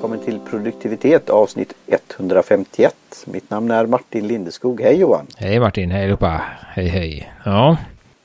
välkommen 0.00 0.24
till 0.24 0.40
produktivitet 0.50 1.30
avsnitt 1.30 1.74
151. 1.86 2.94
Mitt 3.26 3.50
namn 3.50 3.70
är 3.70 3.86
Martin 3.86 4.26
Lindeskog. 4.26 4.80
Hej 4.80 5.00
Johan! 5.00 5.26
Hej 5.36 5.60
Martin, 5.60 5.90
hej 5.90 6.02
allihopa! 6.04 6.42
Hej 6.66 6.86
hej! 6.86 7.32
Ja. 7.44 7.76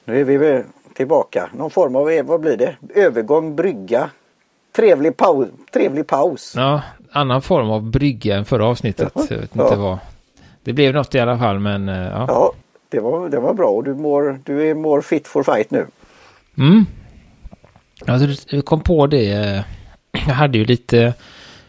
Nu 0.05 0.21
är 0.21 0.23
vi 0.23 0.63
tillbaka. 0.93 1.49
Någon 1.53 1.69
form 1.69 1.95
av, 1.95 2.27
vad 2.27 2.41
blir 2.41 2.57
det? 2.57 2.75
Övergång, 2.95 3.55
brygga, 3.55 4.09
trevlig, 4.75 5.17
paus, 5.17 5.47
trevlig 5.73 6.07
paus. 6.07 6.53
Ja, 6.55 6.81
annan 7.11 7.41
form 7.41 7.69
av 7.69 7.83
brygga 7.83 8.37
än 8.37 8.45
förra 8.45 8.65
avsnittet. 8.65 9.11
Jag 9.15 9.37
vet 9.37 9.55
inte 9.55 9.67
ja. 9.71 9.75
vad. 9.75 9.97
Det 10.63 10.73
blev 10.73 10.93
något 10.93 11.15
i 11.15 11.19
alla 11.19 11.37
fall 11.37 11.59
men 11.59 11.89
eh, 11.89 11.95
ja. 11.95 12.25
Ja, 12.27 12.53
det 12.89 12.99
var, 12.99 13.29
det 13.29 13.39
var 13.39 13.53
bra 13.53 13.69
och 13.69 13.83
du, 13.83 13.93
mår, 13.93 14.39
du 14.43 14.69
är 14.69 14.75
more 14.75 15.01
fit 15.01 15.27
for 15.27 15.43
fight 15.43 15.71
nu. 15.71 15.85
Mm. 16.57 16.85
Alltså, 18.07 18.55
du 18.55 18.61
kom 18.61 18.81
på 18.81 19.07
det. 19.07 19.31
Eh, 19.31 19.61
jag 20.27 20.33
hade 20.33 20.57
ju 20.57 20.65
lite, 20.65 21.13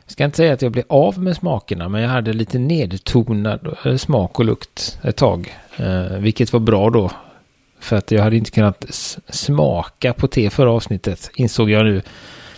jag 0.06 0.12
ska 0.12 0.24
inte 0.24 0.36
säga 0.36 0.52
att 0.52 0.62
jag 0.62 0.72
blev 0.72 0.84
av 0.88 1.22
med 1.22 1.36
smakerna, 1.36 1.88
men 1.88 2.02
jag 2.02 2.08
hade 2.08 2.32
lite 2.32 2.58
nedtonad 2.58 3.76
eh, 3.84 3.96
smak 3.96 4.38
och 4.38 4.44
lukt 4.44 4.98
ett 5.02 5.16
tag. 5.16 5.56
Eh, 5.76 6.18
vilket 6.18 6.52
var 6.52 6.60
bra 6.60 6.90
då. 6.90 7.10
För 7.80 7.96
att 7.96 8.10
jag 8.10 8.22
hade 8.22 8.36
inte 8.36 8.50
kunnat 8.50 8.84
smaka 9.28 10.12
på 10.12 10.28
te 10.28 10.50
förra 10.50 10.70
avsnittet, 10.70 11.30
insåg 11.34 11.70
jag 11.70 11.84
nu. 11.84 12.02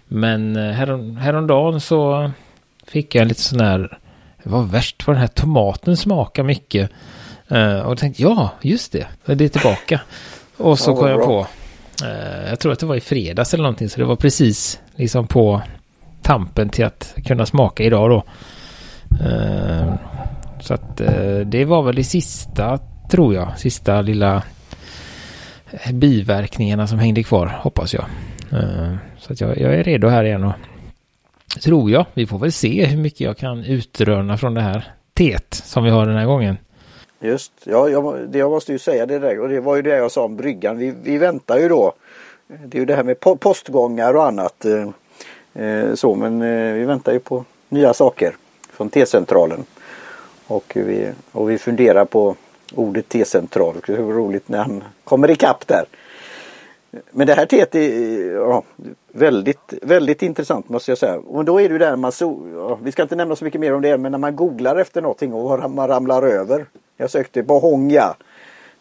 Men 0.08 0.56
eh, 0.56 0.72
härom, 0.72 1.16
häromdagen 1.16 1.80
så 1.80 2.30
fick 2.86 3.14
jag 3.14 3.28
lite 3.28 3.40
sån 3.40 3.60
här, 3.60 3.98
det 4.42 4.50
var 4.50 4.62
värst 4.62 5.06
vad 5.06 5.16
den 5.16 5.20
här 5.20 5.28
tomaten 5.28 5.96
smakar 5.96 6.42
mycket. 6.42 6.90
Eh, 7.48 7.80
och 7.80 7.98
tänkte, 7.98 8.22
ja, 8.22 8.50
just 8.62 8.92
det, 8.92 9.06
det 9.24 9.44
är 9.44 9.48
tillbaka. 9.48 10.00
Och 10.56 10.78
så 10.78 10.96
kom 10.96 11.08
jag 11.08 11.24
på, 11.24 11.46
eh, 12.04 12.48
jag 12.48 12.58
tror 12.58 12.72
att 12.72 12.78
det 12.78 12.86
var 12.86 12.96
i 12.96 13.00
fredags 13.00 13.54
eller 13.54 13.62
någonting, 13.62 13.88
så 13.88 14.00
det 14.00 14.06
var 14.06 14.16
precis 14.16 14.80
liksom 14.96 15.26
på 15.26 15.62
tampen 16.28 16.68
till 16.68 16.84
att 16.84 17.14
kunna 17.26 17.46
smaka 17.46 17.82
idag 17.82 18.10
då. 18.10 18.22
Eh, 19.24 19.94
så 20.60 20.74
att 20.74 21.00
eh, 21.00 21.38
det 21.38 21.64
var 21.64 21.82
väl 21.82 21.94
det 21.94 22.04
sista, 22.04 22.78
tror 23.10 23.34
jag, 23.34 23.58
sista 23.58 24.00
lilla 24.00 24.42
biverkningarna 25.92 26.86
som 26.86 26.98
hängde 26.98 27.22
kvar, 27.22 27.46
hoppas 27.46 27.94
jag. 27.94 28.04
Eh, 28.52 28.94
så 29.18 29.32
att 29.32 29.40
jag, 29.40 29.58
jag, 29.58 29.74
är 29.74 29.84
redo 29.84 30.08
här 30.08 30.24
igen 30.24 30.44
och 30.44 30.52
tror 31.62 31.90
jag, 31.90 32.06
vi 32.14 32.26
får 32.26 32.38
väl 32.38 32.52
se 32.52 32.86
hur 32.86 32.98
mycket 32.98 33.20
jag 33.20 33.36
kan 33.36 33.64
utröna 33.64 34.36
från 34.38 34.54
det 34.54 34.60
här 34.60 34.92
teet 35.14 35.54
som 35.54 35.84
vi 35.84 35.90
har 35.90 36.06
den 36.06 36.16
här 36.16 36.26
gången. 36.26 36.56
Just, 37.20 37.52
ja, 37.64 37.88
jag, 37.88 38.28
det 38.28 38.38
jag 38.38 38.50
måste 38.50 38.72
ju 38.72 38.78
säga 38.78 39.06
det 39.06 39.18
där 39.18 39.40
och 39.40 39.48
det 39.48 39.60
var 39.60 39.76
ju 39.76 39.82
det 39.82 39.96
jag 39.96 40.12
sa 40.12 40.24
om 40.24 40.36
bryggan. 40.36 40.78
Vi, 40.78 40.94
vi 41.02 41.18
väntar 41.18 41.58
ju 41.58 41.68
då. 41.68 41.92
Det 42.64 42.76
är 42.76 42.80
ju 42.80 42.86
det 42.86 42.94
här 42.94 43.04
med 43.04 43.20
postgångar 43.20 44.14
och 44.14 44.26
annat. 44.26 44.64
Eh, 44.64 44.90
Eh, 45.54 45.94
så 45.94 46.14
men 46.14 46.42
eh, 46.42 46.74
vi 46.74 46.84
väntar 46.84 47.12
ju 47.12 47.18
på 47.18 47.44
nya 47.68 47.94
saker 47.94 48.36
från 48.72 48.90
T-centralen. 48.90 49.64
Och 50.46 50.72
vi, 50.74 51.10
och 51.32 51.50
vi 51.50 51.58
funderar 51.58 52.04
på 52.04 52.36
ordet 52.74 53.08
T-central. 53.08 53.74
Det 53.86 53.96
roligt 53.96 54.48
när 54.48 54.58
han 54.58 54.84
kommer 55.04 55.30
ikapp 55.30 55.66
där. 55.66 55.84
Men 57.10 57.26
det 57.26 57.34
här 57.34 57.46
teet 57.46 57.74
är 57.74 58.34
ja, 58.34 58.62
väldigt, 59.12 59.74
väldigt 59.82 60.22
intressant 60.22 60.68
måste 60.68 60.90
jag 60.90 60.98
säga. 60.98 61.18
Och 61.18 61.44
då 61.44 61.60
är 61.60 61.68
det 61.68 61.72
ju 61.72 61.78
där 61.78 61.96
man 61.96 62.12
så, 62.12 62.38
ja, 62.54 62.78
vi 62.82 62.92
ska 62.92 63.02
inte 63.02 63.16
nämna 63.16 63.36
så 63.36 63.44
mycket 63.44 63.60
mer 63.60 63.74
om 63.74 63.82
det 63.82 63.98
men 63.98 64.12
när 64.12 64.18
man 64.18 64.36
googlar 64.36 64.76
efter 64.76 65.02
någonting 65.02 65.34
och 65.34 65.70
man 65.70 65.88
ramlar 65.88 66.22
över. 66.22 66.66
Jag 66.96 67.10
sökte 67.10 67.42
på 67.42 67.58
Hongya. 67.58 68.04
Eh, 68.04 68.14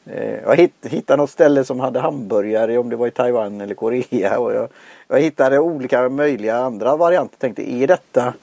Eh, 0.09 0.39
jag 0.45 0.69
hittade 0.89 1.17
något 1.17 1.29
ställe 1.29 1.63
som 1.63 1.79
hade 1.79 1.99
hamburgare 1.99 2.77
om 2.77 2.89
det 2.89 2.95
var 2.95 3.07
i 3.07 3.11
Taiwan 3.11 3.61
eller 3.61 3.75
Korea. 3.75 4.39
Och 4.39 4.53
jag, 4.53 4.69
jag 5.07 5.19
hittade 5.19 5.59
olika 5.59 6.09
möjliga 6.09 6.57
andra 6.57 6.97
varianter. 6.97 7.37
Tänkte 7.37 7.71
är 7.71 7.87
detta 7.87 8.33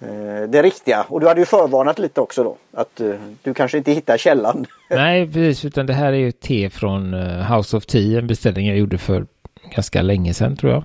eh, 0.00 0.48
det 0.48 0.62
riktiga? 0.62 1.06
Och 1.08 1.20
du 1.20 1.28
hade 1.28 1.40
ju 1.40 1.46
förvarnat 1.46 1.98
lite 1.98 2.20
också 2.20 2.44
då. 2.44 2.56
Att 2.72 3.00
eh, 3.00 3.10
du 3.42 3.54
kanske 3.54 3.78
inte 3.78 3.92
hittar 3.92 4.16
källan. 4.16 4.66
Nej 4.90 5.26
precis 5.26 5.64
utan 5.64 5.86
det 5.86 5.94
här 5.94 6.12
är 6.12 6.16
ju 6.16 6.32
te 6.32 6.70
från 6.70 7.14
eh, 7.14 7.56
House 7.56 7.76
of 7.76 7.86
Tea. 7.86 8.18
En 8.18 8.26
beställning 8.26 8.66
jag 8.66 8.78
gjorde 8.78 8.98
för 8.98 9.26
ganska 9.74 10.02
länge 10.02 10.34
sedan 10.34 10.56
tror 10.56 10.72
jag. 10.72 10.84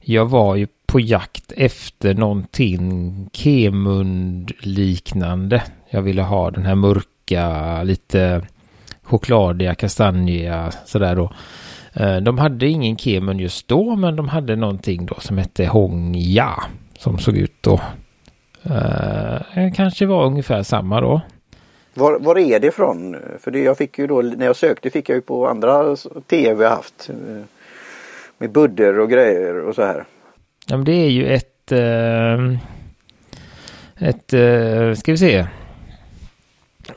Jag 0.00 0.26
var 0.26 0.56
ju 0.56 0.66
på 0.86 1.00
jakt 1.00 1.52
efter 1.56 2.14
någonting 2.14 3.30
Kemund 3.32 4.52
liknande. 4.60 5.62
Jag 5.90 6.02
ville 6.02 6.22
ha 6.22 6.50
den 6.50 6.62
här 6.62 6.74
mörka 6.74 7.82
lite 7.82 8.42
chokladiga, 9.02 9.74
kastanjiga 9.74 10.70
sådär 10.84 11.16
då. 11.16 11.32
Eh, 11.92 12.16
de 12.16 12.38
hade 12.38 12.66
ingen 12.66 12.96
Kemun 12.96 13.38
just 13.38 13.68
då, 13.68 13.96
men 13.96 14.16
de 14.16 14.28
hade 14.28 14.56
någonting 14.56 15.06
då 15.06 15.14
som 15.18 15.38
hette 15.38 15.66
Hongya. 15.66 16.50
Som 16.98 17.18
såg 17.18 17.36
ut 17.36 17.56
då. 17.60 17.80
Eh, 18.62 19.72
kanske 19.74 20.06
var 20.06 20.26
ungefär 20.26 20.62
samma 20.62 21.00
då. 21.00 21.20
Var, 21.94 22.18
var 22.18 22.38
är 22.38 22.60
det 22.60 22.66
ifrån? 22.66 23.16
För 23.40 23.50
det 23.50 23.58
jag 23.58 23.78
fick 23.78 23.98
ju 23.98 24.06
då, 24.06 24.22
när 24.22 24.46
jag 24.46 24.56
sökte 24.56 24.90
fick 24.90 25.08
jag 25.08 25.16
ju 25.16 25.22
på 25.22 25.48
andra 25.48 25.96
tv 26.26 26.68
haft. 26.68 27.10
Eh, 27.10 27.42
med 28.38 28.52
budder 28.52 28.98
och 28.98 29.10
grejer 29.10 29.60
och 29.60 29.74
så 29.74 29.82
här. 29.82 30.04
Ja 30.66 30.76
men 30.76 30.84
det 30.84 30.92
är 30.92 31.10
ju 31.10 31.26
ett... 31.26 31.72
Eh, 31.72 32.58
ett, 33.98 34.32
eh, 34.32 34.94
ska 34.94 35.12
vi 35.12 35.18
se. 35.18 35.46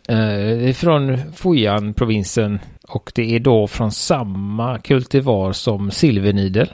Eh, 0.10 0.18
det 0.58 0.70
är 0.70 0.74
från 0.74 1.18
Fujian-provinsen 1.34 2.60
och 2.88 3.12
det 3.16 3.36
är 3.36 3.40
då 3.40 3.68
från 3.68 3.92
samma 3.92 4.80
kultivar 4.80 5.54
som 5.54 5.92
silvernidel. 5.92 6.74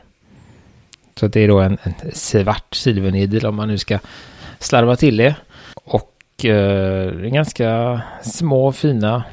Så 1.16 1.28
det 1.28 1.40
är 1.40 1.48
då 1.48 1.60
en, 1.60 1.78
en 1.84 1.94
svart 2.14 2.76
silvernidel 2.76 3.46
om 3.46 3.56
man 3.56 3.68
nu 3.68 3.78
ska 3.78 4.00
slarva 4.60 4.96
till 4.96 5.18
det. 5.18 5.36
Och 5.74 6.46
eh, 6.46 7.12
ganska 7.12 8.02
små 8.22 8.72
fina 8.72 9.24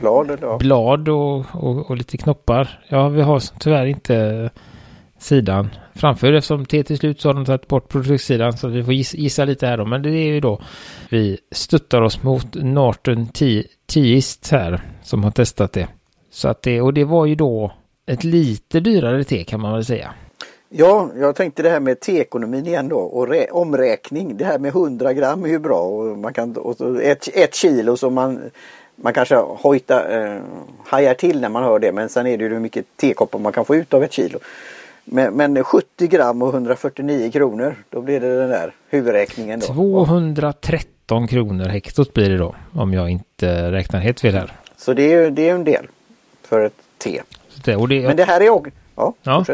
blad, 0.00 0.58
blad 0.58 1.08
och, 1.08 1.46
och, 1.52 1.90
och, 1.90 1.96
lite 1.96 2.16
knoppar. 2.16 2.80
Ja, 2.88 3.08
vi 3.08 3.22
har 3.22 3.42
tyvärr 3.58 3.86
inte 3.86 4.50
sidan 5.18 5.70
framför 5.94 6.32
eftersom 6.32 6.66
T 6.66 6.82
till 6.82 6.98
slut 6.98 7.20
så 7.20 7.28
har 7.28 7.34
de 7.34 7.44
tagit 7.44 7.68
bort 7.68 7.88
produktsidan 7.88 8.56
så 8.56 8.68
vi 8.68 8.84
får 8.84 8.94
gissa, 8.94 9.44
lite 9.44 9.66
här 9.66 9.76
då. 9.76 9.84
Men 9.84 10.02
det 10.02 10.10
är 10.10 10.32
ju 10.32 10.40
då 10.40 10.60
vi 11.10 11.38
stöttar 11.50 12.02
oss 12.02 12.22
mot 12.22 12.54
Norton 12.54 13.26
Teist 13.86 14.50
här 14.50 14.80
som 15.02 15.24
har 15.24 15.30
testat 15.30 15.72
det. 15.72 15.88
Så 16.30 16.48
att 16.48 16.62
det, 16.62 16.80
och 16.80 16.94
det 16.94 17.04
var 17.04 17.26
ju 17.26 17.34
då 17.34 17.72
ett 18.06 18.24
lite 18.24 18.80
dyrare 18.80 19.24
te 19.24 19.44
kan 19.44 19.60
man 19.60 19.72
väl 19.72 19.84
säga. 19.84 20.14
Ja, 20.70 21.10
jag 21.16 21.36
tänkte 21.36 21.62
det 21.62 21.70
här 21.70 21.80
med 21.80 22.00
teekonomin 22.00 22.66
igen 22.66 22.88
då 22.88 22.96
och 22.96 23.28
omräkning. 23.50 24.36
Det 24.36 24.44
här 24.44 24.58
med 24.58 24.68
100 24.68 25.12
gram 25.12 25.44
är 25.44 25.48
ju 25.48 25.58
bra 25.58 25.80
och 25.80 26.18
man 26.18 26.32
kan 26.32 26.56
och 26.56 27.02
ett, 27.02 27.28
ett 27.34 27.54
kilo 27.54 27.96
som 27.96 28.14
man 28.14 28.40
man 29.02 29.12
kanske 29.12 29.36
hojta, 29.36 30.08
eh, 30.08 30.40
hajar 30.86 31.14
till 31.14 31.40
när 31.40 31.48
man 31.48 31.64
hör 31.64 31.78
det 31.78 31.92
men 31.92 32.08
sen 32.08 32.26
är 32.26 32.38
det 32.38 32.44
ju 32.44 32.50
hur 32.50 32.60
mycket 32.60 32.86
tekoppar 32.96 33.38
man 33.38 33.52
kan 33.52 33.64
få 33.64 33.76
ut 33.76 33.94
av 33.94 34.02
ett 34.02 34.12
kilo. 34.12 34.38
Men, 35.10 35.34
men 35.34 35.64
70 35.64 36.06
gram 36.06 36.42
och 36.42 36.54
149 36.54 37.30
kronor, 37.30 37.74
då 37.90 38.02
blir 38.02 38.20
det 38.20 38.38
den 38.38 38.48
där 38.48 38.74
huvudräkningen. 38.88 39.60
Då. 39.60 39.66
213 39.66 41.28
kronor 41.28 41.64
hektot 41.64 42.14
blir 42.14 42.30
det 42.30 42.36
då, 42.36 42.54
om 42.72 42.92
jag 42.92 43.10
inte 43.10 43.72
räknar 43.72 44.00
helt 44.00 44.20
fel 44.20 44.34
här. 44.34 44.52
Så 44.76 44.92
det 44.92 45.12
är, 45.12 45.30
det 45.30 45.48
är 45.48 45.54
en 45.54 45.64
del 45.64 45.86
för 46.42 46.64
ett 46.64 46.72
te. 46.98 47.20
Det, 47.64 47.86
det, 47.86 48.06
men 48.06 48.16
det 48.16 48.24
här 48.24 48.40
är 48.40 48.50
också... 48.50 48.70
Ja, 48.96 49.14
ja. 49.22 49.44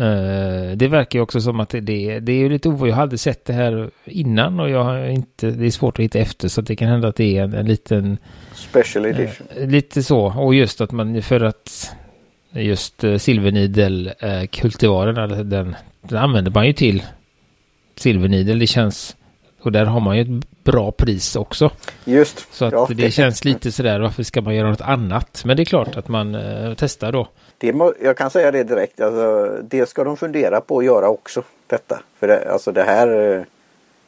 Uh, 0.00 0.76
det 0.76 0.88
verkar 0.88 1.18
ju 1.18 1.22
också 1.22 1.40
som 1.40 1.60
att 1.60 1.68
det, 1.68 1.80
det, 2.20 2.32
är 2.32 2.36
ju 2.36 2.48
lite 2.48 2.68
ovanligt. 2.68 2.90
Jag 2.90 2.96
hade 2.96 3.18
sett 3.18 3.44
det 3.44 3.52
här 3.52 3.90
innan 4.04 4.60
och 4.60 4.70
jag 4.70 4.84
har 4.84 5.08
inte, 5.08 5.50
det 5.50 5.66
är 5.66 5.70
svårt 5.70 5.98
att 5.98 6.04
hitta 6.04 6.18
efter 6.18 6.48
så 6.48 6.60
det 6.60 6.76
kan 6.76 6.88
hända 6.88 7.08
att 7.08 7.16
det 7.16 7.38
är 7.38 7.42
en, 7.42 7.54
en 7.54 7.66
liten... 7.66 8.18
Special 8.54 9.06
edition. 9.06 9.46
Uh, 9.58 9.68
lite 9.68 10.02
så 10.02 10.32
och 10.38 10.54
just 10.54 10.80
att 10.80 10.92
man 10.92 11.22
för 11.22 11.40
att 11.40 11.94
just 12.52 13.04
uh, 13.04 13.18
silvernidel-kultivaren, 13.18 15.18
uh, 15.18 15.38
den, 15.38 15.76
den 16.02 16.18
använder 16.18 16.50
man 16.50 16.66
ju 16.66 16.72
till 16.72 17.02
silvernidel. 17.96 18.58
Det 18.58 18.66
känns, 18.66 19.16
och 19.60 19.72
där 19.72 19.84
har 19.84 20.00
man 20.00 20.16
ju 20.16 20.22
ett 20.22 20.64
bra 20.64 20.92
pris 20.92 21.36
också. 21.36 21.70
Just. 22.04 22.54
Så 22.54 22.64
att 22.64 22.72
ja. 22.72 22.88
det 22.96 23.10
känns 23.10 23.44
lite 23.44 23.72
sådär, 23.72 24.00
varför 24.00 24.22
ska 24.22 24.40
man 24.40 24.54
göra 24.54 24.70
något 24.70 24.80
annat? 24.80 25.42
Men 25.44 25.56
det 25.56 25.62
är 25.62 25.64
klart 25.64 25.96
att 25.96 26.08
man 26.08 26.34
uh, 26.34 26.74
testar 26.76 27.12
då. 27.12 27.28
Det 27.58 27.72
må, 27.72 27.94
jag 28.02 28.16
kan 28.16 28.30
säga 28.30 28.50
det 28.50 28.64
direkt, 28.64 29.00
alltså, 29.00 29.48
det 29.62 29.88
ska 29.88 30.04
de 30.04 30.16
fundera 30.16 30.60
på 30.60 30.78
att 30.78 30.84
göra 30.84 31.08
också. 31.08 31.42
Detta. 31.66 32.00
För 32.18 32.28
det, 32.28 32.52
alltså 32.52 32.72
det 32.72 32.82
här, 32.82 33.44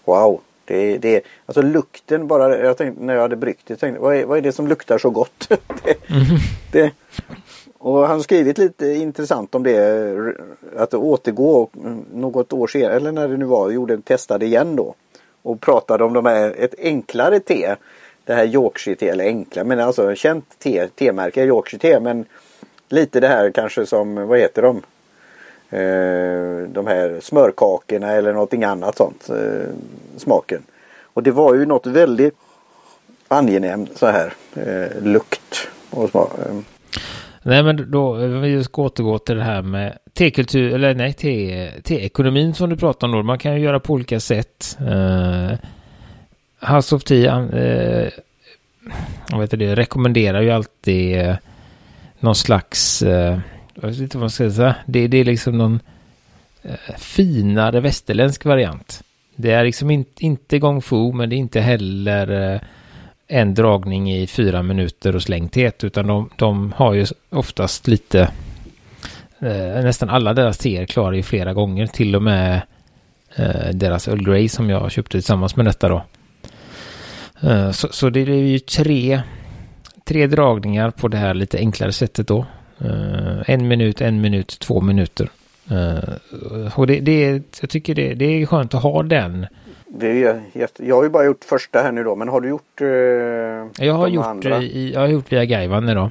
wow. 0.04 0.40
Det, 0.64 0.98
det, 0.98 1.24
alltså 1.46 1.62
lukten 1.62 2.26
bara, 2.26 2.58
jag 2.58 2.76
tänkte 2.76 3.04
när 3.04 3.14
jag 3.14 3.22
hade 3.22 3.36
bryggt 3.36 3.62
det, 3.66 3.76
tänkte, 3.76 4.00
vad 4.00 4.16
är, 4.16 4.24
vad 4.24 4.38
är 4.38 4.42
det 4.42 4.52
som 4.52 4.68
luktar 4.68 4.98
så 4.98 5.10
gott? 5.10 5.48
det, 5.84 6.10
mm. 6.10 6.24
det, 6.72 6.92
och 7.82 8.00
han 8.00 8.16
har 8.16 8.20
skrivit 8.20 8.58
lite 8.58 8.86
intressant 8.86 9.54
om 9.54 9.62
det. 9.62 10.36
Att 10.76 10.94
återgå 10.94 11.68
något 12.14 12.52
år 12.52 12.66
senare, 12.66 12.96
eller 12.96 13.12
när 13.12 13.28
det 13.28 13.36
nu 13.36 13.44
var, 13.44 13.70
gjorde 13.70 14.00
testade 14.00 14.46
igen 14.46 14.76
då. 14.76 14.94
Och 15.42 15.60
pratade 15.60 16.04
om 16.04 16.12
de 16.12 16.26
här, 16.26 16.54
ett 16.58 16.74
enklare 16.78 17.40
te. 17.40 17.74
Det 18.24 18.34
här 18.34 18.44
Yorkshire 18.44 18.96
te, 18.96 19.08
eller 19.08 19.24
enkla, 19.24 19.64
men 19.64 19.80
alltså 19.80 20.14
känt 20.14 20.58
te, 20.58 20.88
temärke, 20.88 21.44
Yorkshire 21.44 21.80
te. 21.80 22.00
Men 22.00 22.24
lite 22.88 23.20
det 23.20 23.28
här 23.28 23.50
kanske 23.50 23.86
som, 23.86 24.28
vad 24.28 24.38
heter 24.38 24.62
de? 24.62 24.82
eh, 25.72 26.68
de 26.68 26.86
här 26.86 27.20
smörkakorna 27.20 28.12
eller 28.12 28.32
någonting 28.32 28.64
annat 28.64 28.96
sånt. 28.96 29.30
Eh, 29.30 29.68
smaken. 30.16 30.62
Och 31.02 31.22
det 31.22 31.30
var 31.30 31.54
ju 31.54 31.66
något 31.66 31.86
väldigt 31.86 32.34
angenämt 33.28 33.98
så 33.98 34.06
här 34.06 34.34
eh, 34.54 35.02
lukt 35.02 35.68
och 35.90 36.10
smak. 36.10 36.30
Eh. 36.38 36.71
Nej 37.42 37.62
men 37.62 37.90
då, 37.90 38.12
vi 38.14 38.64
ska 38.64 38.82
återgå 38.82 39.18
till 39.18 39.36
det 39.36 39.42
här 39.42 39.62
med 39.62 39.98
T-kultur 40.14 40.74
eller 40.74 40.94
nej, 40.94 41.12
T-ekonomin 41.82 42.54
som 42.54 42.70
du 42.70 42.76
pratar 42.76 43.06
om 43.06 43.12
då. 43.12 43.22
Man 43.22 43.38
kan 43.38 43.54
ju 43.54 43.60
göra 43.60 43.80
på 43.80 43.92
olika 43.92 44.20
sätt. 44.20 44.78
Uh, 44.80 45.52
House 46.74 46.94
of 46.94 47.04
Tea, 47.04 47.40
uh, 47.40 48.08
jag 49.30 49.38
vet 49.38 49.52
inte, 49.52 49.76
rekommenderar 49.76 50.40
ju 50.40 50.50
alltid 50.50 51.26
uh, 51.26 51.34
någon 52.20 52.34
slags, 52.34 53.02
uh, 53.02 53.38
jag 53.74 53.88
vet 53.88 53.98
inte 53.98 54.16
vad 54.16 54.22
man 54.22 54.30
ska 54.30 54.50
säga, 54.50 54.74
det, 54.86 55.08
det 55.08 55.18
är 55.18 55.24
liksom 55.24 55.58
någon 55.58 55.80
uh, 56.64 56.96
finare 56.98 57.80
västerländsk 57.80 58.44
variant. 58.44 59.02
Det 59.36 59.50
är 59.50 59.64
liksom 59.64 59.90
in, 59.90 60.04
inte 60.18 60.58
gong 60.58 60.82
fu, 60.82 61.12
men 61.12 61.30
det 61.30 61.36
är 61.36 61.38
inte 61.38 61.60
heller 61.60 62.60
en 63.32 63.54
dragning 63.54 64.12
i 64.12 64.26
fyra 64.26 64.62
minuter 64.62 65.16
och 65.16 65.22
slängthet, 65.22 65.84
utan 65.84 66.06
de, 66.06 66.30
de 66.36 66.72
har 66.76 66.94
ju 66.94 67.06
oftast 67.30 67.88
lite, 67.88 68.20
eh, 69.38 69.82
nästan 69.84 70.10
alla 70.10 70.34
deras 70.34 70.58
teer 70.58 70.86
klarar 70.86 71.12
ju 71.12 71.22
flera 71.22 71.54
gånger, 71.54 71.86
till 71.86 72.16
och 72.16 72.22
med 72.22 72.62
eh, 73.36 73.70
deras 73.72 74.08
Earl 74.08 74.24
Grey 74.24 74.48
som 74.48 74.70
jag 74.70 74.90
köpte 74.90 75.10
tillsammans 75.10 75.56
med 75.56 75.66
detta 75.66 75.88
då. 75.88 76.02
Eh, 77.40 77.70
så, 77.70 77.88
så, 77.90 78.10
det 78.10 78.20
är 78.20 78.26
ju 78.26 78.58
tre, 78.58 79.22
tre 80.04 80.26
dragningar 80.26 80.90
på 80.90 81.08
det 81.08 81.16
här 81.16 81.34
lite 81.34 81.58
enklare 81.58 81.92
sättet 81.92 82.28
då. 82.28 82.46
Eh, 82.78 83.42
en 83.46 83.68
minut, 83.68 84.00
en 84.00 84.20
minut, 84.20 84.58
två 84.60 84.80
minuter. 84.80 85.28
Eh, 85.70 86.14
och 86.74 86.86
det, 86.86 87.00
det, 87.00 87.42
jag 87.60 87.70
tycker 87.70 87.94
det, 87.94 88.14
det 88.14 88.24
är 88.24 88.46
skönt 88.46 88.74
att 88.74 88.82
ha 88.82 89.02
den 89.02 89.46
det 89.94 90.24
är 90.24 90.42
jätte... 90.52 90.86
Jag 90.86 90.96
har 90.96 91.02
ju 91.02 91.08
bara 91.08 91.24
gjort 91.24 91.44
första 91.44 91.82
här 91.82 91.92
nu 91.92 92.04
då, 92.04 92.16
men 92.16 92.28
har 92.28 92.40
du 92.40 92.48
gjort 92.48 92.80
eh, 92.80 93.86
Jag 93.86 93.94
har 93.94 94.08
gjort 94.08 94.26
andra? 94.26 94.62
I, 94.62 94.92
jag 94.92 95.00
har 95.00 95.08
gjort 95.08 95.32
via 95.32 95.44
Gaivan 95.44 95.86
då. 95.86 96.10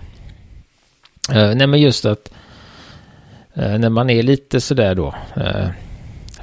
Uh, 1.31 1.55
nej 1.55 1.67
men 1.67 1.81
just 1.81 2.05
att 2.05 2.33
uh, 3.57 3.77
när 3.77 3.89
man 3.89 4.09
är 4.09 4.23
lite 4.23 4.61
sådär 4.61 4.95
då 4.95 5.15
uh, 5.37 5.67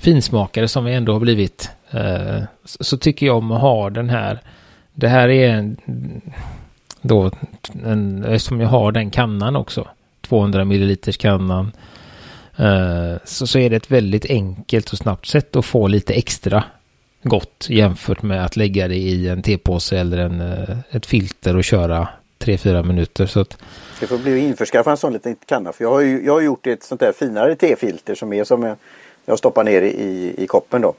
finsmakare 0.00 0.68
som 0.68 0.84
vi 0.84 0.94
ändå 0.94 1.12
har 1.12 1.20
blivit 1.20 1.70
uh, 1.94 2.42
så, 2.64 2.84
så, 2.84 2.98
tycker 2.98 3.26
jag 3.26 3.36
om 3.36 3.52
att 3.52 3.60
ha 3.60 3.90
den 3.90 4.10
här. 4.10 4.40
Det 4.94 5.08
här 5.08 5.28
är 5.28 5.48
en 5.48 5.76
då 7.02 7.30
en, 7.84 8.24
eftersom 8.24 8.60
jag 8.60 8.68
har 8.68 8.92
den 8.92 9.10
kannan 9.10 9.56
också. 9.56 9.88
200 10.20 10.64
milliliters 10.64 11.16
kannan. 11.16 11.72
så, 13.24 13.46
så 13.46 13.58
är 13.58 13.70
det 13.70 13.76
ett 13.76 13.90
väldigt 13.90 14.26
enkelt 14.30 14.90
och 14.92 14.98
snabbt 14.98 15.26
sätt 15.26 15.56
att 15.56 15.64
få 15.64 15.88
lite 15.88 16.14
extra 16.14 16.64
gott 17.22 17.66
jämfört 17.68 18.22
med 18.22 18.44
att 18.44 18.56
lägga 18.56 18.88
det 18.88 18.96
i 18.96 19.28
en 19.28 19.42
tepåse 19.42 19.98
eller 19.98 20.18
en, 20.18 20.40
eh, 20.40 20.76
ett 20.90 21.06
filter 21.06 21.56
och 21.56 21.64
köra 21.64 22.08
3-4 22.38 22.82
minuter. 22.82 23.26
Så 23.26 23.40
att... 23.40 23.58
Det 24.00 24.06
får 24.06 24.18
bli 24.18 24.38
införskaffa 24.38 24.90
en 24.90 24.96
sån 24.96 25.12
liten 25.12 25.36
kanna. 25.46 25.72
För 25.72 25.84
jag 25.84 25.90
har, 25.90 26.00
ju, 26.00 26.24
jag 26.24 26.32
har 26.32 26.40
gjort 26.40 26.66
ett 26.66 26.82
sånt 26.82 27.00
där 27.00 27.12
finare 27.12 27.56
tefilter 27.56 28.14
som 28.14 28.32
är 28.32 28.44
som 28.44 28.76
jag 29.26 29.38
stoppar 29.38 29.64
ner 29.64 29.82
i, 29.82 30.34
i 30.38 30.46
koppen 30.46 30.82
då. 30.82 30.94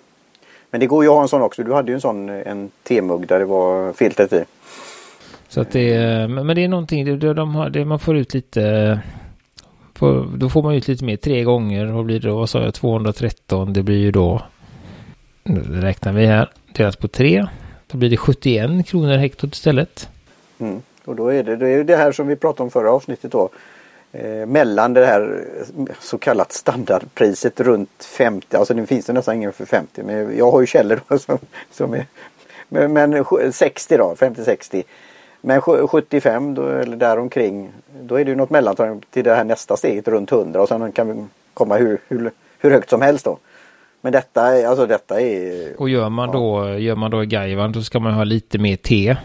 Men 0.71 0.79
det 0.79 0.87
går 0.87 1.03
ju 1.03 1.09
att 1.09 1.15
ha 1.15 1.21
en 1.21 1.27
sån 1.27 1.41
också. 1.41 1.63
Du 1.63 1.73
hade 1.73 1.91
ju 1.91 1.95
en 1.95 2.01
sån 2.01 2.29
en 2.29 2.69
temugg 2.83 3.27
där 3.27 3.39
det 3.39 3.45
var 3.45 3.93
filtret 3.93 4.33
i. 4.33 4.43
Så 5.47 5.61
att 5.61 5.71
det 5.71 5.93
är, 5.93 6.27
men 6.27 6.55
det 6.55 6.63
är 6.63 6.67
någonting, 6.67 7.19
det, 7.19 7.33
de 7.33 7.55
har, 7.55 7.69
det, 7.69 7.85
man 7.85 7.99
får 7.99 8.17
ut 8.17 8.33
lite, 8.33 8.99
får, 9.95 10.37
då 10.37 10.49
får 10.49 10.63
man 10.63 10.75
ut 10.75 10.87
lite 10.87 11.05
mer 11.05 11.15
tre 11.15 11.43
gånger 11.43 11.95
och 11.95 12.05
blir 12.05 12.19
det, 12.19 12.31
vad 12.31 12.49
sa 12.49 12.63
jag, 12.63 12.73
213, 12.73 13.73
det 13.73 13.83
blir 13.83 13.97
ju 13.97 14.11
då 14.11 14.41
nu 15.49 15.81
räknar 15.81 16.13
vi 16.13 16.25
här. 16.25 16.51
Delat 16.73 16.99
på 16.99 17.07
3 17.07 17.47
Då 17.87 17.97
blir 17.97 18.09
det 18.09 18.17
71 18.17 18.87
kronor 18.87 19.17
hektot 19.17 19.53
istället. 19.53 20.09
Mm. 20.59 20.81
Och 21.05 21.15
då 21.15 21.27
är 21.33 21.43
det, 21.43 21.55
det 21.55 21.69
är 21.69 21.83
det 21.83 21.97
här 21.97 22.11
som 22.11 22.27
vi 22.27 22.35
pratade 22.35 22.63
om 22.63 22.71
förra 22.71 22.91
avsnittet 22.91 23.31
då. 23.31 23.49
Eh, 24.11 24.45
mellan 24.45 24.93
det 24.93 25.05
här 25.05 25.45
eh, 25.77 25.85
så 25.99 26.17
kallat 26.17 26.51
standardpriset 26.51 27.59
runt 27.59 28.03
50. 28.03 28.57
Alltså 28.57 28.73
nu 28.73 28.85
finns 28.85 29.05
det 29.05 29.13
nästan 29.13 29.35
ingen 29.35 29.53
för 29.53 29.65
50. 29.65 30.03
Men 30.03 30.37
jag 30.37 30.51
har 30.51 30.61
ju 30.61 30.67
källor 30.67 30.99
då 31.07 31.19
som, 31.19 31.37
som 31.71 31.93
är 31.93 32.05
men, 32.69 32.93
men 32.93 33.23
60 33.53 33.97
då, 33.97 34.15
50-60. 34.17 34.83
Men 35.41 35.61
75 35.61 36.53
då, 36.55 36.67
eller 36.67 36.97
däromkring. 36.97 37.71
Då 38.01 38.15
är 38.15 38.25
det 38.25 38.31
ju 38.31 38.37
något 38.37 38.49
mellanting 38.49 39.01
till 39.09 39.23
det 39.23 39.35
här 39.35 39.43
nästa 39.43 39.77
steget 39.77 40.07
runt 40.07 40.31
100 40.31 40.61
och 40.61 40.67
sen 40.67 40.91
kan 40.91 41.07
vi 41.07 41.25
komma 41.53 41.77
hur, 41.77 42.01
hur, 42.07 42.31
hur 42.59 42.71
högt 42.71 42.89
som 42.89 43.01
helst 43.01 43.25
då. 43.25 43.37
Men 44.01 44.11
detta 44.11 44.57
är, 44.57 44.65
alltså 44.65 44.85
detta 44.85 45.21
är... 45.21 45.81
Och 45.81 45.89
gör 45.89 46.09
man 46.09 46.31
då, 46.31 46.77
gör 46.77 46.95
man 46.95 47.11
då 47.11 47.21
Gaivan 47.21 47.71
då 47.71 47.81
ska 47.81 47.99
man 47.99 48.13
ha 48.13 48.23
lite 48.23 48.57
mer 48.57 48.75
te. 48.75 49.15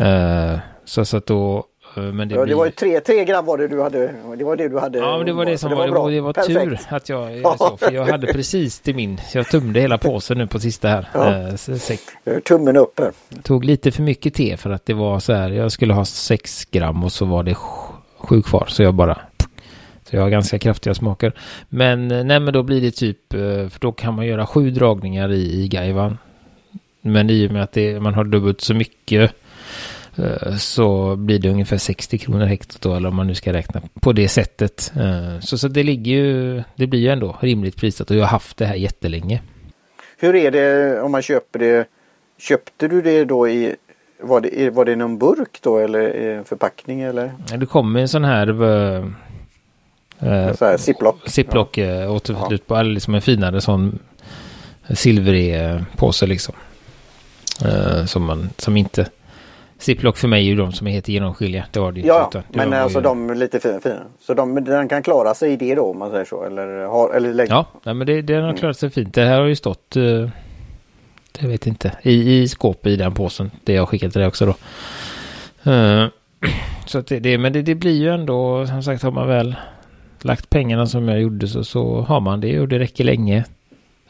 Uh, 0.00 0.58
så, 0.84 1.04
så 1.04 1.16
att 1.16 1.26
då... 1.26 1.64
Uh, 1.98 2.04
men 2.04 2.28
det, 2.28 2.34
ja, 2.34 2.42
blir... 2.42 2.54
det 2.54 2.58
var 2.58 2.64
ju 2.64 2.70
tre, 2.70 3.00
tre 3.00 3.24
gram 3.24 3.46
var 3.46 3.58
det 3.58 3.68
du 3.68 3.82
hade. 3.82 4.14
Det 4.36 4.44
var 4.44 4.56
det 4.56 4.68
du 4.68 4.78
hade. 4.78 4.98
Ja, 4.98 5.16
men 5.16 5.26
det 5.26 5.32
var 5.32 5.44
det 5.44 5.58
som 5.58 5.70
det 5.70 5.76
var, 5.76 5.88
var, 5.88 6.10
det 6.10 6.20
var, 6.20 6.32
det 6.32 6.40
var 6.40 6.46
tur 6.46 6.78
att 6.88 7.08
jag, 7.08 7.38
jag 7.38 7.58
så, 7.58 7.76
för 7.76 7.92
jag 7.92 8.04
hade 8.04 8.26
precis 8.32 8.80
till 8.80 8.96
min. 8.96 9.20
Jag 9.34 9.46
tömde 9.46 9.80
hela 9.80 9.98
påsen 9.98 10.38
nu 10.38 10.46
på 10.46 10.60
sista 10.60 10.88
här. 10.88 11.08
Ja. 11.14 12.32
Uh, 12.32 12.40
Tummen 12.40 12.76
upp 12.76 13.00
här. 13.00 13.12
Tog 13.42 13.64
lite 13.64 13.92
för 13.92 14.02
mycket 14.02 14.34
te 14.34 14.56
för 14.56 14.70
att 14.70 14.86
det 14.86 14.94
var 14.94 15.18
så 15.18 15.32
här. 15.32 15.50
Jag 15.50 15.72
skulle 15.72 15.94
ha 15.94 16.04
sex 16.04 16.64
gram 16.64 17.04
och 17.04 17.12
så 17.12 17.24
var 17.24 17.42
det 17.42 17.54
sju 18.18 18.42
kvar. 18.42 18.66
Så 18.68 18.82
jag 18.82 18.94
bara 18.94 19.18
så 20.12 20.16
jag 20.16 20.22
har 20.22 20.30
ganska 20.30 20.58
kraftiga 20.58 20.94
smaker. 20.94 21.32
Men 21.68 22.10
eh, 22.10 22.24
nej, 22.24 22.40
men 22.40 22.54
då 22.54 22.62
blir 22.62 22.80
det 22.80 22.90
typ, 22.90 23.34
eh, 23.34 23.68
för 23.68 23.80
då 23.80 23.92
kan 23.92 24.14
man 24.14 24.26
göra 24.26 24.46
sju 24.46 24.70
dragningar 24.70 25.32
i, 25.32 25.62
i 25.62 25.68
Gaivan. 25.68 26.18
Men 27.00 27.30
i 27.30 27.48
och 27.48 27.52
med 27.52 27.62
att 27.62 27.72
det, 27.72 28.00
man 28.00 28.14
har 28.14 28.24
dubbelt 28.24 28.60
så 28.60 28.74
mycket 28.74 29.32
eh, 30.16 30.56
så 30.56 31.16
blir 31.16 31.38
det 31.38 31.50
ungefär 31.50 31.76
60 31.76 32.18
kronor 32.18 32.46
hektot 32.46 32.80
då, 32.80 32.94
eller 32.94 33.08
om 33.08 33.16
man 33.16 33.26
nu 33.26 33.34
ska 33.34 33.52
räkna 33.52 33.80
på 34.00 34.12
det 34.12 34.28
sättet. 34.28 34.92
Så, 35.40 35.58
så 35.58 35.68
det 35.68 35.82
ligger 35.82 36.12
ju, 36.12 36.62
det 36.76 36.86
blir 36.86 37.00
ju 37.00 37.08
ändå 37.08 37.36
rimligt 37.40 37.76
prisat 37.76 38.10
och 38.10 38.16
jag 38.16 38.22
har 38.22 38.28
haft 38.28 38.56
det 38.56 38.66
här 38.66 38.74
jättelänge. 38.74 39.42
Hur 40.18 40.34
är 40.34 40.50
det 40.50 41.00
om 41.00 41.12
man 41.12 41.22
köper 41.22 41.58
det? 41.58 41.86
Köpte 42.38 42.88
du 42.88 43.02
det 43.02 43.24
då 43.24 43.48
i 43.48 43.76
var 44.20 44.40
det, 44.40 44.70
var 44.70 44.84
det 44.84 44.96
någon 44.96 45.18
burk 45.18 45.58
då 45.62 45.78
eller 45.78 46.44
förpackning 46.44 47.00
eller? 47.00 47.32
Det 47.58 47.66
kommer 47.66 48.00
en 48.00 48.08
sån 48.08 48.24
här 48.24 48.46
Eh, 50.22 50.76
Ziplock. 50.76 51.16
Ziplock 51.26 51.78
ja. 51.78 51.84
Eh, 51.84 52.12
återförslutbar, 52.12 52.80
eller 52.80 52.92
liksom 52.92 53.14
en 53.14 53.22
finare 53.22 53.60
sån 53.60 53.98
silvrig 54.90 55.64
eh, 55.64 55.82
påse 55.96 56.26
liksom. 56.26 56.54
Eh, 57.64 58.04
som 58.04 58.24
man, 58.24 58.50
som 58.56 58.76
inte... 58.76 59.06
Ziplock 59.78 60.16
för 60.16 60.28
mig 60.28 60.44
är 60.44 60.48
ju 60.48 60.56
de 60.56 60.72
som 60.72 60.86
är 60.86 60.90
helt 60.90 61.08
genomskinliga. 61.08 61.64
Det 61.70 61.80
var 61.80 61.92
det 61.92 62.00
Ja, 62.00 62.24
inte, 62.24 62.42
men 62.50 62.72
alltså 62.72 62.98
ju... 62.98 63.02
de 63.02 63.30
är 63.30 63.34
lite 63.34 63.60
fina. 63.60 63.94
Så 64.20 64.34
de, 64.34 64.64
den 64.64 64.88
kan 64.88 65.02
klara 65.02 65.34
sig 65.34 65.52
i 65.52 65.56
det 65.56 65.74
då 65.74 65.90
om 65.90 65.98
man 65.98 66.10
säger 66.10 66.24
så? 66.24 66.44
Eller, 66.44 66.84
har, 66.84 67.10
eller. 67.10 67.46
Ja, 67.48 67.66
nej, 67.82 67.94
men 67.94 68.06
det, 68.06 68.22
den 68.22 68.44
har 68.44 68.52
klarat 68.52 68.78
sig 68.78 68.90
fint. 68.90 69.14
Det 69.14 69.24
här 69.24 69.40
har 69.40 69.46
ju 69.46 69.56
stått... 69.56 69.96
Uh, 69.96 70.28
jag 71.38 71.48
vet 71.48 71.66
inte. 71.66 71.92
I, 72.02 72.42
i 72.42 72.48
skåpet 72.48 72.86
i 72.86 72.96
den 72.96 73.14
påsen. 73.14 73.50
Det 73.64 73.72
jag 73.72 73.88
skickat 73.88 74.12
till 74.12 74.20
dig 74.20 74.28
också 74.28 74.46
då. 74.46 74.54
Uh, 75.70 76.08
så 76.86 77.00
det, 77.00 77.18
det, 77.18 77.38
men 77.38 77.52
det, 77.52 77.62
det 77.62 77.74
blir 77.74 77.96
ju 77.96 78.08
ändå, 78.08 78.66
som 78.66 78.82
sagt, 78.82 79.02
har 79.02 79.10
man 79.10 79.28
väl 79.28 79.56
lagt 80.24 80.50
pengarna 80.50 80.86
som 80.86 81.08
jag 81.08 81.20
gjorde 81.20 81.48
så, 81.48 81.64
så 81.64 82.00
har 82.00 82.20
man 82.20 82.40
det 82.40 82.60
och 82.60 82.68
det 82.68 82.78
räcker 82.78 83.04
länge. 83.04 83.44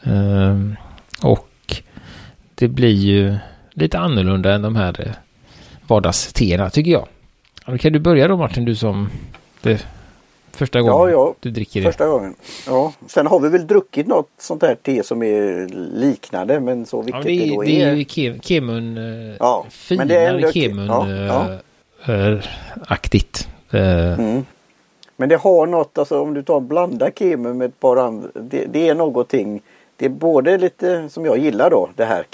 Um, 0.03 0.75
och 1.23 1.81
det 2.55 2.67
blir 2.67 2.93
ju 2.93 3.35
lite 3.71 3.99
annorlunda 3.99 4.53
än 4.53 4.61
de 4.61 4.75
här 4.75 5.01
eh, 5.01 5.13
vardagsteerna 5.87 6.69
tycker 6.69 6.91
jag. 6.91 7.07
Då 7.65 7.77
kan 7.77 7.93
du 7.93 7.99
börja 7.99 8.27
då 8.27 8.37
Martin, 8.37 8.65
du 8.65 8.75
som 8.75 9.09
det 9.61 9.85
första 10.51 10.81
gången 10.81 10.95
ja, 10.95 11.09
ja, 11.09 11.35
du 11.39 11.51
dricker 11.51 11.81
det. 11.81 11.87
Första 11.87 12.07
gången. 12.07 12.35
Ja, 12.67 12.93
sen 13.07 13.27
har 13.27 13.39
vi 13.39 13.49
väl 13.49 13.67
druckit 13.67 14.07
något 14.07 14.29
sånt 14.39 14.61
här 14.61 14.75
te 14.75 15.03
som 15.03 15.23
är 15.23 15.67
liknande 15.99 16.59
men 16.59 16.85
så 16.85 17.01
vilket 17.01 17.25
ja, 17.25 17.31
det, 17.31 17.45
det 17.45 17.55
då 17.55 17.63
är. 17.63 17.67
Det 17.67 17.81
är 17.81 17.95
ju 17.95 18.39
Kemun, 18.39 18.97
eh, 18.97 19.35
ja, 19.39 19.65
finare 19.69 20.51
Kemun 20.51 20.87
ja, 20.87 21.09
ja. 21.09 21.59
Äh, 22.13 22.39
aktigt. 22.87 23.47
Äh, 23.71 24.19
mm. 24.19 24.45
Men 25.23 25.29
det 25.29 25.35
har 25.35 25.65
något, 25.65 25.97
alltså 25.97 26.21
om 26.21 26.33
du 26.33 26.43
tar 26.43 26.59
blanda 26.59 27.11
kemu 27.11 27.53
med 27.53 27.65
ett 27.65 27.79
par 27.79 27.97
andra. 27.97 28.29
Det, 28.33 28.65
det, 28.65 28.89
är 28.89 28.95
någonting. 28.95 29.61
Det 29.95 30.05
är 30.05 30.09
både 30.09 30.57
lite 30.57 31.09
som 31.09 31.25
jag 31.25 31.37
gillar 31.37 31.69
då 31.69 31.89
det 31.95 32.05
här 32.05 32.25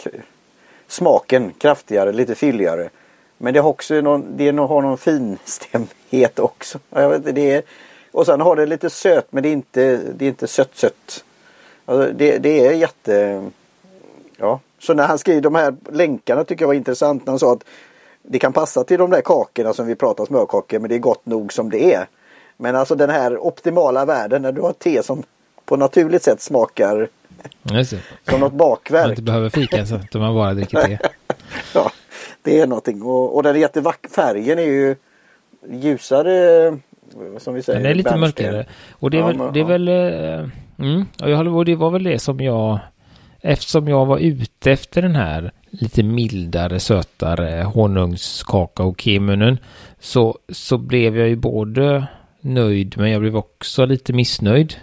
smaken 0.88 1.54
kraftigare, 1.58 2.12
lite 2.12 2.36
fylligare. 2.36 2.90
Men 3.38 3.54
det 3.54 3.60
har 3.60 3.70
också 3.70 4.02
någon, 4.02 4.26
det 4.38 4.46
har 4.52 4.82
någon 4.82 4.98
finstämdhet 4.98 6.40
också. 6.40 6.80
Jag 6.90 7.10
vet, 7.10 7.36
det 7.36 7.52
är, 7.52 7.62
och 8.12 8.26
sen 8.26 8.42
har 8.42 8.56
det 8.56 8.66
lite 8.66 8.90
söt 8.90 9.28
men 9.30 9.44
det 9.44 9.50
är 9.50 9.54
inte, 9.54 10.00
det 10.16 10.26
är 10.26 10.30
inte 10.30 10.48
sött 10.48 10.76
sött. 10.76 11.24
Alltså 11.86 12.14
det, 12.14 12.38
det 12.38 12.68
är 12.68 12.74
jätte... 12.74 13.44
Ja. 14.38 14.60
Så 14.80 14.94
när 14.94 15.08
han 15.08 15.18
skrev 15.18 15.42
de 15.42 15.56
här 15.56 15.76
länkarna 15.92 16.44
tycker 16.44 16.64
jag 16.64 16.68
var 16.68 16.74
intressant. 16.74 17.26
När 17.26 17.32
han 17.32 17.40
sa 17.40 17.54
att 17.54 17.64
det 18.22 18.40
kan 18.40 18.54
passa 18.54 18.84
till 18.84 19.00
de 19.00 19.10
där 19.10 19.22
kakorna 19.22 19.74
som 19.74 19.88
vi 19.88 19.96
pratar 19.96 20.26
smörkakor 20.26 20.80
men 20.80 20.90
det 20.90 20.96
är 20.96 21.00
gott 21.00 21.26
nog 21.26 21.54
som 21.54 21.70
det 21.70 21.94
är. 21.94 22.08
Men 22.62 22.76
alltså 22.76 22.96
den 22.96 23.10
här 23.10 23.38
optimala 23.38 24.06
världen 24.06 24.42
när 24.42 24.52
du 24.52 24.62
har 24.62 24.74
te 24.74 25.04
som 25.04 25.24
på 25.66 25.76
naturligt 25.76 26.24
sätt 26.24 26.42
smakar 26.42 27.08
som 28.30 28.40
något 28.40 28.54
bakverk. 28.54 29.04
Man 29.04 29.10
inte 29.10 29.22
behöver 29.22 29.50
fika 29.50 29.86
så 29.86 29.96
att 29.96 30.14
man 30.14 30.36
bara 30.36 30.54
dricker 30.54 30.82
te. 30.82 30.98
ja, 31.74 31.92
det 32.42 32.60
är 32.60 32.68
någonting 32.68 33.02
och, 33.02 33.36
och 33.36 33.44
den 33.44 33.56
är 33.56 33.60
jättevacker. 33.60 34.10
Färgen 34.10 34.60
är 34.60 34.64
ju 34.64 34.96
ljusare 35.70 36.78
som 37.38 37.54
vi 37.54 37.62
säger. 37.62 37.80
Den 37.80 37.92
är 37.92 37.96
lite 37.96 38.18
mörkare. 38.18 38.66
Och 38.92 39.12
det 39.12 39.18
är 39.18 39.22
ja, 39.22 39.28
väl, 39.28 39.38
men, 39.38 39.54
det 39.54 39.60
är 39.60 39.64
väl 39.64 39.90
uh, 39.90 40.50
mm, 40.80 41.06
och, 41.22 41.30
jag, 41.30 41.56
och 41.56 41.66
det 41.66 41.76
var 41.76 41.92
väl 41.92 42.04
det 42.04 42.20
som 42.20 42.40
jag 42.40 42.80
eftersom 43.42 43.88
jag 43.88 44.06
var 44.06 44.18
ute 44.18 44.72
efter 44.72 45.02
den 45.02 45.16
här 45.16 45.52
lite 45.70 46.04
mildare, 46.04 46.80
sötare 46.80 47.64
honungskaka 47.64 48.84
och 48.84 49.02
kemunen 49.02 49.58
så, 50.00 50.38
så 50.50 50.78
blev 50.78 51.18
jag 51.18 51.28
ju 51.30 51.36
både 51.36 52.08
nöjd 52.42 52.98
men 52.98 53.12
jag 53.12 53.22
blev 53.22 53.38
också 53.38 53.86
lite 53.86 54.14
missnöjd. 54.14 54.76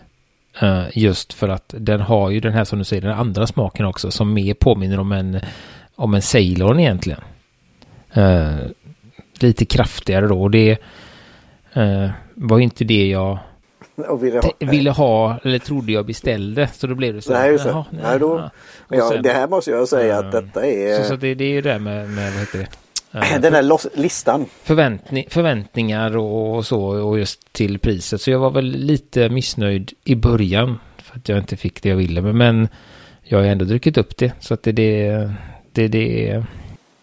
Uh, 0.63 0.85
just 0.95 1.33
för 1.33 1.49
att 1.49 1.75
den 1.79 2.01
har 2.01 2.31
ju 2.31 2.41
den 2.41 2.53
här 2.53 2.65
som 2.65 2.79
du 2.79 2.85
säger, 2.85 3.03
den 3.03 3.19
andra 3.19 3.47
smaken 3.47 3.87
också 3.87 4.11
som 4.11 4.33
mer 4.33 4.55
påminner 4.55 5.01
om 5.01 5.13
en, 5.13 5.41
om 5.97 6.15
en 6.15 6.23
Ceylon 6.23 6.81
egentligen. 6.81 7.21
Uh, 8.17 8.57
lite 9.41 9.65
kraftigare 9.65 10.27
då 10.27 10.43
och 10.43 10.51
det 10.51 10.79
uh, 11.77 12.11
var 12.35 12.59
inte 12.59 12.85
det 12.85 13.07
jag 13.07 13.39
ville 14.21 14.41
ha. 14.41 14.53
ville 14.59 14.91
ha. 14.91 15.39
eller 15.45 15.59
trodde 15.59 15.93
jag 15.93 16.07
beställde. 16.07 16.69
Så 16.69 16.87
då 16.87 16.95
blev 16.95 17.15
det 17.15 17.23
så. 17.23 17.33
Nej, 17.33 17.59
så. 17.59 17.69
Jaha, 17.69 17.85
nej, 17.91 18.03
nej, 18.03 18.19
då, 18.19 18.51
ja. 18.89 19.09
Sen, 19.09 19.23
det 19.23 19.33
här 19.33 19.49
måste 19.49 19.71
jag 19.71 19.89
säga 19.89 20.19
att 20.19 20.33
detta 20.33 20.67
är... 20.67 20.97
Så, 20.97 21.05
så 21.05 21.17
det, 21.17 21.35
det, 21.35 21.45
är 21.45 21.53
ju 21.53 21.61
det 21.61 21.79
med, 21.79 22.11
med 22.11 22.33
vad 22.33 22.41
heter 22.41 22.59
det? 22.59 22.69
Den 23.11 23.55
här 23.55 23.99
listan. 23.99 24.47
Förväntning, 24.63 25.27
förväntningar 25.31 26.17
och, 26.17 26.67
så 26.67 26.81
och 26.81 27.19
just 27.19 27.53
till 27.53 27.79
priset. 27.79 28.21
Så 28.21 28.31
jag 28.31 28.39
var 28.39 28.51
väl 28.51 28.65
lite 28.65 29.29
missnöjd 29.29 29.93
i 30.05 30.15
början. 30.15 30.79
För 30.99 31.17
att 31.17 31.29
jag 31.29 31.39
inte 31.39 31.57
fick 31.57 31.83
det 31.83 31.89
jag 31.89 31.97
ville. 31.97 32.21
Men, 32.21 32.69
jag 33.23 33.39
har 33.39 33.45
ändå 33.45 33.65
druckit 33.65 33.99
upp 33.99 34.17
det. 34.17 34.33
Så 34.41 34.55
att 34.55 34.63
det 34.63 34.71
är 34.71 34.73
det, 34.73 35.33
det, 35.73 35.89
det. 35.89 36.45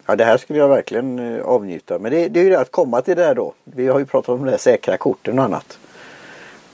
Ja 0.06 0.16
det 0.16 0.26
här 0.26 0.38
skulle 0.38 0.60
jag 0.60 0.70
verkligen 0.70 1.20
eh, 1.20 1.44
avnjuta. 1.44 2.00
Men 2.00 2.12
det, 2.12 2.28
det 2.28 2.40
är 2.40 2.44
ju 2.44 2.50
det 2.50 2.60
att 2.60 2.72
komma 2.72 3.02
till 3.02 3.16
det 3.16 3.24
här 3.24 3.36
då. 3.36 3.54
Vi 3.64 3.88
har 3.88 4.00
ju 4.00 4.06
pratat 4.06 4.30
om 4.30 4.46
de 4.46 4.52
där 4.52 4.58
säkra 4.58 4.98
korten 4.98 5.40
och 5.40 5.46
annat. 5.46 5.80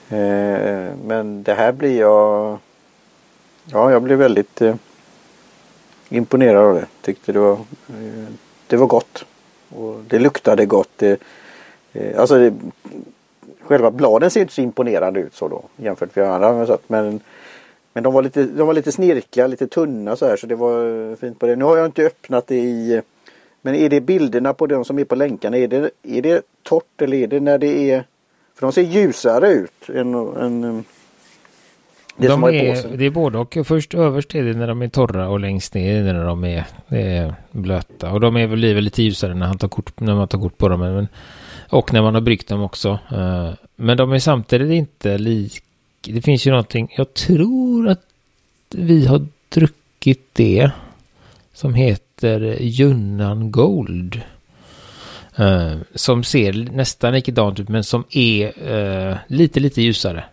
Eh, 0.10 0.96
men 1.06 1.44
det 1.44 1.54
här 1.54 1.72
blir 1.72 2.00
jag... 2.00 2.58
Ja 3.72 3.92
jag 3.92 4.02
blev 4.02 4.18
väldigt 4.18 4.62
eh, 4.62 4.76
imponerad 6.10 6.66
av 6.66 6.76
det. 6.76 6.86
Tyckte 7.02 7.32
det 7.32 7.40
var, 7.40 7.58
det 8.70 8.78
var 8.78 8.88
gott. 8.88 9.26
Och 9.70 9.96
det 10.08 10.20
luktade 10.20 10.66
gott. 10.66 10.90
Det, 10.96 11.22
eh, 11.94 12.20
alltså 12.20 12.38
det, 12.38 12.54
själva 13.62 13.92
bladen 13.92 14.32
ser 14.32 14.42
inte 14.42 14.54
så 14.54 14.62
imponerande 14.62 15.20
ut 15.20 15.36
så 15.36 15.48
då 15.48 15.64
jämfört 15.78 16.16
med 16.16 16.32
andra. 16.32 16.78
Men, 16.88 17.20
men 17.94 18.04
de 18.04 18.14
var 18.14 18.22
lite, 18.22 18.44
de 18.44 18.68
var 18.68 18.74
lite 18.74 18.92
snirkliga, 18.92 19.48
lite 19.48 19.68
tunna 19.68 20.16
så 20.16 20.26
här 20.26 20.38
så 20.38 20.48
det 20.48 20.56
var 20.56 21.16
fint 21.16 21.40
på 21.40 21.48
det. 21.48 21.56
Nu 21.56 21.66
har 21.66 21.78
jag 21.78 21.86
inte 21.86 22.06
öppnat 22.06 22.48
det 22.48 22.60
i 22.60 23.02
men 23.62 23.76
är 23.76 23.90
det 23.90 24.02
bilderna 24.02 24.54
på 24.54 24.68
de 24.68 24.86
som 24.86 25.00
är 25.00 25.04
på 25.04 25.16
länkarna, 25.16 25.58
är 25.58 25.68
det, 25.68 25.92
är 26.04 26.22
det 26.22 26.42
torrt 26.64 27.02
eller 27.02 27.18
är 27.18 27.28
det 27.28 27.40
när 27.40 27.58
det 27.58 27.92
är 27.92 28.04
För 28.56 28.62
de 28.62 28.72
ser 28.72 28.82
ljusare 28.82 29.52
ut 29.52 29.90
än, 29.90 30.14
än 30.16 30.84
det, 32.20 32.28
de 32.28 32.44
är, 32.44 32.98
det 32.98 33.06
är 33.06 33.10
både 33.10 33.38
och. 33.38 33.58
Först 33.66 33.94
överst 33.94 34.36
är 34.36 34.44
det 34.44 34.54
när 34.54 34.68
de 34.68 34.82
är 34.82 34.88
torra 34.88 35.30
och 35.30 35.40
längst 35.40 35.74
ner 35.74 35.96
är 35.96 36.14
när 36.14 36.26
de 36.26 36.44
är, 36.44 36.66
är 36.88 37.36
blöta. 37.52 38.12
Och 38.12 38.20
de 38.20 38.38
är 38.38 38.48
väl, 38.48 38.74
väl 38.74 38.84
lite 38.84 39.04
ljusare 39.04 39.34
när, 39.34 39.46
han 39.46 39.58
tar 39.58 39.68
kort, 39.68 40.00
när 40.00 40.16
man 40.16 40.28
tar 40.28 40.40
kort 40.40 40.58
på 40.58 40.70
dem. 40.70 40.80
Men, 40.80 41.08
och 41.70 41.94
när 41.94 42.02
man 42.02 42.14
har 42.14 42.22
bryggt 42.22 42.48
dem 42.48 42.62
också. 42.62 43.00
Uh, 43.12 43.52
men 43.76 43.98
de 43.98 44.12
är 44.14 44.20
samtidigt 44.20 44.72
inte 44.72 45.18
lik. 45.18 45.64
Det 46.02 46.22
finns 46.22 46.48
ju 46.48 46.52
någonting. 46.52 46.94
Jag 46.98 47.14
tror 47.14 47.88
att 47.90 48.04
vi 48.70 49.06
har 49.06 49.26
druckit 49.50 50.30
det. 50.34 50.72
Som 51.54 51.74
heter 51.74 52.58
Junnan 52.60 53.52
Gold. 53.52 54.22
Uh, 55.40 55.78
som 55.96 56.24
ser 56.24 56.54
nästan 56.54 57.14
likadant 57.14 57.60
ut 57.60 57.70
men 57.70 57.84
som 57.84 58.04
är 58.12 58.48
uh, 58.72 59.18
lite 59.28 59.60
lite 59.60 59.82
ljusare. 59.82 60.24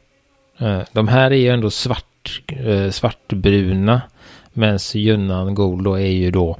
Eh, 0.58 0.80
de 0.92 1.08
här 1.08 1.30
är 1.30 1.36
ju 1.36 1.48
ändå 1.48 1.70
svart, 1.70 2.42
eh, 2.46 2.90
svartbruna. 2.90 4.02
Medan 4.52 4.78
Junnan 4.94 5.54
Gold 5.54 5.84
då 5.84 5.94
är 5.94 6.10
ju 6.10 6.30
då 6.30 6.58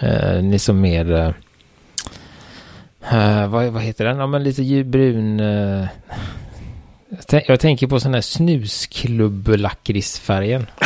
eh, 0.00 0.42
liksom 0.42 0.80
mer... 0.80 1.12
Eh, 1.12 1.32
eh, 3.12 3.48
vad, 3.48 3.66
vad 3.66 3.82
heter 3.82 4.04
den? 4.04 4.18
Ja 4.18 4.26
men 4.26 4.42
lite 4.42 4.84
brun... 4.84 5.40
Eh, 5.40 5.86
jag 7.46 7.60
tänker 7.60 7.86
på 7.86 8.00
sån 8.00 8.14
här 8.14 8.20
snusklubb-lakritsfärgen. 8.20 10.66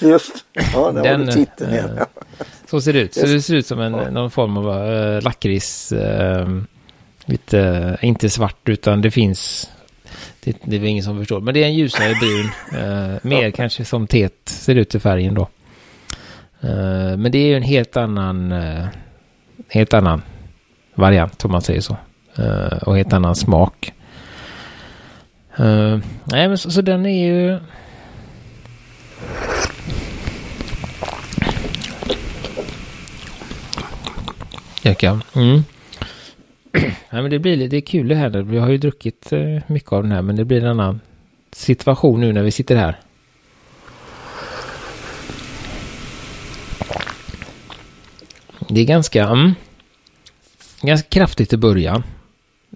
Just, 0.00 0.44
ja 0.72 0.92
det 0.92 1.02
den, 1.02 1.26
var 1.26 1.32
titeln 1.32 1.72
igen. 1.72 1.98
Så 2.70 2.80
ser 2.80 2.92
det 2.92 3.00
ut. 3.00 3.14
Så 3.14 3.26
det 3.26 3.42
ser 3.42 3.54
ut 3.54 3.66
som 3.66 3.80
en, 3.80 3.94
ja. 3.94 4.10
någon 4.10 4.30
form 4.30 4.56
av 4.56 4.92
äh, 4.92 5.22
lakrits. 5.22 5.92
Äh, 5.92 6.48
lite, 7.24 7.96
inte 8.02 8.30
svart 8.30 8.68
utan 8.68 9.00
det 9.00 9.10
finns 9.10 9.70
det, 10.40 10.56
det 10.64 10.76
är 10.76 10.84
ingen 10.84 11.04
som 11.04 11.18
förstår. 11.18 11.40
Men 11.40 11.54
det 11.54 11.62
är 11.62 11.66
en 11.66 11.74
ljusare 11.74 12.14
brun. 12.14 12.50
Eh, 12.82 13.18
mer 13.22 13.50
kanske 13.50 13.84
som 13.84 14.06
teet 14.06 14.34
ser 14.44 14.74
ut 14.74 14.94
i 14.94 15.00
färgen 15.00 15.34
då. 15.34 15.48
Eh, 16.60 17.16
men 17.16 17.32
det 17.32 17.38
är 17.38 17.46
ju 17.46 17.56
en 17.56 17.62
helt 17.62 17.96
annan, 17.96 18.52
eh, 18.52 18.86
helt 19.68 19.94
annan 19.94 20.22
variant 20.94 21.44
om 21.44 21.52
man 21.52 21.62
säger 21.62 21.80
så. 21.80 21.96
Eh, 22.36 22.78
och 22.82 22.96
helt 22.96 23.12
annan 23.12 23.36
smak. 23.36 23.92
Eh, 25.56 25.98
nej 26.24 26.48
men 26.48 26.58
så, 26.58 26.70
så 26.70 26.82
den 26.82 27.06
är 27.06 27.26
ju... 27.26 27.58
Jäklar. 34.82 35.20
Mm. 35.34 35.64
Nej 37.10 37.22
men 37.22 37.30
det 37.30 37.38
blir 37.38 37.68
det 37.68 37.76
är 37.76 37.80
kul 37.80 38.08
det 38.08 38.14
här. 38.14 38.30
Vi 38.30 38.58
har 38.58 38.68
ju 38.68 38.78
druckit 38.78 39.32
eh, 39.32 39.58
mycket 39.66 39.92
av 39.92 40.02
den 40.02 40.12
här 40.12 40.22
men 40.22 40.36
det 40.36 40.44
blir 40.44 40.64
en 40.64 40.70
annan 40.70 41.00
situation 41.52 42.20
nu 42.20 42.32
när 42.32 42.42
vi 42.42 42.50
sitter 42.50 42.76
här. 42.76 42.98
Det 48.68 48.80
är 48.80 48.84
ganska, 48.84 49.24
mm, 49.24 49.54
ganska 50.80 51.08
kraftigt 51.08 51.52
i 51.52 51.56
början. 51.56 52.02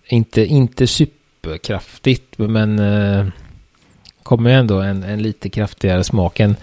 Inte, 0.05 0.45
inte 0.45 0.87
superkraftigt 0.87 2.39
men 2.39 2.79
eh, 2.79 3.27
kommer 4.23 4.51
ändå 4.51 4.81
en, 4.81 5.03
en 5.03 5.23
lite 5.23 5.49
kraftigare 5.49 6.05
smak 6.05 6.41
än 6.41 6.57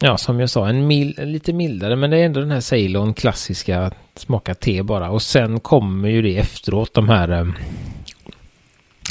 Ja, 0.00 0.16
som 0.16 0.40
jag 0.40 0.50
sa, 0.50 0.68
en 0.68 0.86
mil, 0.86 1.14
lite 1.18 1.52
mildare, 1.52 1.96
men 1.96 2.10
det 2.10 2.18
är 2.18 2.24
ändå 2.24 2.40
den 2.40 2.50
här 2.50 2.60
Ceylon 2.60 3.14
klassiska 3.14 3.92
smaka 4.14 4.54
te 4.54 4.82
bara. 4.82 5.10
Och 5.10 5.22
sen 5.22 5.60
kommer 5.60 6.08
ju 6.08 6.22
det 6.22 6.38
efteråt, 6.38 6.94
de 6.94 7.08
här 7.08 7.28
eh, 7.28 7.46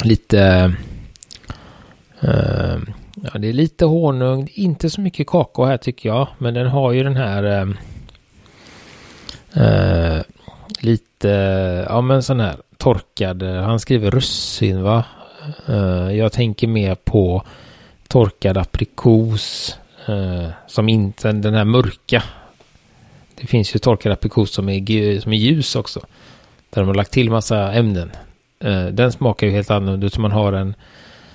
lite... 0.04 0.72
Eh, 2.20 2.78
ja, 3.14 3.38
det 3.38 3.48
är 3.48 3.52
lite 3.52 3.84
honung, 3.84 4.48
inte 4.54 4.90
så 4.90 5.00
mycket 5.00 5.26
kakao 5.26 5.64
här 5.64 5.76
tycker 5.76 6.08
jag, 6.08 6.28
men 6.38 6.54
den 6.54 6.66
har 6.66 6.92
ju 6.92 7.02
den 7.02 7.16
här... 7.16 7.42
Eh, 7.44 7.68
eh 9.64 10.22
lite, 10.80 11.28
ja 11.88 12.00
men 12.00 12.22
sån 12.22 12.40
här 12.40 12.56
torkad, 12.76 13.42
eh, 13.42 13.62
han 13.62 13.80
skriver 13.80 14.10
russin 14.10 14.82
va? 14.82 15.04
Eh, 15.66 16.12
jag 16.16 16.32
tänker 16.32 16.66
mer 16.66 16.94
på 16.94 17.42
torkad 18.08 18.58
aprikos 18.58 19.76
Eh, 20.08 20.50
som 20.66 20.88
inte, 20.88 21.32
den 21.32 21.54
här 21.54 21.64
mörka. 21.64 22.22
Det 23.34 23.46
finns 23.46 23.74
ju 23.74 23.78
torkad 23.78 24.12
aprikos 24.12 24.50
som 24.50 24.68
är, 24.68 25.20
som 25.20 25.32
är 25.32 25.36
ljus 25.36 25.76
också. 25.76 26.00
Där 26.70 26.80
de 26.82 26.86
har 26.86 26.94
lagt 26.94 27.12
till 27.12 27.30
massa 27.30 27.72
ämnen. 27.72 28.10
Eh, 28.60 28.86
den 28.86 29.12
smakar 29.12 29.46
ju 29.46 29.52
helt 29.52 29.70
annorlunda 29.70 30.06
ut. 30.06 30.18
Man 30.18 30.32
har 30.32 30.52
en 30.52 30.74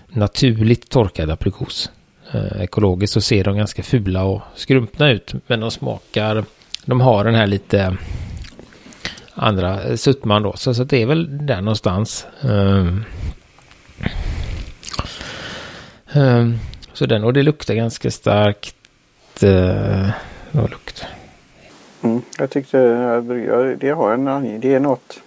naturligt 0.10 0.90
torkad 0.90 1.30
aprikos. 1.30 1.92
Eh, 2.32 2.62
ekologiskt 2.62 3.14
så 3.14 3.22
ser 3.22 3.44
de 3.44 3.58
ganska 3.58 3.84
fula 3.84 4.24
och 4.24 4.42
skrumpna 4.56 5.10
ut. 5.10 5.34
Men 5.48 5.60
de 5.60 5.72
smakar, 5.72 6.46
de 6.86 7.02
har 7.02 7.24
den 7.24 7.36
här 7.36 7.48
lite 7.48 7.98
andra 9.34 9.84
eh, 9.84 9.96
suttman 9.96 10.44
då. 10.44 10.54
Så, 10.56 10.74
så 10.74 10.84
det 10.84 11.02
är 11.02 11.06
väl 11.06 11.48
där 11.48 11.62
någonstans. 11.62 12.28
Um, 12.42 13.06
um, 16.14 16.60
också 17.04 17.08
den, 17.08 17.24
och 17.24 17.34
det 17.34 17.44
luktar 17.44 17.74
ganska 17.74 18.12
starkt. 18.12 19.44
Eh, 19.44 20.10
vad 20.52 20.70
luktar 20.72 21.08
mm, 22.02 22.22
Jag 22.38 22.50
tyckte 22.50 22.78
det 23.80 23.90
har 23.90 24.14
en 24.14 24.60
Det 24.60 24.74
är 24.74 24.80
något. 24.80 25.20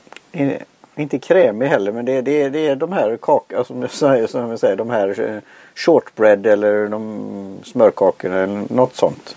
Inte 0.97 1.19
krämig 1.19 1.67
heller 1.67 1.93
men 1.93 2.05
det, 2.05 2.23
det, 2.23 2.49
det 2.49 2.69
är 2.69 2.77
de 2.77 2.93
här 2.93 3.17
kakorna 3.17 3.65
som 3.65 3.83
jag 3.83 3.91
säger, 3.91 4.27
som 4.27 4.51
jag 4.51 4.59
säger 4.59 4.77
de 4.77 4.91
här 4.91 5.21
eh, 5.21 5.41
shortbread 5.75 6.47
eller 6.47 6.89
de 6.89 7.59
smörkakorna 7.65 8.37
eller 8.37 8.75
något 8.75 8.97
sånt. 8.97 9.37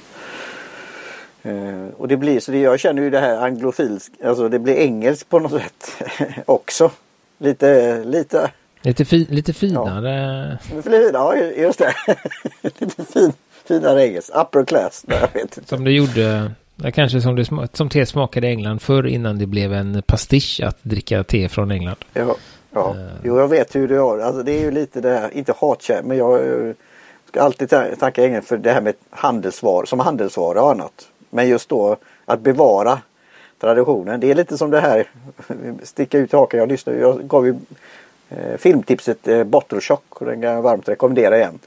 Uh, 1.45 1.87
och 1.97 2.07
det 2.07 2.17
blir 2.17 2.39
så 2.39 2.51
det, 2.51 2.59
jag 2.59 2.79
känner 2.79 3.01
ju 3.01 3.09
det 3.09 3.19
här 3.19 3.37
anglofilsk, 3.37 4.11
alltså 4.23 4.49
det 4.49 4.59
blir 4.59 4.75
engelskt 4.75 5.29
på 5.29 5.39
något 5.39 5.51
sätt 5.51 6.03
också. 6.45 6.91
Lite, 7.37 8.03
lite 8.03 8.51
Lite, 8.81 9.05
fi, 9.05 9.27
lite 9.29 9.53
finare. 9.53 10.57
Ja, 11.13 11.35
ja 11.35 11.45
just 11.57 11.79
det. 11.79 11.93
lite 12.79 13.05
fin, 13.05 13.33
finare 13.67 14.07
engelska. 14.07 14.41
Upper 14.41 14.65
class. 14.65 15.05
Jag 15.07 15.33
vet 15.33 15.57
inte. 15.57 15.69
Som 15.69 15.83
det 15.83 15.91
gjorde. 15.91 16.51
Kanske 16.93 17.21
som, 17.21 17.35
det, 17.35 17.45
som 17.73 17.89
te 17.89 18.05
smakade 18.05 18.47
i 18.47 18.49
England 18.49 18.81
förr 18.81 19.07
innan 19.07 19.37
det 19.37 19.45
blev 19.45 19.73
en 19.73 20.01
pastisch 20.01 20.61
att 20.63 20.77
dricka 20.81 21.23
te 21.23 21.49
från 21.49 21.71
England. 21.71 21.97
Ja, 22.13 22.35
ja. 22.71 22.95
Uh. 22.97 23.05
jo 23.23 23.39
jag 23.39 23.47
vet 23.47 23.75
hur 23.75 23.87
du 23.87 23.99
har 23.99 24.19
alltså, 24.19 24.43
Det 24.43 24.51
är 24.51 24.61
ju 24.61 24.71
lite 24.71 25.01
det 25.01 25.09
här, 25.09 25.37
inte 25.37 25.53
hatkärlek 25.57 26.05
men 26.05 26.17
jag 26.17 26.39
ska 27.27 27.41
alltid 27.41 27.69
tacka 27.99 28.25
England 28.25 28.41
för 28.41 28.57
det 28.57 28.71
här 28.71 28.81
med 28.81 28.93
handelsvaror, 29.09 29.85
som 29.85 29.99
handelsvara 29.99 30.61
och 30.61 30.71
annat. 30.71 31.07
Men 31.29 31.47
just 31.47 31.69
då 31.69 31.97
att 32.25 32.39
bevara 32.39 33.01
traditionen. 33.59 34.19
Det 34.19 34.31
är 34.31 34.35
lite 34.35 34.57
som 34.57 34.71
det 34.71 34.79
här 34.79 35.07
sticka 35.83 36.17
ut 36.17 36.31
hakan. 36.31 36.59
Jag 36.59 36.69
lyssnade, 36.69 36.99
jag 36.99 37.27
gav 37.27 37.45
ju 37.45 37.55
eh, 38.29 38.57
filmtipset 38.57 39.27
eh, 39.27 39.43
Bottle 39.43 39.81
Shock 39.81 40.21
och 40.21 40.25
den 40.25 40.41
kan 40.41 40.51
jag 40.51 40.61
varmt 40.61 40.89
rekommendera 40.89 41.37
igen. 41.37 41.59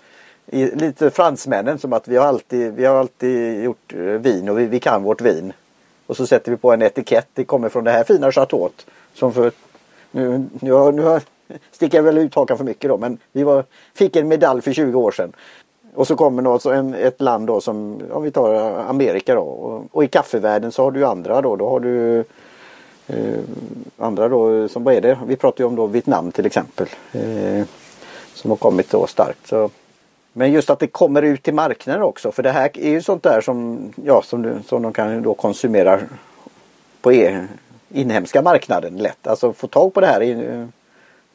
I, 0.46 0.66
lite 0.66 1.10
fransmännen 1.10 1.78
som 1.78 1.92
att 1.92 2.08
vi 2.08 2.16
har 2.16 2.26
alltid, 2.26 2.74
vi 2.74 2.84
har 2.84 2.96
alltid 2.96 3.64
gjort 3.64 3.94
eh, 3.94 4.00
vin 4.00 4.48
och 4.48 4.58
vi, 4.58 4.66
vi, 4.66 4.80
kan 4.80 5.02
vårt 5.02 5.20
vin. 5.20 5.52
Och 6.06 6.16
så 6.16 6.26
sätter 6.26 6.50
vi 6.50 6.56
på 6.56 6.72
en 6.72 6.82
etikett. 6.82 7.28
Det 7.34 7.44
kommer 7.44 7.68
från 7.68 7.84
det 7.84 7.90
här 7.90 8.04
fina 8.04 8.32
chateauet. 8.32 8.86
Som 9.14 9.32
för 9.32 9.52
nu, 10.10 10.44
nu, 10.60 10.92
nu 10.92 11.20
sticker 11.72 11.98
jag 11.98 12.02
väl 12.02 12.18
ut 12.18 12.34
hakan 12.34 12.58
för 12.58 12.64
mycket 12.64 12.88
då 12.88 12.98
men 12.98 13.18
vi 13.32 13.42
var, 13.42 13.64
fick 13.94 14.16
en 14.16 14.28
medalj 14.28 14.62
för 14.62 14.72
20 14.72 15.00
år 15.00 15.10
sedan. 15.10 15.32
Och 15.94 16.06
så 16.06 16.16
kommer 16.16 16.42
något, 16.42 16.52
alltså 16.52 16.70
en, 16.70 16.94
ett 16.94 17.20
land 17.20 17.46
då 17.46 17.60
som, 17.60 18.00
om 18.10 18.22
vi 18.22 18.30
tar 18.30 18.54
Amerika 18.88 19.34
då. 19.34 19.42
Och, 19.42 19.84
och, 19.90 20.04
i 20.04 20.08
kaffevärlden 20.08 20.72
så 20.72 20.82
har 20.82 20.90
du 20.90 21.04
andra 21.04 21.40
då. 21.40 21.56
Då 21.56 21.68
har 21.68 21.80
du 21.80 22.24
Eh, 23.12 23.38
andra 23.98 24.28
då 24.28 24.68
som, 24.68 24.84
vad 24.84 24.94
är 24.94 25.00
det? 25.00 25.18
Vi 25.26 25.36
pratar 25.36 25.64
ju 25.64 25.68
om 25.68 25.76
då 25.76 25.86
Vietnam 25.86 26.32
till 26.32 26.46
exempel. 26.46 26.86
Eh, 27.12 27.64
som 28.34 28.50
har 28.50 28.56
kommit 28.56 28.90
då 28.90 29.06
starkt. 29.06 29.46
Så. 29.46 29.70
Men 30.32 30.52
just 30.52 30.70
att 30.70 30.78
det 30.78 30.86
kommer 30.86 31.22
ut 31.22 31.42
till 31.42 31.54
marknaden 31.54 32.02
också. 32.02 32.32
För 32.32 32.42
det 32.42 32.50
här 32.50 32.70
är 32.74 32.90
ju 32.90 33.02
sånt 33.02 33.22
där 33.22 33.40
som, 33.40 33.88
ja, 34.04 34.22
som, 34.24 34.42
du, 34.42 34.54
som 34.68 34.82
de 34.82 34.92
kan 34.92 35.22
då 35.22 35.34
konsumera 35.34 36.00
på 37.00 37.12
e, 37.12 37.46
inhemska 37.88 38.42
marknaden 38.42 38.96
lätt. 38.96 39.26
Alltså 39.26 39.52
få 39.52 39.66
tag 39.66 39.94
på 39.94 40.00
det 40.00 40.06
här. 40.06 40.20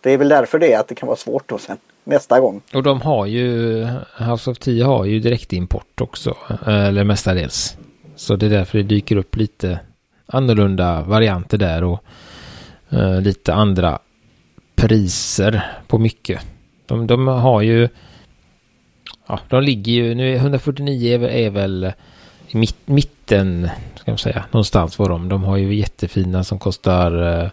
Det 0.02 0.12
är 0.12 0.18
väl 0.18 0.30
därför 0.30 0.60
det 0.60 0.74
är 0.74 0.80
att 0.80 0.88
det 0.88 0.96
kan 0.96 1.08
vara 1.08 1.18
svårt 1.18 1.50
då 1.50 1.58
sen 1.58 1.78
nästa 2.04 2.40
gång. 2.40 2.62
Och 2.74 2.84
de 2.84 3.02
har 3.02 3.26
ju, 3.26 3.84
House 4.30 4.50
of 4.50 4.58
Tea 4.58 4.86
har 4.86 5.06
ju 5.06 5.20
direktimport 5.20 6.02
också, 6.02 6.36
eh, 6.50 6.86
eller 6.88 7.04
mestadels. 7.04 7.78
Så 8.16 8.36
det 8.36 8.46
är 8.46 8.50
därför 8.50 8.78
det 8.78 8.84
dyker 8.84 9.16
upp 9.16 9.36
lite 9.36 9.80
annorlunda 10.28 11.02
varianter 11.02 11.58
där 11.58 11.84
och 11.84 12.04
eh, 12.90 13.22
lite 13.22 13.54
andra 13.54 14.00
priser 14.76 15.64
på 15.88 15.98
mycket. 15.98 16.42
De, 16.86 17.08
de 17.08 17.28
har 17.28 17.62
ju, 17.62 17.90
ja, 19.28 19.40
de 19.50 19.64
ligger 19.64 19.92
ju, 19.92 20.16
nu 20.16 20.34
är 20.34 20.36
149 20.36 21.14
är, 21.14 21.30
är 21.30 21.50
väl 21.50 21.92
i 22.48 22.58
mitt, 22.58 22.88
mitten, 22.88 23.70
ska 23.96 24.12
man 24.12 24.18
säga, 24.18 24.46
någonstans 24.52 25.00
var 25.00 25.10
de. 25.10 25.30
De 25.30 25.44
har 25.44 25.58
ju 25.58 25.76
jättefina 25.76 26.44
som 26.44 26.60
kostar 26.60 27.42
eh, 27.44 27.50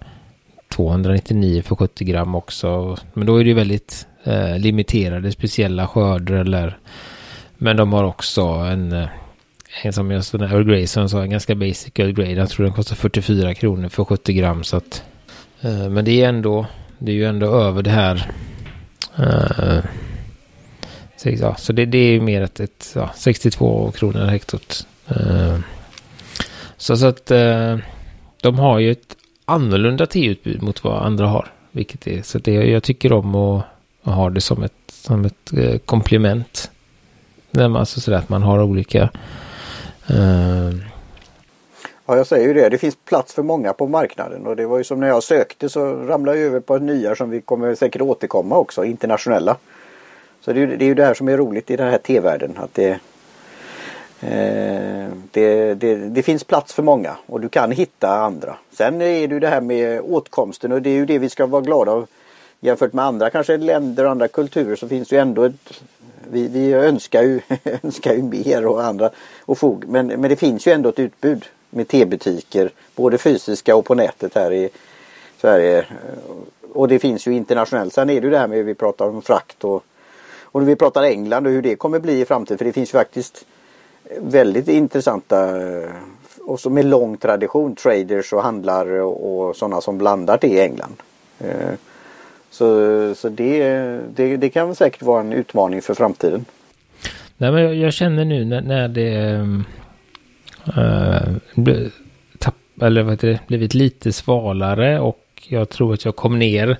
299 0.69 1.63
för 1.63 1.77
70 1.77 2.05
gram 2.05 2.35
också. 2.35 2.97
Men 3.15 3.27
då 3.27 3.37
är 3.37 3.45
det 3.45 3.49
ju 3.49 3.55
väldigt 3.55 4.07
eh, 4.25 4.59
limiterade 4.59 5.33
speciella 5.33 5.87
skörder 5.87 6.35
eller 6.35 6.79
men 7.59 7.77
de 7.77 7.93
har 7.93 8.05
också 8.05 8.43
en, 8.43 8.93
eh, 8.93 9.03
en 9.03 9.09
som 9.93 10.11
jag 10.11 10.25
sån 10.25 10.43
Earl 10.43 10.65
Grey 10.65 10.87
som 10.87 11.09
sa 11.09 11.23
en 11.23 11.31
ganska 11.31 11.55
basic 11.55 11.93
Earl 11.95 12.13
Grey. 12.13 12.35
Jag 12.35 12.51
tror 12.51 12.65
den 12.65 12.75
kostar 12.75 12.97
44 12.97 13.55
kronor 13.55 13.89
för 13.89 14.05
70 14.05 14.33
gram 14.33 14.65
så 14.65 14.77
att 14.77 15.03
eh, 15.61 15.89
men 15.89 16.05
det 16.05 16.23
är 16.23 16.29
ändå 16.29 16.67
det 16.99 17.13
är 17.13 17.17
ju 17.17 17.25
ändå 17.25 17.47
över 17.47 17.83
det 17.83 17.91
här 17.91 18.31
eh, 19.17 19.85
så, 21.25 21.31
ja, 21.31 21.55
så 21.57 21.73
det, 21.73 21.87
det 21.87 21.99
är 21.99 22.21
mer 22.21 22.43
ett, 22.43 22.61
ett 22.61 22.93
ja, 22.95 23.11
62 23.15 23.91
kronor 23.91 24.27
hektot. 24.27 24.87
Eh, 25.09 25.59
så, 26.77 26.97
så 26.97 27.07
att 27.07 27.31
eh, 27.31 27.79
de 28.41 28.59
har 28.59 28.79
ju 28.79 28.93
ett 28.93 29.17
annorlunda 29.45 30.07
teutbud 30.07 30.63
mot 30.63 30.85
vad 30.85 31.03
andra 31.03 31.27
har. 31.27 31.53
Vilket 31.71 32.07
är, 32.07 32.23
så 32.23 32.39
det, 32.39 32.53
jag 32.53 32.83
tycker 32.83 33.13
om 33.13 33.35
att, 33.35 33.65
att 34.03 34.15
ha 34.15 34.31
det 34.31 34.41
som 34.41 34.63
ett, 34.63 34.73
som 34.89 35.25
ett 35.25 35.53
eh, 35.53 35.79
komplement. 35.79 36.71
När 37.51 37.69
man, 37.69 37.81
alltså 37.81 38.01
sådär 38.01 38.19
att 38.19 38.29
man 38.29 38.43
har 38.43 38.63
olika 38.63 39.11
Eh. 40.11 40.71
Ja 42.07 42.17
jag 42.17 42.27
säger 42.27 42.49
ju 42.49 42.55
det, 42.55 42.69
det 42.69 42.79
finns 42.79 42.97
plats 42.97 43.35
för 43.35 43.43
många 43.43 43.73
på 43.73 43.87
marknaden 43.87 44.47
och 44.47 44.57
det 44.57 44.67
var 44.67 44.79
ju 44.79 44.85
som 44.85 45.01
när 45.01 45.09
jag 45.09 45.23
sökte 45.23 45.69
så 45.69 45.95
ramlade 45.95 46.39
jag 46.39 46.47
över 46.47 46.61
på 46.61 46.79
nya 46.79 47.15
som 47.15 47.31
vi 47.31 47.41
kommer 47.41 47.75
säkert 47.75 48.03
återkomma 48.03 48.57
också, 48.57 48.85
internationella. 48.85 49.57
Så 50.41 50.53
det 50.53 50.63
är, 50.63 50.67
det 50.67 50.85
är 50.85 50.87
ju 50.87 50.95
det 50.95 51.05
här 51.05 51.15
som 51.15 51.29
är 51.29 51.37
roligt 51.37 51.71
i 51.71 51.77
den 51.77 51.91
här 51.91 51.99
T-världen. 51.99 52.53
Att 52.57 52.75
det, 52.75 52.99
Eh, 54.25 55.09
det, 55.31 55.75
det, 55.75 55.95
det, 55.97 56.23
finns 56.23 56.45
plats 56.45 56.75
för 56.75 56.83
många 56.83 57.17
och 57.27 57.41
du 57.41 57.49
kan 57.49 57.71
hitta 57.71 58.09
andra. 58.09 58.57
Sen 58.71 58.95
är 58.95 59.29
det 59.29 59.35
ju 59.35 59.41
det 59.41 59.49
här 59.49 59.61
med 59.61 60.01
åtkomsten 60.01 60.73
och 60.73 60.83
det 60.83 60.91
är 60.91 60.95
ju 60.95 61.07
det 61.07 61.19
vi 61.19 61.29
ska 61.29 61.47
vara 61.47 61.63
glada 61.63 61.93
av. 61.93 62.07
Jämfört 62.65 62.93
med 62.93 63.05
andra 63.05 63.31
kanske 63.31 63.57
länder 63.57 64.05
och 64.05 64.11
andra 64.11 64.29
kulturer 64.29 64.77
så 64.77 64.89
finns 64.89 65.09
det 65.09 65.17
ju 65.17 65.23
ändå 65.23 65.43
ett 65.43 65.83
vi, 66.31 66.49
vi 66.49 66.73
önskar, 66.73 67.23
ju, 67.23 67.41
önskar 67.83 68.15
ju 68.15 68.23
mer 68.23 68.67
och 68.67 68.85
andra 68.85 69.11
och 69.41 69.59
fog. 69.59 69.85
Men, 69.89 70.07
men 70.07 70.23
det 70.23 70.37
finns 70.37 70.67
ju 70.67 70.73
ändå 70.73 70.89
ett 70.89 70.99
utbud 70.99 71.45
med 71.71 71.89
tebutiker 71.89 72.71
både 72.97 73.19
fysiska 73.19 73.77
och 73.77 73.85
på 73.85 73.95
nätet 73.95 74.35
här 74.35 74.53
i 74.53 74.69
Sverige. 75.41 75.87
Och 76.73 76.89
det 76.89 76.99
finns 76.99 77.27
ju 77.27 77.33
internationellt. 77.33 77.93
Sen 77.93 78.11
är 78.11 78.21
det 78.21 78.25
ju 78.25 78.31
det 78.31 78.39
här 78.39 78.47
med 78.47 78.65
vi 78.65 78.75
pratar 78.75 79.09
om 79.09 79.23
frakt 79.23 79.65
och, 79.65 79.85
och 80.43 80.69
vi 80.69 80.77
pratar 80.77 81.03
England 81.03 81.47
och 81.47 81.53
hur 81.53 81.63
det 81.63 81.77
kommer 81.77 81.99
bli 81.99 82.21
i 82.21 82.25
framtiden. 82.25 82.59
För 82.59 82.65
det 82.65 82.73
finns 82.73 82.89
ju 82.89 82.99
faktiskt 82.99 83.45
väldigt 84.19 84.69
intressanta 84.69 85.63
eh, 85.63 85.91
och 86.41 86.61
som 86.61 86.75
med 86.75 86.85
lång 86.85 87.17
tradition 87.17 87.75
traders 87.75 88.33
och 88.33 88.43
handlare 88.43 89.03
och 89.03 89.57
sådana 89.57 89.81
som 89.81 89.99
blandar 89.99 90.39
det 90.41 90.49
i 90.49 90.61
England. 90.61 91.03
Eh, 91.39 91.75
Eh, 92.61 93.13
så, 93.13 93.15
så 93.15 93.29
det, 93.29 93.69
det, 94.17 94.37
det 94.37 94.51
kan 94.51 94.75
säkert 94.75 95.03
vara 95.03 95.21
en 95.21 95.33
utmaning 95.33 95.83
för 95.83 95.95
framtiden. 95.95 96.45
Nej, 97.37 97.53
men 97.53 97.63
jag, 97.63 97.75
jag 97.75 97.93
känner 97.93 98.25
nu 98.25 98.45
när, 98.45 98.61
när 98.61 98.89
det 98.89 99.11
äh, 100.77 101.89
tapp, 102.39 102.55
eller 102.83 103.03
vad 103.03 103.13
heter 103.13 103.29
det, 103.29 103.41
blivit 103.47 103.75
lite 103.75 104.13
svalare 104.13 105.01
och 105.01 105.21
jag 105.49 105.69
tror 105.69 105.95
att 105.95 106.05
jag 106.05 106.17
kom 106.17 106.39
ner. 106.39 106.77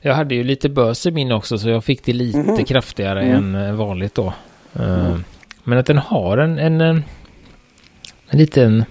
Jag 0.00 0.14
hade 0.14 0.34
ju 0.34 0.44
lite 0.44 0.68
börs 0.68 1.06
i 1.06 1.10
min 1.10 1.32
också 1.32 1.58
så 1.58 1.68
jag 1.68 1.84
fick 1.84 2.04
det 2.04 2.12
lite 2.12 2.38
mm. 2.38 2.64
kraftigare 2.64 3.22
mm. 3.22 3.54
än 3.54 3.76
vanligt 3.76 4.14
då. 4.14 4.32
Mm. 4.78 5.24
Men 5.64 5.78
att 5.78 5.86
den 5.86 5.98
har 5.98 6.38
en, 6.38 6.58
en, 6.58 6.80
en, 6.80 7.04
en 8.28 8.38
liten, 8.38 8.84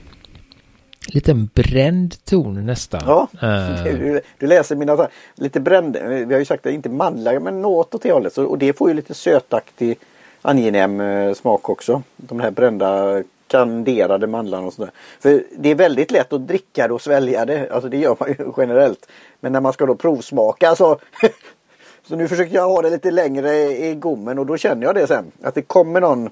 liten 1.16 1.50
bränd 1.54 2.26
ton 2.26 2.66
nästan. 2.66 3.02
Ja, 3.06 3.28
uh. 3.44 3.84
du, 4.00 4.22
du, 4.38 4.48
läser 4.48 4.76
mina 4.76 5.08
lite 5.36 5.60
bränd. 5.60 5.98
Vi 6.08 6.34
har 6.34 6.40
ju 6.40 6.46
sagt 6.46 6.66
att 6.66 6.74
inte 6.74 6.90
mandlar 6.90 7.40
men 7.40 7.62
något 7.62 7.96
åt 7.96 8.02
det 8.02 8.12
hållet. 8.12 8.34
Så, 8.34 8.46
och 8.46 8.58
det 8.58 8.74
får 8.74 8.90
ju 8.90 8.94
lite 8.94 9.14
sötaktig 9.14 10.00
angenäm 10.42 11.02
eh, 11.02 11.34
smak 11.34 11.70
också. 11.70 12.04
De 12.18 12.40
här 12.40 12.52
brända 12.52 13.24
kanderade 13.48 14.28
mandlarna 14.28 14.68
och 14.68 14.74
sådär. 14.74 14.92
För 15.20 15.44
det 15.58 15.70
är 15.70 15.76
väldigt 15.76 16.12
lätt 16.12 16.34
att 16.34 16.48
dricka 16.48 16.88
det 16.88 16.94
och 16.94 17.02
svälja 17.02 17.46
det. 17.46 17.70
Alltså 17.70 17.90
det 17.90 17.98
gör 17.98 18.16
man 18.20 18.30
ju 18.30 18.52
generellt. 18.58 19.08
Men 19.40 19.52
när 19.52 19.62
man 19.62 19.74
ska 19.74 19.86
då 19.86 19.96
provsmaka 19.96 20.76
så 20.76 21.00
Så 22.08 22.16
nu 22.16 22.28
försöker 22.28 22.56
jag 22.56 22.70
ha 22.70 22.82
det 22.82 22.90
lite 22.90 23.12
längre 23.12 23.54
i 23.58 23.96
gommen 23.96 24.40
och 24.40 24.46
då 24.46 24.58
känner 24.58 24.86
jag 24.86 24.96
det 24.96 25.08
sen. 25.08 25.32
Att 25.42 25.56
det 25.56 25.62
kommer 25.62 26.02
någon 26.02 26.30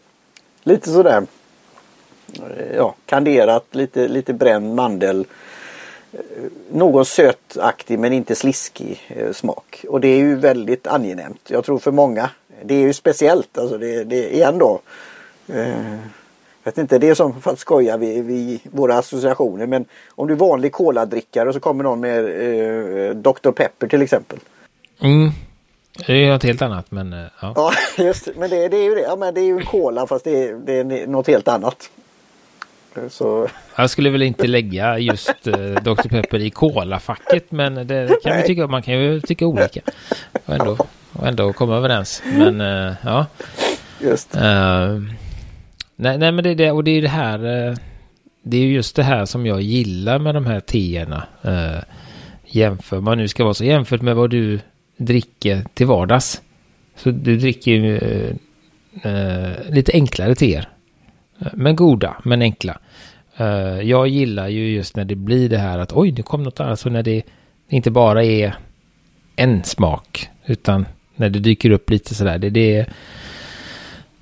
Lite 0.63 0.89
sådär 0.89 1.23
ja, 2.75 2.95
kanderat, 3.05 3.65
lite, 3.71 4.07
lite 4.07 4.33
bränd 4.33 4.75
mandel. 4.75 5.25
Någon 6.71 7.05
sötaktig 7.05 7.99
men 7.99 8.13
inte 8.13 8.35
sliskig 8.35 9.01
eh, 9.07 9.31
smak. 9.31 9.85
Och 9.89 10.01
det 10.01 10.07
är 10.07 10.17
ju 10.17 10.35
väldigt 10.35 10.87
angenämt. 10.87 11.41
Jag 11.47 11.63
tror 11.63 11.79
för 11.79 11.91
många. 11.91 12.29
Det 12.63 12.75
är 12.75 12.79
ju 12.79 12.93
speciellt. 12.93 13.57
Alltså 13.57 13.77
det, 13.77 14.03
det 14.03 14.35
igen 14.35 14.57
då. 14.57 14.81
Eh, 15.47 15.99
vet 16.63 16.77
inte, 16.77 16.97
det 16.97 17.09
är 17.09 17.15
som 17.15 17.41
för 17.41 17.51
att 17.51 17.59
skoja 17.59 17.97
vid, 17.97 18.25
vid 18.25 18.59
våra 18.63 18.97
associationer. 18.97 19.67
Men 19.67 19.85
om 20.09 20.27
du 20.27 20.33
är 20.33 20.37
vanlig 20.37 20.71
koladrickare 20.71 21.49
och 21.49 21.53
så 21.53 21.59
kommer 21.59 21.83
någon 21.83 21.99
med 21.99 22.25
eh, 22.25 23.15
Dr. 23.15 23.51
Pepper 23.51 23.87
till 23.87 24.01
exempel. 24.01 24.39
Mm. 24.99 25.31
Det 26.07 26.13
är 26.13 26.31
något 26.31 26.43
helt 26.43 26.61
annat 26.61 26.91
men 26.91 27.13
eh, 27.13 27.25
ja. 27.41 27.53
Ja 27.55 27.71
just 28.03 28.27
men 28.35 28.49
det, 28.49 28.67
det 28.67 28.77
är 28.77 28.83
ju 28.83 28.95
det. 28.95 29.01
Ja, 29.01 29.15
men 29.15 29.33
det 29.33 29.41
är 29.41 29.45
ju 29.45 29.57
en 29.57 29.65
cola 29.65 30.07
fast 30.07 30.25
det 30.25 30.43
är, 30.43 30.53
det 30.53 30.73
är 30.73 31.07
något 31.07 31.27
helt 31.27 31.47
annat. 31.47 31.89
Så... 33.09 33.47
Jag 33.75 33.89
skulle 33.89 34.09
väl 34.09 34.21
inte 34.21 34.47
lägga 34.47 34.99
just 34.99 35.47
uh, 35.47 35.53
eh, 35.53 35.83
Dr. 35.83 36.09
Pepper 36.09 36.39
i 36.39 36.49
cola-facket 36.49 37.51
men 37.51 37.87
det 37.87 38.23
kan 38.23 38.37
vi 38.37 38.43
tycka, 38.43 38.67
man 38.67 38.81
kan 38.81 38.93
ju 38.93 39.21
tycka 39.21 39.45
olika. 39.45 39.81
Och 40.45 40.53
ändå, 40.53 40.77
och 41.13 41.27
ändå 41.27 41.53
komma 41.53 41.75
överens. 41.75 42.23
Men 42.25 42.61
uh, 42.61 42.93
ja. 43.03 43.25
Just. 44.01 44.35
Uh, 44.35 44.41
nej, 45.95 46.17
nej 46.17 46.31
men 46.31 46.43
det 46.43 46.49
är 46.49 46.55
det 46.55 46.71
och 46.71 46.83
det 46.83 46.91
är 46.91 47.01
det 47.01 47.07
här. 47.07 47.45
Uh, 47.45 47.75
det 48.41 48.57
är 48.57 48.65
just 48.65 48.95
det 48.95 49.03
här 49.03 49.25
som 49.25 49.45
jag 49.45 49.61
gillar 49.61 50.19
med 50.19 50.35
de 50.35 50.45
här 50.45 50.59
teerna. 50.59 51.23
Uh, 51.45 51.79
jämför 52.45 52.99
man 52.99 53.17
nu 53.17 53.27
ska 53.27 53.43
vara 53.43 53.53
så 53.53 53.65
jämfört 53.65 54.01
med 54.01 54.15
vad 54.15 54.29
du 54.29 54.59
dricker 54.97 55.65
till 55.73 55.87
vardags. 55.87 56.41
Så 56.95 57.11
du 57.11 57.37
dricker 57.37 57.71
ju 57.71 57.97
eh, 57.97 58.35
eh, 59.11 59.51
lite 59.69 59.91
enklare 59.93 60.35
teer. 60.35 60.69
Men 61.53 61.75
goda, 61.75 62.15
men 62.23 62.41
enkla. 62.41 62.77
Eh, 63.37 63.81
jag 63.81 64.07
gillar 64.07 64.47
ju 64.47 64.69
just 64.69 64.95
när 64.95 65.05
det 65.05 65.15
blir 65.15 65.49
det 65.49 65.57
här 65.57 65.79
att 65.79 65.93
oj, 65.93 66.11
nu 66.11 66.23
kom 66.23 66.43
något 66.43 66.59
annat. 66.59 66.79
Så 66.79 66.89
när 66.89 67.03
det 67.03 67.21
inte 67.69 67.91
bara 67.91 68.23
är 68.23 68.55
en 69.35 69.63
smak, 69.63 70.29
utan 70.45 70.85
när 71.15 71.29
det 71.29 71.39
dyker 71.39 71.69
upp 71.69 71.89
lite 71.89 72.15
sådär. 72.15 72.37
Det, 72.37 72.49
det, 72.49 72.79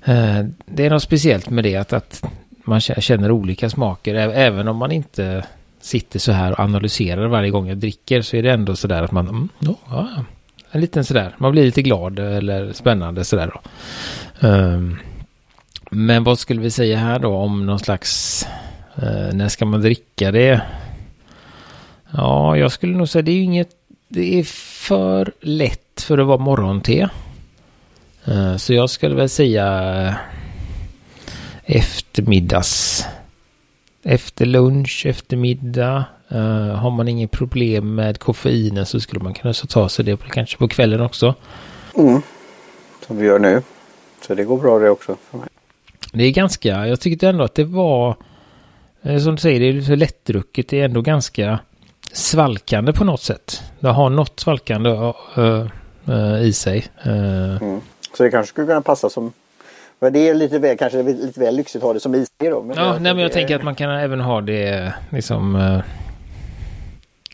eh, 0.04 0.44
det 0.66 0.86
är 0.86 0.90
något 0.90 1.02
speciellt 1.02 1.50
med 1.50 1.64
det, 1.64 1.76
att, 1.76 1.92
att 1.92 2.24
man 2.64 2.80
känner 2.80 3.30
olika 3.30 3.70
smaker. 3.70 4.14
Även 4.14 4.68
om 4.68 4.76
man 4.76 4.92
inte 4.92 5.44
sitter 5.80 6.18
så 6.18 6.32
här 6.32 6.52
och 6.52 6.60
analyserar 6.60 7.26
varje 7.26 7.50
gång 7.50 7.68
jag 7.68 7.78
dricker 7.78 8.22
så 8.22 8.36
är 8.36 8.42
det 8.42 8.50
ändå 8.50 8.76
sådär 8.76 9.02
att 9.02 9.12
man, 9.12 9.28
mm, 9.28 9.48
ja, 9.58 10.08
en 10.70 10.80
liten 10.80 11.04
sådär, 11.04 11.34
man 11.38 11.52
blir 11.52 11.64
lite 11.64 11.82
glad 11.82 12.18
eller 12.18 12.72
spännande 12.72 13.24
sådär 13.24 13.52
då. 13.54 13.60
Um, 14.48 14.98
men 15.90 16.24
vad 16.24 16.38
skulle 16.38 16.60
vi 16.60 16.70
säga 16.70 16.98
här 16.98 17.18
då 17.18 17.34
om 17.34 17.66
någon 17.66 17.78
slags, 17.78 18.46
Eh, 19.02 19.34
när 19.34 19.48
ska 19.48 19.64
man 19.64 19.80
dricka 19.80 20.30
det? 20.30 20.62
Ja, 22.10 22.56
jag 22.56 22.72
skulle 22.72 22.96
nog 22.96 23.08
säga 23.08 23.22
det 23.22 23.32
är 23.32 23.42
inget, 23.42 23.70
det 24.08 24.38
är 24.38 24.44
för 24.88 25.32
lätt 25.40 26.00
för 26.00 26.18
att 26.18 26.26
vara 26.26 26.38
morgonte. 26.38 27.10
Eh, 28.24 28.56
så 28.56 28.74
jag 28.74 28.90
skulle 28.90 29.14
väl 29.14 29.28
säga 29.28 29.66
eh, 30.06 30.14
eftermiddags 31.64 33.06
efter 34.02 34.46
lunch, 34.46 35.02
eftermiddag. 35.06 36.04
Eh, 36.28 36.74
har 36.74 36.90
man 36.90 37.08
inget 37.08 37.30
problem 37.30 37.94
med 37.94 38.18
koffeinen 38.18 38.86
så 38.86 39.00
skulle 39.00 39.22
man 39.22 39.34
kunna 39.34 39.54
ta 39.54 39.88
sig 39.88 40.04
det 40.04 40.16
på, 40.16 40.28
kanske 40.28 40.56
på 40.56 40.68
kvällen 40.68 41.00
också. 41.00 41.34
Mm. 41.94 42.22
Som 43.06 43.16
vi 43.16 43.26
gör 43.26 43.38
nu. 43.38 43.62
Så 44.26 44.34
det 44.34 44.44
går 44.44 44.58
bra 44.58 44.78
det 44.78 44.90
också. 44.90 45.16
Det 46.12 46.24
är 46.24 46.32
ganska, 46.32 46.86
jag 46.86 47.00
tyckte 47.00 47.28
ändå 47.28 47.44
att 47.44 47.54
det 47.54 47.64
var, 47.64 48.16
eh, 49.02 49.18
som 49.18 49.34
du 49.34 49.40
säger, 49.40 49.60
det 49.60 49.66
är 49.66 49.72
lite 49.72 49.96
lättdrucket. 49.96 50.68
Det 50.68 50.80
är 50.80 50.84
ändå 50.84 51.00
ganska 51.00 51.58
svalkande 52.12 52.92
på 52.92 53.04
något 53.04 53.22
sätt. 53.22 53.62
Det 53.80 53.88
har 53.88 54.10
något 54.10 54.40
svalkande 54.40 54.90
uh, 54.90 55.66
uh, 56.08 56.42
i 56.42 56.52
sig. 56.52 56.86
Mm. 57.02 57.80
Så 58.16 58.22
det 58.22 58.30
kanske 58.30 58.50
skulle 58.50 58.66
kunna 58.66 58.82
passa 58.82 59.10
som 59.10 59.32
men 60.00 60.12
det 60.12 60.28
är 60.28 60.34
lite 60.34 60.58
väl, 60.58 60.78
kanske 60.78 61.02
lite 61.02 61.40
väl 61.40 61.56
lyxigt 61.56 61.76
att 61.76 61.82
ha 61.82 61.92
det 61.92 62.00
som 62.00 62.14
is 62.14 62.28
då. 62.38 62.62
Men 62.62 62.76
ja, 62.76 62.92
nej, 62.92 63.14
men 63.14 63.18
jag 63.18 63.32
tänker 63.32 63.56
att 63.56 63.62
man 63.62 63.74
kan 63.74 63.90
även 63.90 64.20
ha 64.20 64.40
det 64.40 64.92
liksom. 65.10 65.54
Uh, 65.54 65.80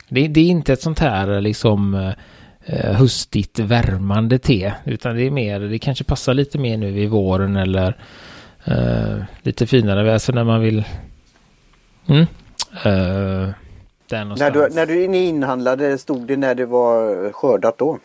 det, 0.08 0.28
det, 0.28 0.40
är 0.40 0.44
inte 0.44 0.72
ett 0.72 0.82
sånt 0.82 0.98
här 0.98 1.40
liksom 1.40 1.94
uh, 1.94 2.12
höstigt 2.92 3.58
värmande 3.58 4.38
te. 4.38 4.72
Utan 4.84 5.16
det 5.16 5.22
är 5.22 5.30
mer, 5.30 5.60
det 5.60 5.78
kanske 5.78 6.04
passar 6.04 6.34
lite 6.34 6.58
mer 6.58 6.76
nu 6.76 7.00
i 7.00 7.06
våren 7.06 7.56
eller 7.56 7.96
uh, 8.68 9.22
lite 9.42 9.66
finare. 9.66 10.12
Alltså 10.12 10.32
när 10.32 10.44
man 10.44 10.60
vill. 10.60 10.84
Mm, 12.06 12.26
när 14.08 14.50
du, 14.50 14.68
när 14.74 14.86
du 14.86 15.04
inhandlade, 15.04 15.98
stod 15.98 16.26
det 16.26 16.36
när 16.36 16.54
det 16.54 16.66
var 16.66 17.32
skördat 17.32 17.78
då? 17.78 17.98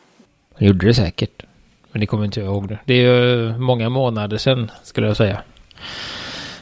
Jag 0.58 0.68
gjorde 0.68 0.88
det 0.88 0.94
säkert. 0.94 1.44
Men 1.92 2.00
det 2.00 2.06
kommer 2.06 2.26
inte 2.26 2.40
jag 2.40 2.48
ihåg 2.48 2.68
det. 2.68 2.80
Det 2.86 2.94
är 2.94 3.14
ju 3.14 3.58
många 3.58 3.90
månader 3.90 4.38
sedan 4.38 4.72
skulle 4.84 5.08
jag 5.08 5.18
säga. 5.18 5.42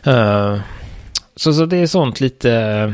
Uh, 0.07 0.60
så, 1.36 1.53
så 1.53 1.65
det 1.65 1.77
är 1.77 1.88
sånt 1.88 2.19
lite... 2.19 2.93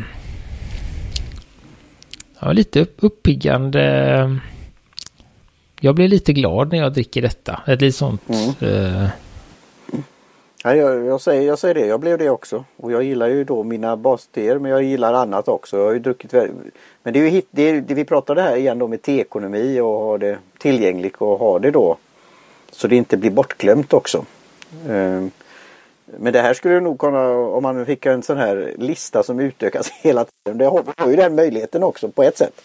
Ja, 2.39 2.51
lite 2.51 2.85
uppiggande. 2.97 4.39
Jag 5.79 5.95
blir 5.95 6.07
lite 6.07 6.33
glad 6.33 6.71
när 6.71 6.77
jag 6.77 6.93
dricker 6.93 7.21
detta. 7.21 7.61
Ett 7.67 7.81
litet 7.81 7.95
sånt... 7.95 8.21
Mm. 8.61 9.07
Nej, 10.65 10.77
jag, 10.77 11.05
jag, 11.05 11.21
säger, 11.21 11.41
jag 11.41 11.59
säger 11.59 11.73
det, 11.73 11.85
jag 11.85 11.99
blev 11.99 12.17
det 12.17 12.29
också. 12.29 12.65
Och 12.77 12.91
jag 12.91 13.03
gillar 13.03 13.27
ju 13.27 13.43
då 13.43 13.63
mina 13.63 13.97
basteer 13.97 14.59
men 14.59 14.71
jag 14.71 14.83
gillar 14.83 15.13
annat 15.13 15.47
också. 15.47 15.77
Jag 15.77 15.85
har 15.85 15.93
ju 15.93 15.99
druckit 15.99 16.33
Men 17.03 17.13
det 17.13 17.19
är 17.19 17.23
ju 17.23 17.29
hit, 17.29 17.47
det, 17.51 17.61
är, 17.61 17.81
det 17.81 17.93
vi 17.93 18.05
pratade 18.05 18.41
här 18.41 18.55
igen 18.55 18.79
då 18.79 18.87
med 18.87 19.01
teekonomi 19.01 19.79
och 19.79 19.87
ha 19.87 20.17
det 20.17 20.37
tillgängligt 20.57 21.15
och 21.17 21.39
ha 21.39 21.59
det 21.59 21.71
då 21.71 21.97
så 22.71 22.87
det 22.87 22.95
inte 22.95 23.17
blir 23.17 23.31
bortglömt 23.31 23.93
också. 23.93 24.25
Ehm, 24.89 25.31
men 26.05 26.33
det 26.33 26.41
här 26.41 26.53
skulle 26.53 26.79
nog 26.79 26.99
kunna, 26.99 27.29
om 27.29 27.63
man 27.63 27.85
fick 27.85 28.05
en 28.05 28.23
sån 28.23 28.37
här 28.37 28.73
lista 28.77 29.23
som 29.23 29.39
utökas 29.39 29.89
hela 30.01 30.25
tiden. 30.25 30.57
Det 30.57 30.65
har, 30.65 31.09
ju 31.09 31.15
den 31.15 31.35
möjligheten 31.35 31.83
också 31.83 32.09
på 32.09 32.23
ett 32.23 32.37
sätt. 32.37 32.61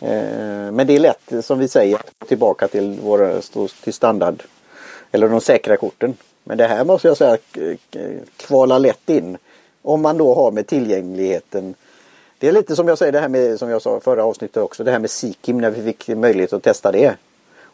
Ehm, 0.00 0.74
men 0.74 0.86
det 0.86 0.94
är 0.94 1.00
lätt 1.00 1.44
som 1.44 1.58
vi 1.58 1.68
säger 1.68 2.00
tillbaka 2.28 2.68
till 2.68 3.00
våra 3.00 3.40
till 3.84 3.92
standard 3.92 4.42
eller 5.12 5.28
de 5.28 5.40
säkra 5.40 5.76
korten. 5.76 6.14
Men 6.44 6.58
det 6.58 6.66
här 6.66 6.84
måste 6.84 7.08
jag 7.08 7.16
säga 7.16 7.38
kvala 8.36 8.78
lätt 8.78 9.10
in. 9.10 9.38
Om 9.82 10.02
man 10.02 10.18
då 10.18 10.34
har 10.34 10.50
med 10.50 10.66
tillgängligheten. 10.66 11.74
Det 12.38 12.48
är 12.48 12.52
lite 12.52 12.76
som 12.76 12.88
jag 12.88 12.98
säger 12.98 13.12
det 13.12 13.20
här 13.20 13.28
med 13.28 13.58
som 13.58 13.70
jag 13.70 13.82
sa 13.82 14.00
förra 14.00 14.24
avsnittet 14.24 14.56
också. 14.56 14.84
Det 14.84 14.90
här 14.90 14.98
med 14.98 15.10
Sikim 15.10 15.60
när 15.60 15.70
vi 15.70 15.82
fick 15.82 16.08
möjlighet 16.08 16.52
att 16.52 16.62
testa 16.62 16.92
det. 16.92 17.16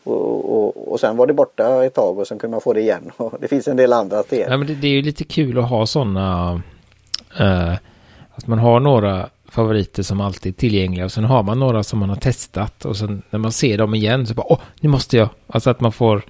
Och, 0.04 0.56
och, 0.56 0.92
och 0.92 1.00
sen 1.00 1.16
var 1.16 1.26
det 1.26 1.33
borta 1.33 1.85
ett 1.85 1.94
tag 1.94 2.18
och 2.18 2.26
sen 2.26 2.38
kunde 2.38 2.52
man 2.52 2.61
få 2.61 2.72
det 2.72 2.80
igen. 2.80 3.11
Och 3.16 3.35
det 3.40 3.48
finns 3.48 3.68
en 3.68 3.76
del 3.76 3.92
andra 3.92 4.22
steg. 4.22 4.46
Ja, 4.48 4.56
men 4.56 4.66
det, 4.66 4.74
det, 4.74 4.87
är 4.87 4.92
ju 4.92 5.02
lite 5.02 5.24
kul 5.24 5.59
att 5.59 5.68
ha 5.68 5.87
sådana. 5.87 6.62
Eh, 7.38 7.74
att 8.35 8.46
man 8.46 8.59
har 8.59 8.80
några 8.80 9.28
favoriter 9.48 10.02
som 10.02 10.20
alltid 10.20 10.54
är 10.54 10.59
tillgängliga 10.59 11.04
och 11.04 11.12
sen 11.12 11.24
har 11.24 11.42
man 11.42 11.59
några 11.59 11.83
som 11.83 11.98
man 11.98 12.09
har 12.09 12.16
testat 12.16 12.85
och 12.85 12.96
sen 12.96 13.22
när 13.30 13.38
man 13.38 13.52
ser 13.52 13.78
dem 13.78 13.94
igen 13.94 14.26
så 14.26 14.35
bara 14.35 14.52
åh, 14.52 14.59
nu 14.80 14.88
måste 14.88 15.16
jag. 15.16 15.28
Alltså 15.46 15.70
att 15.70 15.80
man 15.80 15.92
får 15.92 16.22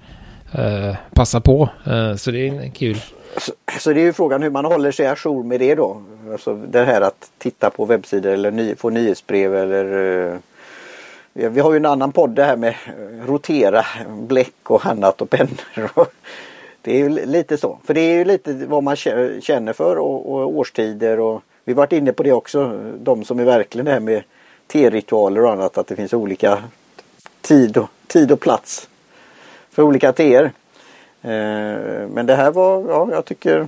Eh, 0.51 0.95
passa 1.13 1.41
på. 1.41 1.69
Eh, 1.87 2.15
så 2.15 2.31
det 2.31 2.47
är 2.47 2.69
kul. 2.69 2.97
Så, 3.37 3.53
så, 3.79 3.93
det 3.93 4.01
är 4.01 4.03
ju 4.03 4.13
frågan 4.13 4.43
hur 4.43 4.49
man 4.49 4.65
håller 4.65 4.91
sig 4.91 5.07
ajour 5.07 5.43
med 5.43 5.59
det 5.59 5.75
då. 5.75 6.01
Alltså 6.31 6.55
det 6.55 6.83
här 6.83 7.01
att 7.01 7.31
titta 7.37 7.69
på 7.69 7.85
webbsidor 7.85 8.31
eller 8.31 8.51
ny, 8.51 8.75
få 8.75 8.89
nyhetsbrev 8.89 9.55
eller 9.55 9.85
eh, 11.33 11.49
vi 11.49 11.59
har 11.59 11.71
ju 11.71 11.77
en 11.77 11.85
annan 11.85 12.11
podd 12.11 12.29
det 12.29 12.43
här 12.43 12.57
med 12.57 12.69
eh, 12.69 13.25
rotera 13.27 13.85
bläck 14.07 14.71
och 14.71 14.85
annat 14.85 15.21
och 15.21 15.29
pennor. 15.29 16.07
Det 16.81 16.91
är 16.91 16.97
ju 16.97 17.25
lite 17.25 17.57
så. 17.57 17.79
För 17.85 17.93
det 17.93 18.01
är 18.01 18.17
ju 18.17 18.25
lite 18.25 18.53
vad 18.53 18.83
man 18.83 18.95
känner 18.95 19.73
för 19.73 19.97
och, 19.97 20.31
och 20.31 20.57
årstider 20.57 21.19
och 21.19 21.41
vi 21.65 21.73
varit 21.73 21.91
inne 21.91 22.13
på 22.13 22.23
det 22.23 22.31
också. 22.31 22.79
De 22.99 23.23
som 23.23 23.39
är 23.39 23.43
verkligen 23.43 23.85
det 23.85 23.91
här 23.91 23.99
med 23.99 24.23
t-ritualer 24.67 25.43
och 25.43 25.51
annat. 25.51 25.77
Att 25.77 25.87
det 25.87 25.95
finns 25.95 26.13
olika 26.13 26.63
tid 27.41 27.77
och, 27.77 27.89
tid 28.07 28.31
och 28.31 28.39
plats 28.39 28.87
för 29.71 29.83
olika 29.83 30.13
teer. 30.13 30.51
Eh, 31.21 32.07
men 32.09 32.25
det 32.25 32.35
här 32.35 32.51
var, 32.51 32.89
ja 32.89 33.09
jag 33.11 33.25
tycker, 33.25 33.67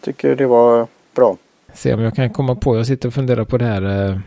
tycker 0.00 0.36
det 0.36 0.46
var 0.46 0.86
bra. 1.14 1.36
Se 1.74 1.94
om 1.94 2.00
jag 2.00 2.14
kan 2.14 2.30
komma 2.30 2.54
på, 2.54 2.76
jag 2.76 2.86
sitter 2.86 3.08
och 3.08 3.14
funderar 3.14 3.44
på 3.44 3.58
det 3.58 3.64
här 3.64 4.08
eh, 4.08 4.18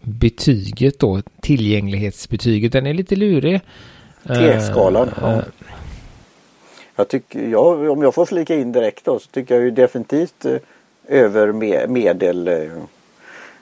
betyget 0.00 0.98
då, 0.98 1.22
tillgänglighetsbetyget, 1.40 2.72
den 2.72 2.86
är 2.86 2.94
lite 2.94 3.16
lurig. 3.16 3.60
T-skalan. 4.26 5.08
Uh, 5.08 5.14
ja. 5.20 5.32
Eh, 5.32 5.42
jag 6.96 7.08
tycker, 7.08 7.48
ja, 7.48 7.90
om 7.90 8.02
jag 8.02 8.14
får 8.14 8.26
flika 8.26 8.54
in 8.54 8.72
direkt 8.72 9.04
då 9.04 9.18
så 9.18 9.28
tycker 9.30 9.54
jag 9.54 9.64
ju 9.64 9.70
definitivt 9.70 10.46
över 11.08 11.52
med, 11.52 11.90
medel 11.90 12.50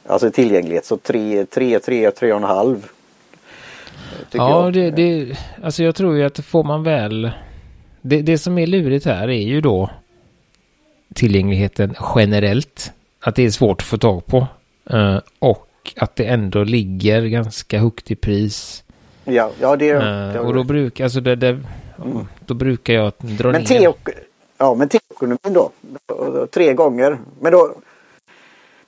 alltså 0.07 0.31
tillgänglighet 0.31 0.85
så 0.85 0.97
3, 0.97 1.47
3, 1.47 1.79
3, 1.79 2.11
3,5. 2.11 2.83
Ja. 4.33 4.71
Det, 4.71 4.91
det, 4.91 5.39
alltså 5.63 5.83
jag 5.83 5.95
tror 5.95 6.17
ju 6.17 6.25
att 6.25 6.39
får 6.39 6.65
man 6.65 6.83
väl 6.83 7.31
det, 8.09 8.23
det 8.23 8.39
som 8.39 8.59
är 8.59 8.67
lurigt 8.67 9.05
här 9.07 9.29
är 9.29 9.43
ju 9.43 9.61
då 9.61 9.91
tillgängligheten 11.15 11.95
generellt. 12.15 12.93
Att 13.21 13.35
det 13.35 13.43
är 13.43 13.51
svårt 13.51 13.81
att 13.81 13.87
få 13.87 13.99
tag 13.99 14.27
på. 14.27 14.47
Uh, 14.95 15.19
och 15.39 15.69
att 15.97 16.17
det 16.17 16.25
ändå 16.25 16.65
ligger 16.65 17.23
ganska 17.23 17.79
högt 17.79 18.11
i 18.11 18.17
pris. 18.17 18.85
Ja, 19.25 19.51
ja 19.61 19.77
det, 19.77 19.95
uh, 19.95 20.37
Och 20.37 20.55
då 20.55 20.65
brukar, 20.65 21.05
alltså 21.05 21.21
det, 21.21 21.37
det 21.37 21.49
mm. 21.49 22.27
då 22.47 22.55
brukar 22.55 22.95
jag 22.95 23.13
dra 23.19 23.53
men 23.53 23.63
ner. 23.63 23.95
ja, 24.59 24.75
men 24.75 24.89
teokonomin 24.89 25.53
då, 25.53 25.71
tre 26.47 26.75
gånger. 26.75 27.19
Men 27.41 27.53
då, 27.53 27.75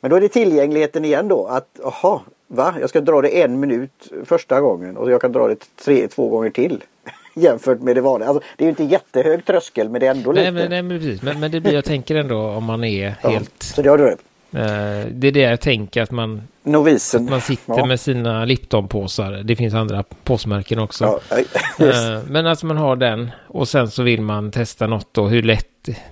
men 0.01 0.11
då 0.11 0.17
är 0.17 0.21
det 0.21 0.29
tillgängligheten 0.29 1.05
igen 1.05 1.29
då 1.29 1.47
att, 1.47 1.81
aha, 1.85 2.23
va? 2.49 2.75
Jag 2.81 2.89
ska 2.89 3.01
dra 3.01 3.23
det 3.23 3.43
en 3.43 3.61
minut 3.61 4.13
första 4.25 4.61
gången 4.61 4.97
och 4.97 5.11
jag 5.11 5.21
kan 5.21 5.33
dra 5.33 5.49
det 5.49 5.57
tre, 5.85 6.09
två 6.09 6.29
gånger 6.29 6.51
till. 6.51 6.85
jämfört 7.35 7.81
med 7.81 7.97
det 7.97 8.01
vanliga. 8.01 8.29
Alltså, 8.29 8.45
det 8.57 8.65
är 8.65 8.67
ju 8.67 8.71
inte 8.71 8.85
jättehög 8.85 9.45
tröskel 9.45 9.89
men 9.89 10.01
det 10.01 10.07
är 10.07 10.11
ändå 10.11 10.33
nej, 10.33 10.45
lite. 10.45 10.53
Men, 10.53 10.71
nej, 10.71 10.83
men 10.83 10.99
precis. 10.99 11.23
Men, 11.23 11.41
men 11.41 11.51
det 11.51 11.61
blir, 11.61 11.75
jag 11.75 11.85
tänker 11.85 12.17
ändå 12.17 12.41
om 12.41 12.65
man 12.65 12.85
är 12.85 13.15
ja, 13.23 13.29
helt... 13.29 13.63
Så 13.63 13.83
det 13.83 13.89
har 13.89 13.99
du 13.99 14.05
rätt. 14.05 14.21
Eh, 14.53 15.11
det 15.11 15.29
är 15.29 15.33
det 15.33 15.41
jag 15.41 15.61
tänker 15.61 16.03
att 16.03 16.11
man, 16.11 16.43
Novisen. 16.63 17.25
Att 17.25 17.31
man 17.31 17.41
sitter 17.41 17.79
ja. 17.79 17.87
med 17.87 18.01
sina 18.01 18.45
Lipton-påsar. 18.45 19.43
Det 19.45 19.57
finns 19.57 19.75
andra 19.75 20.05
påsmärken 20.25 20.79
också. 20.79 21.21
Ja, 21.31 21.39
uh, 21.87 22.23
men 22.29 22.47
att 22.47 22.63
man 22.63 22.77
har 22.77 22.97
den 22.97 23.31
och 23.47 23.69
sen 23.69 23.91
så 23.91 24.03
vill 24.03 24.23
man 24.23 24.51
testa 24.51 24.87
något 24.87 25.15
då. 25.15 25.27
Hur 25.27 25.43
lätt. 25.43 25.67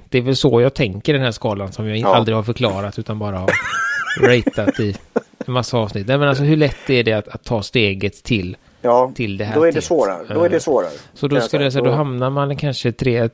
Det 0.08 0.18
är 0.18 0.22
väl 0.22 0.36
så 0.36 0.60
jag 0.60 0.74
tänker 0.74 1.12
den 1.12 1.22
här 1.22 1.30
skalan 1.30 1.72
som 1.72 1.88
jag 1.88 1.98
ja. 1.98 2.14
aldrig 2.14 2.36
har 2.36 2.42
förklarat 2.42 2.98
utan 2.98 3.18
bara 3.18 3.38
har 3.38 3.50
ratat 4.20 4.80
i 4.80 4.96
en 5.46 5.52
massa 5.54 5.78
avsnitt. 5.78 6.06
Nej, 6.06 6.18
men 6.18 6.28
alltså 6.28 6.44
hur 6.44 6.56
lätt 6.56 6.90
är 6.90 7.04
det 7.04 7.12
att, 7.12 7.28
att 7.28 7.44
ta 7.44 7.62
steget 7.62 8.22
till 8.22 8.56
Ja, 8.82 9.12
till 9.14 9.36
det 9.36 9.44
här 9.44 9.54
då 9.54 9.64
är 9.64 9.72
det 9.72 9.82
svårare. 9.82 10.34
Då 10.34 10.44
är 10.44 10.48
det 10.48 10.56
Eh, 10.56 10.60
svårare. 10.60 10.90
Så 11.14 11.28
då 11.28 11.40
skulle 11.40 11.64
jag 11.64 11.72
säga. 11.72 11.84
då 11.84 11.90
hamnar 11.90 12.30
man 12.30 12.56
kanske 12.56 12.92
tre, 12.92 13.28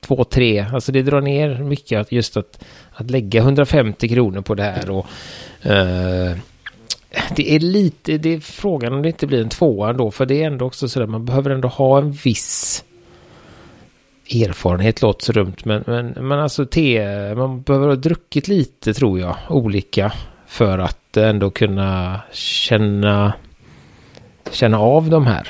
två, 0.00 0.24
tre. 0.24 0.66
Alltså 0.72 0.92
det 0.92 1.02
drar 1.02 1.20
ner 1.20 1.58
mycket 1.62 2.00
att 2.00 2.12
just 2.12 2.36
att, 2.36 2.64
att 2.92 3.10
lägga 3.10 3.40
150 3.40 4.08
kronor 4.08 4.40
på 4.40 4.54
det 4.54 4.62
här 4.62 4.90
och 4.90 5.06
eh, 5.62 6.36
det 7.36 7.54
är 7.54 7.60
lite, 7.60 8.18
det 8.18 8.34
är 8.34 8.40
frågan 8.40 8.92
om 8.92 9.02
det 9.02 9.08
inte 9.08 9.26
blir 9.26 9.42
en 9.42 9.48
tvåa 9.48 9.92
då, 9.92 10.10
för 10.10 10.26
det 10.26 10.42
är 10.42 10.46
ändå 10.46 10.64
också 10.64 10.88
sådär, 10.88 11.06
man 11.06 11.24
behöver 11.24 11.50
ändå 11.50 11.68
ha 11.68 11.98
en 11.98 12.12
viss 12.12 12.84
erfarenhet, 14.30 15.02
låter 15.02 15.24
så 15.24 15.32
dumt, 15.32 15.56
men, 15.64 15.84
men, 15.86 16.06
men 16.06 16.38
alltså 16.38 16.66
te, 16.66 17.34
man 17.34 17.62
behöver 17.62 17.88
ha 17.88 17.94
druckit 17.94 18.48
lite 18.48 18.94
tror 18.94 19.20
jag, 19.20 19.36
olika, 19.48 20.12
för 20.48 20.78
att 20.78 21.16
ändå 21.16 21.50
kunna 21.50 22.20
känna, 22.32 23.32
känna 24.50 24.78
av 24.78 25.10
de 25.10 25.26
här 25.26 25.48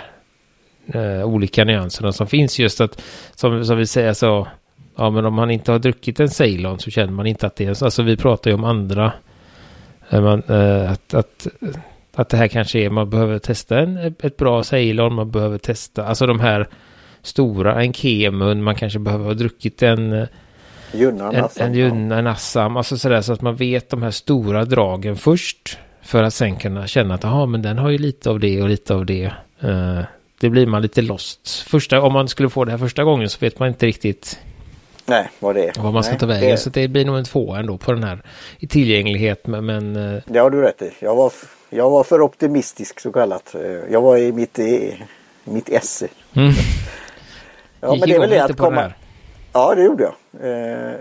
eh, 0.87 1.25
olika 1.25 1.65
nyanserna 1.65 2.13
som 2.13 2.27
finns. 2.27 2.59
Just 2.59 2.81
att, 2.81 3.03
som, 3.35 3.65
som 3.65 3.79
vi 3.79 3.87
säger 3.87 4.13
så, 4.13 4.49
ja 4.97 5.11
men 5.11 5.27
om 5.27 5.35
man 5.35 5.51
inte 5.51 5.73
har 5.73 5.79
druckit 5.79 6.21
en 6.21 6.29
Ceylon 6.29 6.79
så 6.79 6.91
känner 6.91 7.13
man 7.13 7.27
inte 7.27 7.47
att 7.47 7.57
det 7.57 7.65
är, 7.65 7.85
alltså 7.85 8.03
vi 8.03 8.17
pratar 8.17 8.51
ju 8.51 8.55
om 8.55 8.65
andra, 8.65 9.13
eh, 10.11 10.23
man, 10.23 10.43
eh, 10.49 10.93
att, 10.93 11.15
att, 11.15 11.47
att 12.15 12.29
det 12.29 12.37
här 12.37 12.49
kanske 12.49 12.79
är, 12.79 12.91
man 12.91 13.11
behöver 13.11 13.39
testa 13.39 13.79
en, 13.79 13.97
ett 14.21 14.37
bra 14.37 14.65
Ceylon, 14.65 15.15
man 15.15 15.31
behöver 15.31 15.59
testa, 15.59 16.07
alltså 16.07 16.27
de 16.27 16.41
här 16.41 16.69
stora, 17.23 17.83
en 17.83 17.93
Kemun, 17.93 18.63
man 18.63 18.75
kanske 18.75 18.99
behöver 18.99 19.25
ha 19.25 19.35
druckit 19.35 19.83
en, 19.83 20.27
Junnan 20.93 21.35
en, 21.35 21.43
alltså. 21.43 21.63
en 21.63 21.75
Junna, 21.75 22.19
en 22.19 22.27
Assam, 22.27 22.77
alltså 22.77 22.99
sådär 22.99 23.21
så 23.21 23.33
att 23.33 23.41
man 23.43 23.57
vet 23.57 23.91
de 23.91 24.03
här 24.03 24.11
stora 24.11 24.65
dragen 24.65 25.17
först. 25.17 25.79
För 26.03 26.23
att 26.23 26.35
sen 26.35 26.57
kunna 26.57 26.87
känna 26.87 27.15
att, 27.15 27.23
jaha, 27.23 27.47
men 27.47 27.63
den 27.63 27.79
har 27.79 27.91
ju 27.91 27.99
lite 27.99 28.31
av 28.31 28.41
det 28.41 28.63
och 28.63 28.69
lite 28.69 28.95
av 28.95 29.07
det. 29.07 29.33
Eh, 29.61 30.01
det 30.41 30.49
blir 30.51 30.67
man 30.67 30.83
lite 30.83 31.03
lost. 31.03 31.65
Första, 31.69 32.01
om 32.03 32.13
man 32.13 32.29
skulle 32.29 32.49
få 32.49 32.65
det 32.65 32.71
här 32.71 32.79
första 32.79 33.05
gången 33.05 33.29
så 33.29 33.39
vet 33.41 33.59
man 33.59 33.69
inte 33.69 33.87
riktigt 33.87 34.39
Nej, 35.07 35.31
vad 35.41 35.55
det 35.55 35.65
är. 35.69 35.73
vad 35.83 35.93
man 35.93 36.03
ska 36.05 36.13
Nej, 36.13 36.21
ta 36.21 36.27
vägen. 36.27 36.51
Det, 36.51 36.57
Så 36.57 36.71
det 36.71 36.89
blir 36.89 37.05
nog 37.05 37.19
en 37.19 37.25
tvåa 37.25 37.59
ändå 37.59 37.79
på 37.79 37.93
den 37.93 38.05
här 38.05 38.23
i 38.59 38.67
tillgänglighet. 38.67 39.47
Men, 39.47 39.67
men 39.67 39.97
eh, 40.15 40.23
det 40.27 40.39
har 40.39 40.51
du 40.51 40.61
rätt 40.63 40.83
i. 40.83 40.93
Jag 41.01 41.15
var, 41.15 41.33
jag 41.71 41.91
var 41.91 42.05
för 42.05 42.21
optimistisk 42.21 43.01
så 43.01 43.13
kallat. 43.13 43.55
Eh, 43.55 43.61
Jag 43.93 44.01
var 44.01 44.17
i 44.17 44.33
mitt, 44.33 44.59
i 44.59 45.03
mitt 45.45 45.69
esse. 45.69 46.09
mm, 46.35 46.53
Ja, 47.81 47.91
men 47.91 48.09
det 48.09 48.15
är 48.15 48.21
väl 48.21 48.31
det 48.31 48.45
att 48.45 48.57
komma. 48.57 48.93
Ja, 49.59 49.75
det 49.75 49.83
gjorde 49.83 50.03
jag. 50.03 50.15
Eh, 50.51 50.95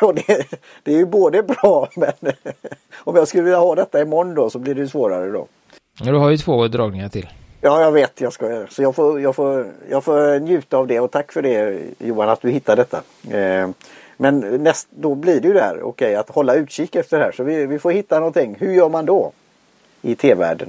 och 0.02 0.14
det, 0.14 0.46
det 0.82 0.92
är 0.92 0.96
ju 0.96 1.06
både 1.06 1.42
bra 1.42 1.88
men 1.96 2.12
om 2.94 3.16
jag 3.16 3.28
skulle 3.28 3.42
vilja 3.42 3.58
ha 3.58 3.74
detta 3.74 4.00
imorgon 4.00 4.34
då 4.34 4.50
så 4.50 4.58
blir 4.58 4.74
det 4.74 4.80
ju 4.80 4.88
svårare 4.88 5.30
då. 5.30 5.46
Du 6.00 6.12
har 6.12 6.30
ju 6.30 6.36
två 6.36 6.68
dragningar 6.68 7.08
till. 7.08 7.28
Ja, 7.60 7.80
jag 7.80 7.92
vet. 7.92 8.20
Jag 8.20 8.32
ska, 8.32 8.66
så 8.70 8.82
jag 8.82 8.94
får, 8.94 9.20
jag, 9.20 9.34
får, 9.36 9.66
jag 9.90 10.04
får 10.04 10.40
njuta 10.40 10.76
av 10.76 10.86
det 10.86 11.00
och 11.00 11.10
tack 11.10 11.32
för 11.32 11.42
det 11.42 11.80
Johan 11.98 12.28
att 12.28 12.40
du 12.40 12.50
hittade 12.50 12.82
detta. 12.82 13.02
Eh, 13.38 13.68
men 14.16 14.40
näst, 14.40 14.88
då 14.90 15.14
blir 15.14 15.40
det 15.40 15.48
ju 15.48 15.54
det 15.54 15.60
här, 15.60 15.82
okej, 15.82 16.16
att 16.16 16.30
hålla 16.30 16.54
utkik 16.54 16.96
efter 16.96 17.18
det 17.18 17.24
här. 17.24 17.32
Så 17.32 17.42
vi, 17.42 17.66
vi 17.66 17.78
får 17.78 17.90
hitta 17.90 18.18
någonting. 18.18 18.56
Hur 18.58 18.72
gör 18.72 18.88
man 18.88 19.06
då? 19.06 19.32
I 20.02 20.14
tevärlden. 20.14 20.68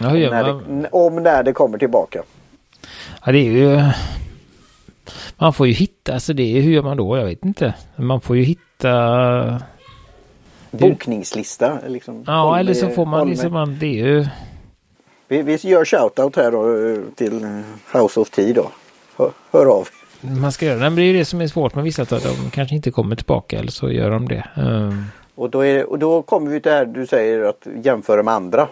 Ja, 0.00 0.16
gör 0.16 0.30
När 0.30 0.52
man? 0.52 0.82
det, 0.82 0.88
om 0.90 1.22
när 1.22 1.42
det 1.42 1.52
kommer 1.52 1.78
tillbaka. 1.78 2.22
Ja, 3.24 3.32
det 3.32 3.38
är 3.38 3.52
ju... 3.52 3.80
Man 5.36 5.52
får 5.52 5.66
ju 5.66 5.72
hitta, 5.72 6.14
alltså 6.14 6.32
det 6.32 6.58
är 6.58 6.60
hur 6.62 6.72
gör 6.72 6.82
man 6.82 6.96
då? 6.96 7.16
Jag 7.16 7.24
vet 7.24 7.44
inte. 7.44 7.74
Man 7.96 8.20
får 8.20 8.36
ju 8.36 8.42
hitta... 8.42 8.88
Det- 10.70 10.88
Bokningslista. 10.90 11.78
Liksom, 11.88 12.24
Ja, 12.26 12.42
Håll 12.42 12.58
eller 12.58 12.74
så 12.74 12.88
får 12.88 13.06
man 13.06 13.28
liksom, 13.30 13.52
man, 13.52 13.76
det 13.80 13.86
är 13.86 14.06
ju... 14.06 14.26
Vi, 15.28 15.42
vi 15.42 15.54
gör 15.62 15.84
shoutout 15.84 16.36
här 16.36 16.50
då 16.50 16.86
eh, 16.88 16.98
till 17.14 17.42
eh, 17.44 18.00
House 18.00 18.20
of 18.20 18.30
Tea 18.30 18.52
då. 18.54 18.70
Hör, 19.18 19.30
hör 19.52 19.66
av. 19.66 19.88
Man 20.20 20.52
ska 20.52 20.66
göra 20.66 20.74
det. 20.76 20.80
Men 20.82 20.94
det 20.94 21.02
är 21.02 21.04
ju 21.04 21.18
det 21.18 21.24
som 21.24 21.40
är 21.40 21.46
svårt 21.46 21.74
med 21.74 21.84
vissa, 21.84 22.02
att 22.02 22.08
de 22.10 22.50
kanske 22.50 22.74
inte 22.74 22.90
kommer 22.90 23.16
tillbaka 23.16 23.58
eller 23.58 23.70
så 23.70 23.90
gör 23.90 24.10
de 24.10 24.28
det. 24.28 24.44
Um, 24.56 25.04
Och 25.34 25.50
då, 25.50 25.64
är, 25.64 25.90
och 25.90 25.98
då 25.98 26.22
kommer 26.22 26.50
vi 26.50 26.60
till 26.60 26.70
det 26.70 26.76
här 26.78 26.84
du 26.86 27.06
säger 27.06 27.44
att 27.44 27.66
jämföra 27.84 28.22
med 28.22 28.34
andra. 28.34 28.68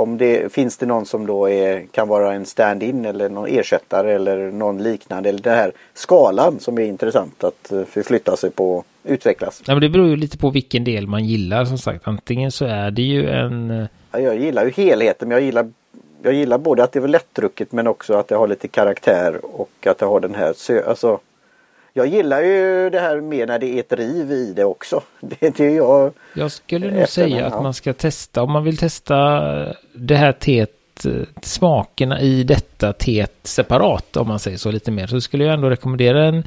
Om 0.00 0.18
det 0.18 0.52
finns 0.52 0.76
det 0.76 0.86
någon 0.86 1.06
som 1.06 1.26
då 1.26 1.50
är, 1.50 1.86
kan 1.92 2.08
vara 2.08 2.32
en 2.34 2.46
stand-in 2.46 3.04
eller 3.04 3.28
någon 3.28 3.48
ersättare 3.48 4.12
eller 4.12 4.50
någon 4.50 4.82
liknande. 4.82 5.28
Eller 5.28 5.42
den 5.42 5.54
här 5.54 5.72
skalan 5.94 6.60
som 6.60 6.78
är 6.78 6.82
intressant 6.82 7.44
att 7.44 7.72
eh, 7.72 7.84
förflytta 7.84 8.36
sig 8.36 8.50
på, 8.50 8.84
utvecklas. 9.04 9.62
ja, 9.66 9.74
men 9.74 9.80
det 9.80 9.88
beror 9.88 10.08
ju 10.08 10.16
lite 10.16 10.38
på 10.38 10.50
vilken 10.50 10.84
del 10.84 11.06
man 11.06 11.24
gillar 11.24 11.64
som 11.64 11.78
sagt. 11.78 12.08
Antingen 12.08 12.52
så 12.52 12.64
är 12.64 12.90
det 12.90 13.02
ju 13.02 13.30
en... 13.30 13.70
eh, 13.70 13.86
Ja, 14.12 14.18
Jag 14.20 14.38
gillar 14.38 14.64
ju 14.64 14.70
helheten 14.70 15.28
men 15.28 15.36
jag 15.36 15.44
gillar, 15.44 15.70
jag 16.22 16.34
gillar 16.34 16.58
både 16.58 16.84
att 16.84 16.92
det 16.92 16.98
är 16.98 17.08
lättdrucket 17.08 17.72
men 17.72 17.86
också 17.86 18.14
att 18.14 18.28
det 18.28 18.34
har 18.34 18.48
lite 18.48 18.68
karaktär 18.68 19.40
och 19.42 19.86
att 19.86 19.98
det 19.98 20.06
har 20.06 20.20
den 20.20 20.34
här 20.34 20.54
alltså, 20.88 21.18
Jag 22.00 22.06
gillar 22.06 22.42
ju 22.42 22.90
det 22.90 23.00
här 23.00 23.20
mer 23.20 23.46
när 23.46 23.58
det 23.58 23.66
är 23.66 23.80
ett 23.80 23.92
riv 23.92 24.32
i 24.32 24.52
det 24.56 24.64
också. 24.64 25.02
Det, 25.20 25.56
det 25.56 25.70
jag, 25.70 26.12
Jag 26.34 26.52
skulle 26.52 26.90
nog 26.90 27.08
säga 27.08 27.46
att 27.46 27.62
man 27.62 27.74
ska 27.74 27.92
testa, 27.92 28.42
om 28.42 28.52
man 28.52 28.64
vill 28.64 28.76
testa 28.76 29.16
det 29.92 30.16
här 30.16 30.32
teet, 30.32 31.06
smakerna 31.42 32.20
i 32.20 32.44
detta 32.44 32.92
teet 32.92 33.34
separat, 33.42 34.16
om 34.16 34.28
man 34.28 34.38
säger 34.38 34.58
så 34.58 34.70
lite 34.70 34.90
mer, 34.90 35.06
så 35.06 35.20
skulle 35.20 35.44
jag 35.44 35.54
ändå 35.54 35.70
rekommendera 35.70 36.24
en, 36.24 36.46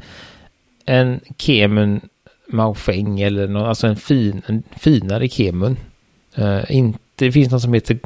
en 0.84 1.20
Kemun 1.38 2.00
Maofeng 2.46 3.20
eller 3.20 3.48
någon, 3.48 3.68
alltså 3.68 3.86
en, 3.86 3.96
fin, 3.96 4.42
en 4.46 4.62
finare 4.76 5.28
Kemun. 5.28 5.76
Eh, 6.34 6.76
inte, 6.76 6.98
det 7.14 7.32
finns 7.32 7.52
något 7.52 7.62
som 7.62 7.74
heter 7.74 7.98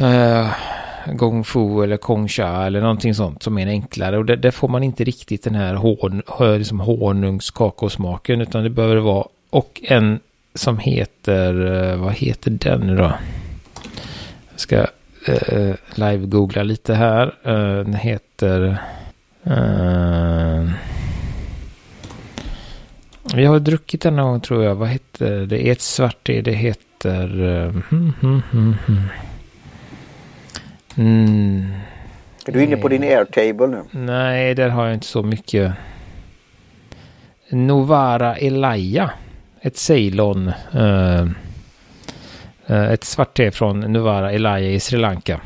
uh, 0.00 0.50
Gong 1.06 1.44
Fu 1.44 1.82
eller 1.84 1.96
Kong 1.96 2.28
Cha 2.28 2.66
eller 2.66 2.80
någonting 2.80 3.14
sånt 3.14 3.42
som 3.42 3.58
är 3.58 3.62
en 3.62 3.68
enklare 3.68 4.18
och 4.18 4.24
där, 4.24 4.50
får 4.50 4.68
man 4.68 4.82
inte 4.82 5.04
riktigt 5.04 5.44
den 5.44 5.54
här 5.54 5.74
hon, 5.74 6.22
liksom 6.58 6.80
honungskakosmaken 6.80 8.40
utan 8.40 8.62
det 8.62 8.70
behöver 8.70 8.96
vara 8.96 9.26
och 9.50 9.80
en 9.84 10.20
som 10.54 10.78
heter, 10.78 11.72
eh, 11.90 11.96
vad 11.96 12.12
heter 12.12 12.50
den 12.50 12.80
nu 12.80 12.96
då? 12.96 13.12
Jag 14.50 14.60
ska 14.60 14.76
eh, 15.26 15.74
live-googla 15.94 16.62
lite 16.62 16.94
här. 16.94 17.34
Eh, 17.44 17.84
den 17.84 17.94
heter... 17.94 18.82
Eh, 19.44 20.70
vi 23.34 23.44
har 23.44 23.58
druckit 23.58 24.02
den 24.02 24.16
någon 24.16 24.30
gång 24.30 24.40
tror 24.40 24.64
jag. 24.64 24.74
Vad 24.74 24.88
heter 24.88 25.30
det? 25.30 25.46
Det 25.46 25.68
är 25.68 25.72
ett 25.72 25.80
svart 25.80 26.18
det. 26.22 26.40
Det 26.40 26.52
heter... 26.52 27.42
eh, 27.42 27.70
hmm, 27.90 28.12
hmm, 28.20 28.42
hmm, 28.50 28.74
hmm. 28.86 29.04
Mm, 31.00 31.72
är 32.46 32.52
du 32.52 32.64
inne 32.64 32.76
på 32.76 32.88
din 32.88 33.02
airtable 33.02 33.66
nu? 33.66 33.82
nej, 33.90 34.54
där 34.54 34.68
har 34.68 34.84
jag 34.84 34.94
inte 34.94 35.06
så 35.06 35.22
mycket. 35.22 35.72
Novara 37.50 38.36
Elaya. 38.36 39.10
Ett 39.60 39.76
Ceylon. 39.76 40.52
eh, 40.72 41.20
eh, 42.66 42.90
ett 42.92 43.04
svart 43.04 43.36
te 43.36 43.50
från 43.50 43.80
Novara 43.80 44.32
Elaya 44.32 44.70
i 44.70 44.80
Sri 44.80 44.98
Lanka. 44.98 45.40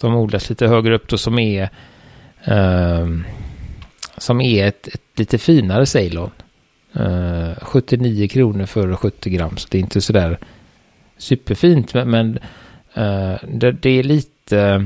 De 0.00 0.14
odlas 0.14 0.48
lite 0.48 0.66
högre 0.66 0.94
upp 0.94 1.08
då 1.08 1.18
som 1.18 1.38
är 1.38 1.68
eh, 2.44 3.06
som 4.16 4.40
är 4.40 4.66
ett, 4.66 4.88
ett 4.88 5.02
lite 5.16 5.38
finare 5.38 5.86
Ceylon. 5.86 6.30
Eh, 6.94 7.50
79 7.62 8.28
kronor 8.28 8.66
för 8.66 8.96
70 8.96 9.30
gram. 9.30 9.56
Så 9.56 9.68
det 9.70 9.78
är 9.78 9.82
inte 9.82 10.00
sådär 10.00 10.38
superfint. 11.16 11.94
Men, 11.94 12.10
men 12.10 12.38
eh, 12.94 13.38
det, 13.48 13.72
det 13.72 13.90
är 13.90 14.02
lite 14.02 14.37
Eh, 14.52 14.82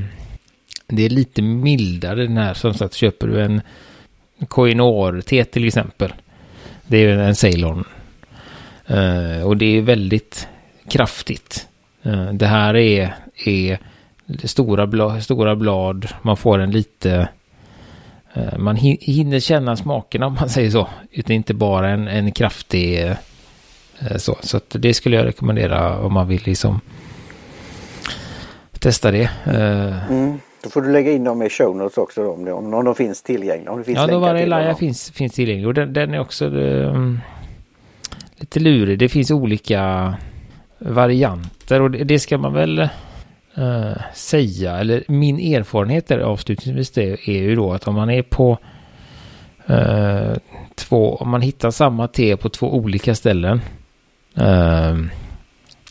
det 0.89 1.03
är 1.03 1.11
lite 1.11 1.43
mildare 1.43 2.23
den 2.23 2.37
här. 2.37 2.55
Som 2.55 2.75
sagt, 2.75 2.95
köper 2.95 3.27
du 3.27 3.41
en 3.43 3.61
Koinor-te 4.49 5.45
till 5.45 5.67
exempel. 5.67 6.13
Det 6.87 6.97
är 6.97 7.01
ju 7.01 7.21
en 7.21 7.35
Ceylon. 7.35 7.85
Eh, 8.87 9.43
och 9.47 9.57
det 9.57 9.67
är 9.79 9.83
väldigt 9.83 10.49
kraftigt. 10.89 11.69
Eh, 12.03 12.33
det 12.33 12.47
här 12.47 12.77
är, 12.77 13.15
är 13.45 13.79
stora, 14.45 14.87
blad, 14.87 15.23
stora 15.23 15.57
blad. 15.57 16.09
Man 16.23 16.37
får 16.37 16.59
en 16.59 16.71
lite... 16.71 17.29
eh, 18.35 18.59
man 18.59 18.77
hinner 18.77 19.41
känna 19.41 19.77
smakerna 19.77 20.27
om 20.27 20.35
man 20.35 20.49
säger 20.49 20.71
så. 20.71 20.89
Utan 21.11 21.37
inte 21.37 21.55
bara 21.55 21.91
en, 21.91 22.09
en 22.09 22.33
kraftig... 22.33 23.03
eh, 23.03 23.17
så 24.17 24.37
så 24.43 24.57
att 24.57 24.77
det 24.79 24.95
skulle 24.95 25.17
jag 25.17 25.27
rekommendera 25.27 25.99
om 25.99 26.13
man 26.13 26.29
vill 26.29 26.43
liksom 26.45 26.81
testa 28.83 29.11
det. 29.11 29.31
Eh, 29.47 30.11
Mm. 30.11 30.39
Då 30.63 30.71
får 30.71 30.83
du 30.83 30.93
lägga 30.93 31.13
in 31.13 31.25
dem 31.25 31.43
i 31.43 31.49
show 31.49 31.77
notes 31.77 31.99
också 31.99 32.29
om, 32.29 32.45
det, 32.45 32.53
om, 32.53 32.75
om 32.75 32.85
de 32.85 32.95
finns 32.95 33.23
tillgängliga. 33.23 33.71
Om 33.73 33.79
det 33.79 33.85
finns 33.85 33.99
Ja, 33.99 34.07
Novara 34.07 34.65
dem. 34.67 34.77
finns, 34.77 35.11
finns 35.11 35.33
tillgänglig 35.33 35.67
och 35.67 35.75
den, 35.75 35.93
den 35.93 36.15
är 36.15 36.21
också 36.21 36.47
um, 36.47 37.21
lite 38.37 38.61
lurig. 38.61 38.99
Det 38.99 39.09
finns 39.09 39.31
olika 39.31 40.15
varianter 40.79 41.81
och 41.81 41.91
det, 41.91 42.05
det 42.05 42.19
ska 42.19 42.39
man 42.39 42.53
väl 42.53 42.79
eh, 43.55 43.93
säga. 44.15 44.79
Eller 44.79 45.05
min 45.09 45.55
erfarenhet 45.55 46.11
är 46.11 46.19
avslutningsvis 46.19 46.91
det 46.91 47.29
är 47.29 47.43
ju 47.43 47.55
då 47.57 47.73
att 47.73 47.89
om 47.89 47.95
man 47.95 48.11
är 48.11 48.23
på 48.23 48.59
eh, 49.67 50.33
två, 50.75 51.17
om 51.17 51.29
man 51.29 51.41
hittar 51.41 51.71
samma 51.71 52.09
te 52.09 52.37
på 52.37 52.49
två 52.49 52.75
olika 52.75 53.15
ställen 53.15 53.61
eh, 54.37 54.97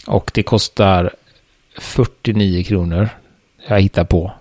och 0.08 0.32
det 0.34 0.44
kostar 0.44 1.12
49 1.78 2.64
kronor 2.64 3.10
jag 3.68 3.82
hittar 3.82 4.04
på. 4.04 4.32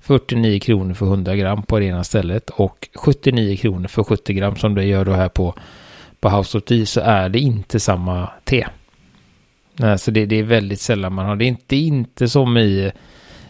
49 0.00 0.60
kronor 0.60 0.94
för 0.94 1.06
100 1.06 1.36
gram 1.36 1.62
på 1.62 1.78
det 1.78 1.84
ena 1.84 2.04
stället 2.04 2.50
och 2.50 2.88
79 2.94 3.56
kronor 3.56 3.88
för 3.88 4.04
70 4.04 4.32
gram 4.32 4.56
som 4.56 4.74
det 4.74 4.84
gör 4.84 5.04
då 5.04 5.12
här 5.12 5.28
på, 5.28 5.54
på 6.20 6.28
House 6.28 6.58
of 6.58 6.64
Tea 6.64 6.86
så 6.86 7.00
är 7.00 7.28
det 7.28 7.38
inte 7.38 7.80
samma 7.80 8.30
te. 8.44 8.66
Nej, 9.76 9.98
så 9.98 10.10
det, 10.10 10.26
det 10.26 10.36
är 10.36 10.42
väldigt 10.42 10.80
sällan 10.80 11.12
man 11.12 11.26
har 11.26 11.36
det. 11.36 11.44
Är 11.44 11.48
inte, 11.48 11.76
inte 11.76 12.28
som 12.28 12.56
i, 12.56 12.92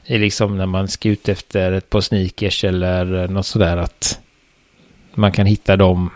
i 0.05 0.19
liksom 0.19 0.59
när 0.59 0.67
man 0.67 0.89
ska 0.89 1.09
ut 1.09 1.29
efter 1.29 1.73
ett 1.73 1.91
par 1.91 2.01
sneakers 2.01 2.65
eller 2.65 3.29
något 3.29 3.47
sådär 3.47 3.77
att 3.77 4.21
man 5.15 5.33
kan 5.33 5.47
hitta 5.47 5.77
dem 5.77 6.11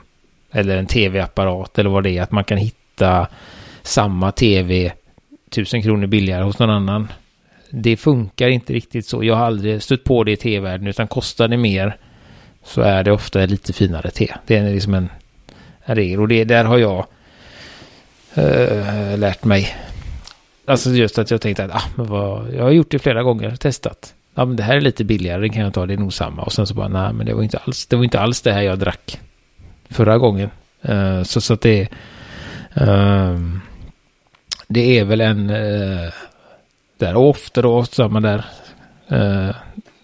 eller 0.50 0.76
en 0.76 0.87
tv-apparat 0.87 1.78
eller 1.78 1.90
vad 1.90 2.02
det 2.02 2.18
är. 2.18 2.22
Att 2.22 2.33
man 2.33 2.44
kan 2.44 2.59
hitta 2.59 3.26
samma 3.83 4.33
tv 4.33 4.92
tusen 5.50 5.82
kronor 5.82 6.06
billigare 6.06 6.44
hos 6.44 6.58
någon 6.58 6.70
annan. 6.70 7.08
Det 7.70 7.96
funkar 7.96 8.48
inte 8.48 8.72
riktigt 8.72 9.06
så. 9.06 9.24
Jag 9.24 9.34
har 9.34 9.46
aldrig 9.46 9.82
stött 9.82 10.04
på 10.04 10.24
det 10.24 10.32
i 10.32 10.37
tevärlden 10.37 10.87
utan 10.87 11.08
kostar 11.08 11.48
det 11.48 11.56
mer 11.56 11.96
så 12.64 12.80
är 12.80 13.04
det 13.04 13.12
ofta 13.12 13.46
lite 13.46 13.72
finare 13.72 14.11
te. 14.11 14.34
Det 14.46 14.56
är 14.56 14.74
liksom 14.74 14.94
en, 14.94 15.08
en 15.84 15.96
regel 15.96 16.20
och 16.20 16.28
det 16.28 16.44
där 16.44 16.64
har 16.64 16.78
jag 16.78 17.06
uh, 18.38 19.18
lärt 19.18 19.44
mig. 19.44 19.74
Alltså 20.66 20.90
just 20.90 21.18
att 21.18 21.30
jag 21.30 21.40
tänkte 21.40 21.64
att 21.64 21.74
ah, 21.74 21.82
men 21.96 22.06
vad, 22.06 22.54
jag 22.54 22.62
har 22.62 22.70
gjort 22.70 22.90
det 22.90 22.98
flera 22.98 23.22
gånger, 23.22 23.56
testat. 23.56 24.14
Ja 24.34 24.44
men 24.44 24.56
det 24.56 24.62
här 24.62 24.76
är 24.76 24.80
lite 24.80 25.04
billigare, 25.04 25.40
det 25.40 25.48
kan 25.48 25.62
jag 25.62 25.74
ta, 25.74 25.87
det 25.87 25.94
är 25.94 25.98
nog 25.98 26.12
samma. 26.12 26.42
Och 26.42 26.52
sen 26.52 26.66
så 26.66 26.74
bara 26.74 26.88
nej 26.88 27.12
men 27.12 27.26
det 27.26 27.34
var 27.34 27.42
inte 27.42 27.58
alls 27.58 27.87
det, 27.87 27.96
var 27.96 28.04
inte 28.04 28.20
alls 28.20 28.40
det 28.40 28.52
här 28.52 28.62
jag 28.62 28.78
drack 28.78 29.20
förra 29.90 30.18
gången. 30.18 30.50
Uh, 30.88 31.22
så, 31.22 31.40
så 31.40 31.54
att 31.54 31.61
det 31.61 31.88
uh, 32.80 33.38
det 34.68 34.98
är 34.98 35.04
väl 35.04 35.20
en 35.20 35.50
uh, 35.50 36.12
där 36.96 37.16
ofta 37.16 37.62
då 37.62 37.85
samma 37.85 38.20
där. 38.20 38.44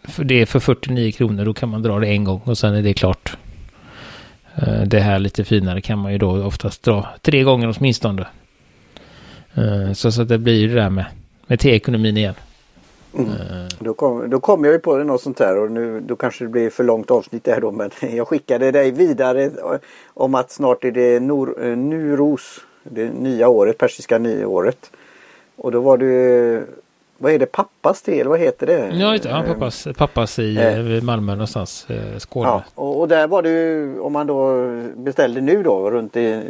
För 0.05 0.25
det 0.25 0.41
är 0.41 0.47
för 0.47 0.61
49 0.61 1.13
kronor, 1.13 1.45
då 1.45 1.55
kan 1.55 1.69
man 1.69 1.83
dra 1.83 1.99
det 1.99 2.07
en 2.07 2.25
gång 2.25 2.41
och 2.45 2.59
sen 2.59 2.75
är 2.75 2.83
det 2.83 2.95
klart. 2.95 3.37
det 4.87 5.01
här 5.01 5.19
lite 5.19 5.45
finare 5.45 5.81
kan 5.81 5.99
man 5.99 6.13
ju 6.13 6.19
då 6.19 6.45
oftast 6.45 6.83
dra 6.83 7.09
tre 7.23 7.43
gånger 7.43 7.75
åtminstone. 7.79 8.27
så, 9.95 10.13
så 10.13 10.25
det 10.25 10.39
blir 10.39 10.69
det 10.69 10.75
där 10.75 10.91
med, 10.91 11.05
med 11.47 11.61
teekonomin 11.61 12.17
igen. 12.17 12.35
Mm. 13.19 13.69
Då, 13.79 13.95
kom, 13.95 14.31
då 14.31 14.41
kom 14.41 14.65
jag 14.65 14.73
ju 14.73 14.79
på 14.79 14.97
det 14.97 15.05
något 15.05 15.21
sånt 15.21 15.39
här 15.39 15.59
och 15.59 15.71
nu 15.71 16.01
då 16.01 16.17
kanske 16.17 16.45
det 16.45 16.51
blir 16.51 16.71
för 16.71 16.85
långt 16.85 17.11
avsnitt 17.11 17.45
där 17.45 17.61
då 17.61 17.73
men 17.73 17.91
jag 18.17 18.29
skickade 18.29 18.71
dig 18.71 18.91
vidare 18.91 19.51
om 20.15 20.35
att 20.35 20.51
snart 20.51 20.85
är 20.85 20.91
det 20.91 21.21
Nor, 21.21 21.65
eh, 21.65 21.77
Nuros, 21.77 22.61
det 22.85 23.11
nya 23.11 23.49
året, 23.49 23.79
persiska 23.79 24.19
nyåret. 24.19 24.91
Och 25.57 25.73
då 25.73 25.81
var 25.81 25.99
det 25.99 26.63
vad 27.19 27.33
är 27.33 27.39
det, 27.39 27.47
pappas 27.47 28.09
eller 28.09 28.31
vad 28.31 28.41
heter 28.41 28.67
det? 28.67 28.91
Ja, 28.93 29.17
ja 29.25 29.45
pappas, 29.47 29.89
pappas 29.97 30.39
i 30.39 30.57
eh. 30.57 31.03
Malmö 31.03 31.33
någonstans, 31.33 31.87
Skåne. 32.19 32.49
Ja, 32.49 32.63
och, 32.75 33.01
och, 33.01 33.09
där 33.09 33.27
var 33.27 33.43
det 33.43 33.49
ju 33.49 34.01
om 34.01 34.13
man 34.13 34.27
då 34.27 34.67
beställde 34.97 35.41
nu 35.41 35.63
då 35.63 35.91
runt 35.91 36.17
i 36.17 36.43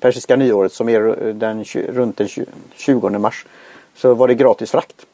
persiska 0.00 0.36
nyåret 0.36 0.72
som 0.72 0.88
är 0.88 1.32
den, 1.32 1.64
runt 1.88 2.16
den 2.16 2.28
20 2.76 3.08
mars 3.08 3.46
så 3.96 4.14
var 4.14 4.28
det 4.28 4.34
gratis 4.34 4.70
frakt. 4.70 5.06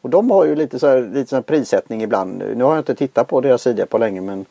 Och 0.00 0.10
de 0.10 0.30
har 0.30 0.44
ju 0.44 0.54
lite 0.54 0.78
så 0.78 0.86
här, 0.86 1.10
lite 1.14 1.28
så 1.28 1.36
här 1.36 1.42
prissättning 1.42 2.02
ibland. 2.02 2.42
Nu 2.56 2.64
har 2.64 2.70
jag 2.70 2.80
inte 2.80 2.94
tittat 2.94 3.28
på 3.28 3.40
deras 3.40 3.62
sida 3.62 3.86
på 3.86 3.98
länge 3.98 4.20
men 4.20 4.46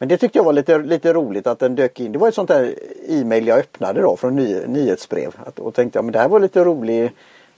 men 0.00 0.08
det 0.08 0.16
tyckte 0.16 0.38
jag 0.38 0.44
var 0.44 0.52
lite, 0.52 0.78
lite 0.78 1.12
roligt 1.12 1.46
att 1.46 1.58
den 1.58 1.74
dök 1.74 2.00
in. 2.00 2.12
Det 2.12 2.18
var 2.18 2.28
ett 2.28 2.34
sånt 2.34 2.48
där 2.48 2.74
e-mail 3.08 3.46
jag 3.46 3.58
öppnade 3.58 4.00
då 4.00 4.16
från 4.16 4.36
ny, 4.36 4.60
nyhetsbrev. 4.66 5.34
Att, 5.46 5.58
och 5.58 5.74
tänkte 5.74 5.98
ja, 5.98 6.02
men 6.02 6.12
det 6.12 6.18
här 6.18 6.28
var 6.28 6.40
lite 6.40 6.64
rolig 6.64 7.12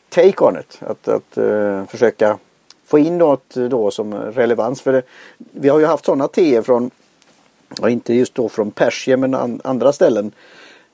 take 0.08 0.44
on 0.44 0.58
it. 0.58 0.80
Att, 0.80 1.08
att 1.08 1.38
uh, 1.38 1.86
försöka 1.86 2.38
få 2.86 2.98
in 2.98 3.18
något 3.18 3.54
då 3.54 3.90
som 3.90 4.14
relevans. 4.14 4.80
För 4.80 4.92
det, 4.92 5.02
vi 5.38 5.68
har 5.68 5.78
ju 5.78 5.86
haft 5.86 6.04
sådana 6.04 6.28
teer 6.28 6.62
från, 6.62 6.90
ja, 7.80 7.88
inte 7.88 8.14
just 8.14 8.34
då 8.34 8.48
från 8.48 8.70
Persien 8.70 9.20
men 9.20 9.34
an, 9.34 9.60
andra 9.64 9.92
ställen. 9.92 10.32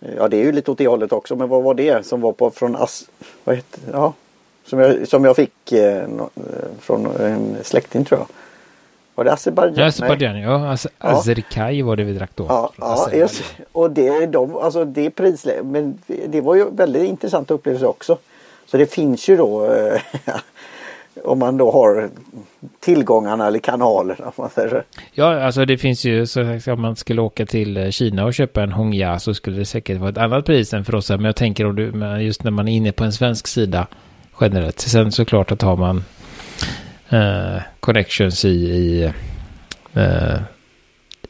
Eh, 0.00 0.14
ja 0.16 0.28
det 0.28 0.36
är 0.36 0.44
ju 0.44 0.52
lite 0.52 0.70
åt 0.70 0.78
det 0.78 0.88
hållet 0.88 1.12
också 1.12 1.36
men 1.36 1.48
vad 1.48 1.62
var 1.62 1.74
det 1.74 2.06
som 2.06 2.20
var 2.20 2.32
på 2.32 2.50
från 2.50 2.76
As... 2.76 3.10
Vad 3.44 3.56
heter, 3.56 3.80
ja, 3.92 4.12
som 4.64 4.78
jag, 4.78 5.08
som 5.08 5.24
jag 5.24 5.36
fick 5.36 5.72
eh, 5.72 6.02
eh 6.02 6.06
från 6.80 7.06
en 7.06 7.56
släkting 7.62 8.04
tror 8.04 8.20
jag. 8.20 8.28
Var 9.18 9.24
det 9.24 9.32
Azerbajdzjan? 9.32 9.82
Ja, 9.82 9.88
Azerbajdzjan 9.88 10.40
ja. 10.40 10.70
Az 10.70 10.86
ja. 10.98 11.08
Azerkaj 11.08 11.82
var 11.82 11.96
det 11.96 12.04
vi 12.04 12.12
drack 12.12 12.30
då. 12.34 12.46
Ja, 12.48 12.72
ja 12.76 13.28
och 13.72 13.90
det, 13.90 14.26
de, 14.26 14.56
alltså 14.56 14.84
det 14.84 15.10
prisläget. 15.10 15.66
Men 15.66 15.98
det 16.28 16.40
var 16.40 16.54
ju 16.54 16.70
väldigt 16.70 17.08
intressant 17.08 17.50
upplevelse 17.50 17.86
också. 17.86 18.18
Så 18.66 18.76
det 18.76 18.86
finns 18.86 19.28
ju 19.28 19.36
då 19.36 19.74
eh, 19.74 20.00
om 21.24 21.38
man 21.38 21.56
då 21.56 21.70
har 21.70 22.08
tillgångarna 22.80 23.46
eller 23.46 23.58
kanalerna. 23.58 24.32
Man 24.36 24.50
säger. 24.50 24.84
Ja, 25.12 25.42
alltså 25.42 25.64
det 25.64 25.78
finns 25.78 26.04
ju 26.04 26.26
så 26.26 26.58
om 26.72 26.80
man 26.80 26.96
skulle 26.96 27.20
åka 27.20 27.46
till 27.46 27.76
eh, 27.76 27.90
Kina 27.90 28.24
och 28.24 28.34
köpa 28.34 28.62
en 28.62 28.72
Hongya 28.72 29.18
så 29.18 29.34
skulle 29.34 29.58
det 29.58 29.64
säkert 29.64 29.98
vara 29.98 30.10
ett 30.10 30.18
annat 30.18 30.44
pris 30.44 30.74
än 30.74 30.84
för 30.84 30.94
oss. 30.94 31.10
Men 31.10 31.24
jag 31.24 31.36
tänker 31.36 31.66
om 31.66 31.76
du, 31.76 31.92
just 32.24 32.44
när 32.44 32.50
man 32.50 32.68
är 32.68 32.72
inne 32.72 32.92
på 32.92 33.04
en 33.04 33.12
svensk 33.12 33.46
sida 33.46 33.86
generellt. 34.40 34.80
Sen 34.80 35.12
såklart 35.12 35.52
att 35.52 35.62
har 35.62 35.76
man 35.76 36.04
eh, 37.10 37.62
connections 37.80 38.44
i, 38.44 38.48
i, 38.48 39.12
eh, 39.94 40.40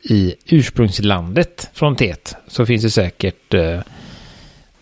i 0.03 0.35
ursprungslandet 0.47 1.71
från 1.73 1.97
teet 1.97 2.37
så 2.47 2.67
finns 2.67 2.83
det 2.83 2.91
säkert 2.91 3.55
eh, 3.55 3.81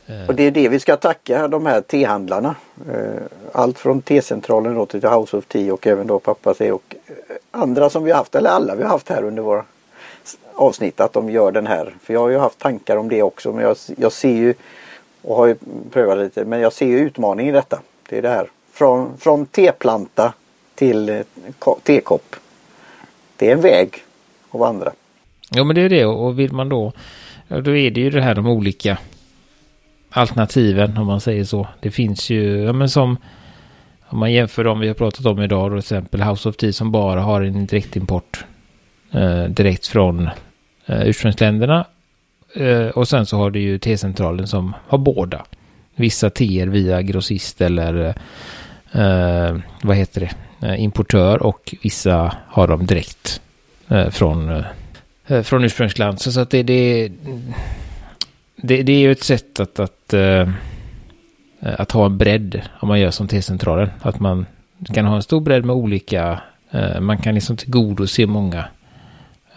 eh, 0.07 0.29
och 0.29 0.35
det 0.35 0.43
är 0.43 0.51
det 0.51 0.69
vi 0.69 0.81
ska 0.81 0.97
tacka 0.97 1.49
de 1.49 1.67
här 1.67 1.81
tehandlarna. 1.81 2.55
Eh, 2.89 3.23
allt 3.53 3.79
från 3.79 4.03
T-centralen 4.03 4.75
då 4.75 4.87
till 4.87 5.05
House 5.05 5.37
of 5.37 5.47
Tea 5.47 5.75
och 5.75 5.87
även 5.87 6.07
då 6.07 6.19
Pappa 6.19 6.55
Te 6.55 6.73
och 6.73 6.95
eh, 7.07 7.15
andra 7.51 7.91
som 7.91 8.05
vi 8.05 8.11
har 8.11 8.19
haft, 8.19 8.35
eller 8.35 8.51
alla 8.51 8.75
vi 8.75 8.83
har 8.83 8.91
haft 8.91 9.09
här 9.09 9.25
under 9.25 9.43
våra 9.43 9.65
avsnitt 10.55 11.01
att 11.01 11.13
de 11.13 11.31
gör 11.31 11.53
den 11.53 11.67
här. 11.67 11.95
För 12.03 12.15
jag 12.15 12.21
har 12.21 12.29
ju 12.29 12.39
haft 12.39 12.59
tankar 12.59 12.97
om 12.97 13.09
det 13.09 13.23
också 13.23 13.53
men 13.53 13.65
jag, 13.65 13.77
jag 13.97 14.13
ser 14.13 14.35
ju 14.35 14.55
och 15.23 15.37
har 15.37 15.47
ju 15.47 15.57
prövat 15.91 16.19
lite 16.19 16.45
men 16.45 16.61
jag 16.61 16.73
ser 16.73 16.87
ju 16.87 16.99
utmaningen 16.99 17.55
i 17.55 17.57
detta. 17.57 17.81
Det 18.09 18.19
är 18.19 18.23
det 18.23 18.29
här. 18.29 18.51
Från, 18.73 19.19
från 19.19 19.47
teplanta 19.47 20.33
till 20.77 21.09
eh, 21.09 21.21
tekopp. 21.83 22.37
Det 23.37 23.49
är 23.49 23.53
en 23.53 23.61
väg 23.61 23.95
att 24.51 24.61
vandra. 24.61 24.93
Ja 25.51 25.65
men 25.65 25.77
det 25.77 25.83
är 25.83 25.89
det 25.89 26.05
och 26.05 26.39
vill 26.39 26.53
man 26.53 26.69
då 26.69 26.93
då 27.49 27.77
är 27.77 27.91
det 27.91 28.01
ju 28.01 28.11
det 28.11 28.23
här 28.23 28.35
de 28.35 28.47
olika 28.47 28.99
alternativen 30.11 30.99
om 30.99 31.07
man 31.07 31.21
säger 31.21 31.45
så. 31.45 31.69
Det 31.81 31.91
finns 31.91 32.31
ju, 32.31 32.63
ja 32.63 32.73
men 32.73 32.89
som 32.89 33.17
om 34.09 34.19
man 34.19 34.33
jämför 34.33 34.65
dem 34.65 34.81
vi 34.81 34.89
har 34.89 34.95
pratat 34.95 35.27
om 35.27 35.43
idag, 35.43 35.71
till 35.71 35.79
exempel 35.79 36.23
House 36.23 36.49
of 36.49 36.57
Tea 36.57 36.73
som 36.73 36.93
bara 36.93 37.21
har 37.21 37.43
en 37.43 37.67
direktimport 37.67 38.45
eh, 39.13 39.45
direkt 39.45 39.87
från 39.87 40.31
eh, 40.87 41.09
ursprungsländerna. 41.09 41.87
Eh, 42.55 42.87
och 42.87 43.09
sen 43.09 43.27
så 43.27 43.37
har 43.37 43.51
du 43.51 43.61
ju 43.61 43.79
T-centralen 43.79 44.47
som 44.47 44.75
har 44.87 44.99
båda 44.99 45.45
vissa 45.95 46.31
teer 46.31 46.67
via 46.67 47.03
grossist 47.03 47.61
eller 47.61 48.15
eh, 48.93 49.03
eh 49.03 49.57
vad 49.83 49.97
heter 49.97 50.21
det, 50.21 50.31
importör 50.63 51.43
och 51.43 51.75
vissa 51.83 52.37
har 52.47 52.69
de 52.69 52.87
direkt 52.87 53.41
eh, 53.89 54.09
från, 54.11 54.65
eh, 55.27 55.43
från 55.43 55.65
ursprungsland. 55.65 56.21
Så, 56.21 56.41
att 56.41 56.51
det, 56.51 56.63
det, 56.63 57.09
det, 58.57 58.83
det 58.83 58.93
är 58.93 58.99
ju 58.99 59.13
ett 59.13 59.25
sätt 59.25 59.61
att, 59.61 59.79
att, 59.79 60.13
eh, 60.13 60.49
att 61.61 61.93
ha 61.93 62.07
en 62.07 62.19
bredd 62.19 62.63
om 62.81 62.89
man 62.89 63.01
gör 63.01 63.11
som 63.11 63.29
T-centralen. 63.29 63.91
Att 64.01 64.21
man 64.21 64.47
kan 64.95 65.05
ha 65.07 65.17
en 65.17 65.23
stor 65.23 65.41
bredd 65.41 65.65
med 65.65 65.77
olika, 65.77 66.41
eh, 66.71 67.01
man 67.01 67.19
kan 67.19 67.35
liksom 67.35 67.57
tillgodose 67.57 68.27
många 68.27 68.65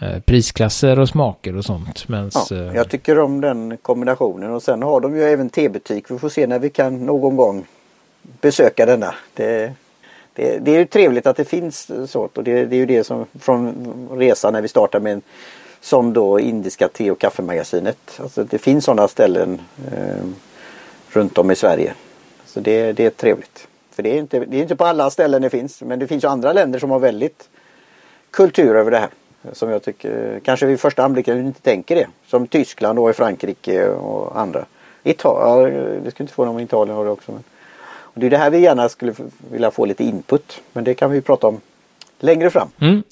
Eh, 0.02 0.20
prisklasser 0.20 0.98
och 0.98 1.08
smaker 1.08 1.56
och 1.56 1.64
sånt. 1.64 2.08
Mens, 2.08 2.50
ja, 2.50 2.56
eh, 2.56 2.74
jag 2.74 2.88
tycker 2.88 3.18
om 3.18 3.40
den 3.40 3.76
kombinationen 3.76 4.50
och 4.50 4.62
sen 4.62 4.82
har 4.82 5.00
de 5.00 5.16
ju 5.16 5.22
även 5.22 5.50
tebutik. 5.50 6.10
Vi 6.10 6.18
får 6.18 6.28
se 6.28 6.46
när 6.46 6.58
vi 6.58 6.70
kan 6.70 7.06
någon 7.06 7.36
gång 7.36 7.66
besöka 8.40 8.86
denna. 8.86 9.14
Det, 9.34 9.72
det, 10.34 10.58
det 10.58 10.70
är 10.74 10.78
ju 10.78 10.86
trevligt 10.86 11.26
att 11.26 11.36
det 11.36 11.44
finns 11.44 11.90
sånt 12.06 12.38
och 12.38 12.44
det, 12.44 12.64
det, 12.64 12.76
är 12.76 12.78
ju 12.78 12.86
det 12.86 13.04
som 13.04 13.26
från 13.40 14.08
resan 14.12 14.52
när 14.52 14.62
vi 14.62 14.68
startade 14.68 15.04
med 15.04 15.22
som 15.80 16.12
då 16.12 16.40
indiska 16.40 16.88
te 16.88 17.10
och 17.10 17.18
kaffemagasinet. 17.18 18.20
Alltså 18.22 18.44
det 18.44 18.58
finns 18.58 18.84
sådana 18.84 19.08
ställen 19.08 19.60
eh, 19.92 20.24
runt 21.10 21.38
om 21.38 21.50
i 21.50 21.56
Sverige. 21.56 21.94
Så 22.46 22.60
det, 22.60 22.92
det 22.92 23.04
är 23.04 23.10
trevligt. 23.10 23.68
För 23.90 24.02
det 24.02 24.16
är, 24.16 24.18
inte, 24.18 24.38
det 24.38 24.56
är 24.56 24.62
inte 24.62 24.76
på 24.76 24.84
alla 24.84 25.10
ställen 25.10 25.42
det 25.42 25.50
finns 25.50 25.82
men 25.82 25.98
det 25.98 26.06
finns 26.06 26.24
ju 26.24 26.28
andra 26.28 26.52
länder 26.52 26.78
som 26.78 26.90
har 26.90 26.98
väldigt 26.98 27.48
kultur 28.30 28.76
över 28.76 28.90
det 28.90 28.98
här. 28.98 29.10
Som 29.52 29.70
jag 29.70 29.82
tycker 29.82 30.40
kanske 30.44 30.66
vid 30.66 30.80
första 30.80 31.04
anblicken 31.04 31.46
inte 31.46 31.60
tänker 31.60 31.96
det. 31.96 32.06
Som 32.26 32.46
Tyskland 32.46 32.98
och 32.98 33.16
Frankrike 33.16 33.88
och 33.88 34.40
andra. 34.40 34.64
Italien, 35.02 36.00
det 36.04 36.10
skulle 36.10 36.24
inte 36.24 36.34
få 36.34 36.44
någon 36.44 36.60
Italien 36.60 36.96
har 36.96 37.04
det 37.04 37.10
också. 37.10 37.32
Men. 37.32 37.42
Det 38.20 38.26
är 38.26 38.30
det 38.30 38.38
här 38.38 38.50
vi 38.50 38.58
gärna 38.58 38.88
skulle 38.88 39.14
vilja 39.50 39.70
få 39.70 39.84
lite 39.84 40.04
input. 40.04 40.60
Men 40.72 40.84
det 40.84 40.94
kan 40.94 41.10
vi 41.10 41.20
prata 41.20 41.46
om 41.46 41.60
längre 42.18 42.50
fram. 42.50 42.68
Mm. 42.78 43.02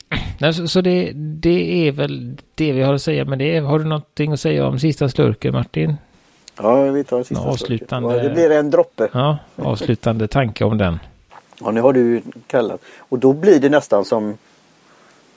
Så, 0.54 0.68
så 0.68 0.80
det, 0.80 1.12
det 1.14 1.88
är 1.88 1.92
väl 1.92 2.36
det 2.54 2.72
vi 2.72 2.82
har 2.82 2.94
att 2.94 3.02
säga 3.02 3.24
med 3.24 3.38
det. 3.38 3.58
Har 3.58 3.78
du 3.78 3.84
någonting 3.84 4.32
att 4.32 4.40
säga 4.40 4.66
om 4.66 4.78
sista 4.78 5.08
slurken 5.08 5.52
Martin? 5.52 5.96
Ja, 6.56 6.82
vi 6.82 7.04
tar 7.04 7.22
sista 7.22 7.44
avslutande, 7.44 8.08
slurken. 8.08 8.28
Det 8.28 8.34
blir 8.34 8.50
en 8.50 8.70
droppe. 8.70 9.08
Ja, 9.12 9.38
avslutande 9.56 10.28
tanke 10.28 10.64
om 10.64 10.78
den. 10.78 10.98
Ja, 11.60 11.70
nu 11.70 11.80
har 11.80 11.92
du 11.92 12.22
kallat. 12.46 12.80
Och 12.98 13.18
då 13.18 13.32
blir 13.32 13.60
det 13.60 13.68
nästan 13.68 14.04
som, 14.04 14.36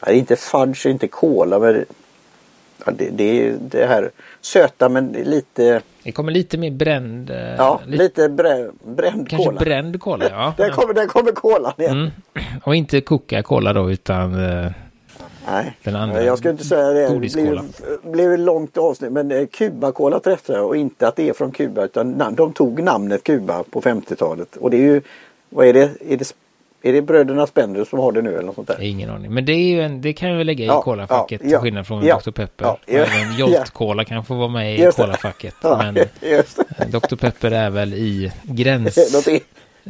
nej, 0.05 0.17
inte 0.17 0.35
fudge, 0.35 0.85
inte 0.85 1.07
cola, 1.07 1.59
men 1.59 1.85
ja, 2.85 2.91
det, 2.97 3.09
det 3.09 3.47
är 3.47 3.57
det 3.61 3.85
här 3.85 4.09
söta 4.41 4.89
men 4.89 5.07
lite, 5.11 5.81
Det 6.03 6.11
kommer 6.11 6.31
lite 6.31 6.57
mer 6.57 6.71
bränd. 6.71 7.29
eh, 7.29 7.37
ja, 7.37 7.81
lite 7.87 8.29
brä, 8.29 8.69
bränd 8.83 9.29
Kanske 9.29 9.49
cola. 9.49 9.59
bränd 9.59 9.99
kola, 10.01 10.29
ja. 10.29 10.53
Där 10.57 10.69
kommer, 10.69 10.93
där 10.93 11.05
kommer 11.05 11.31
kolan 11.31 11.73
igen. 11.77 11.91
Mm. 11.91 12.11
Och 12.63 12.75
inte 12.75 13.01
Coca-Cola 13.01 13.73
då, 13.73 13.91
utan 13.91 14.45
eh, 14.65 14.71
Nej, 15.47 15.77
Den 15.83 15.95
andra 15.95 16.23
jag 16.23 16.37
skulle 16.37 16.51
inte 16.51 16.63
säga 16.63 16.87
det. 16.89 17.19
Det 17.19 17.19
blev, 17.19 17.61
blev 18.03 18.33
ett 18.33 18.39
långt 18.39 18.77
avsnitt. 18.77 19.11
Men 19.11 19.31
eh, 19.31 19.45
Cuba-cola 19.47 20.19
träffade 20.19 20.59
jag 20.59 20.67
och 20.67 20.77
inte 20.77 21.07
att 21.07 21.15
det 21.15 21.29
är 21.29 21.33
från 21.33 21.51
Kuba 21.51 21.85
utan 21.85 22.35
de 22.35 22.53
tog 22.53 22.83
namnet 22.83 23.23
Kuba 23.23 23.63
på 23.63 23.81
50-talet. 23.81 24.55
Och 24.57 24.69
det 24.69 24.77
är 24.77 24.81
ju, 24.81 25.01
vad 25.49 25.67
är 25.67 25.73
det? 25.73 25.89
Är 26.09 26.17
det, 26.17 26.33
är 26.83 26.93
det 26.93 27.01
bröderna 27.01 27.47
Spender 27.47 27.85
som 27.85 27.99
har 27.99 28.11
det 28.11 28.21
nu 28.21 28.29
eller 28.33 28.43
något 28.43 28.55
sånt 28.55 28.67
där? 28.67 28.81
ingen 28.81 29.09
aning. 29.09 29.33
Men 29.33 29.45
det, 29.45 29.51
är 29.53 29.69
ju 29.71 29.81
en, 29.81 30.01
det 30.01 30.13
kan 30.13 30.37
väl 30.37 30.47
lägga 30.47 30.63
i 30.63 30.67
Ja, 30.67 30.81
colafacket 30.81 31.41
ja, 31.43 31.49
till 31.49 31.57
skillnad 31.57 31.87
från 31.87 32.05
ja, 32.05 32.21
Dr. 32.25 32.31
Pepper. 32.31 32.65
ja, 32.65 32.77
ja, 32.85 32.93
Även 32.93 33.33
ja. 33.37 33.39
Jolt-cola 33.39 34.03
kan 34.05 34.25
få 34.25 34.35
vara 34.35 34.47
med 34.47 34.75
i. 34.79 34.91
Ja, 35.61 35.77
Men 35.77 35.93
det. 35.93 36.09
eh, 36.21 36.87
Dr. 36.87 37.15
Pepper 37.15 37.51
är 37.51 37.69
väl 37.69 37.93
i 37.93 38.31
gräns... 38.43 38.97
Något 39.13 39.27
e- 39.27 39.39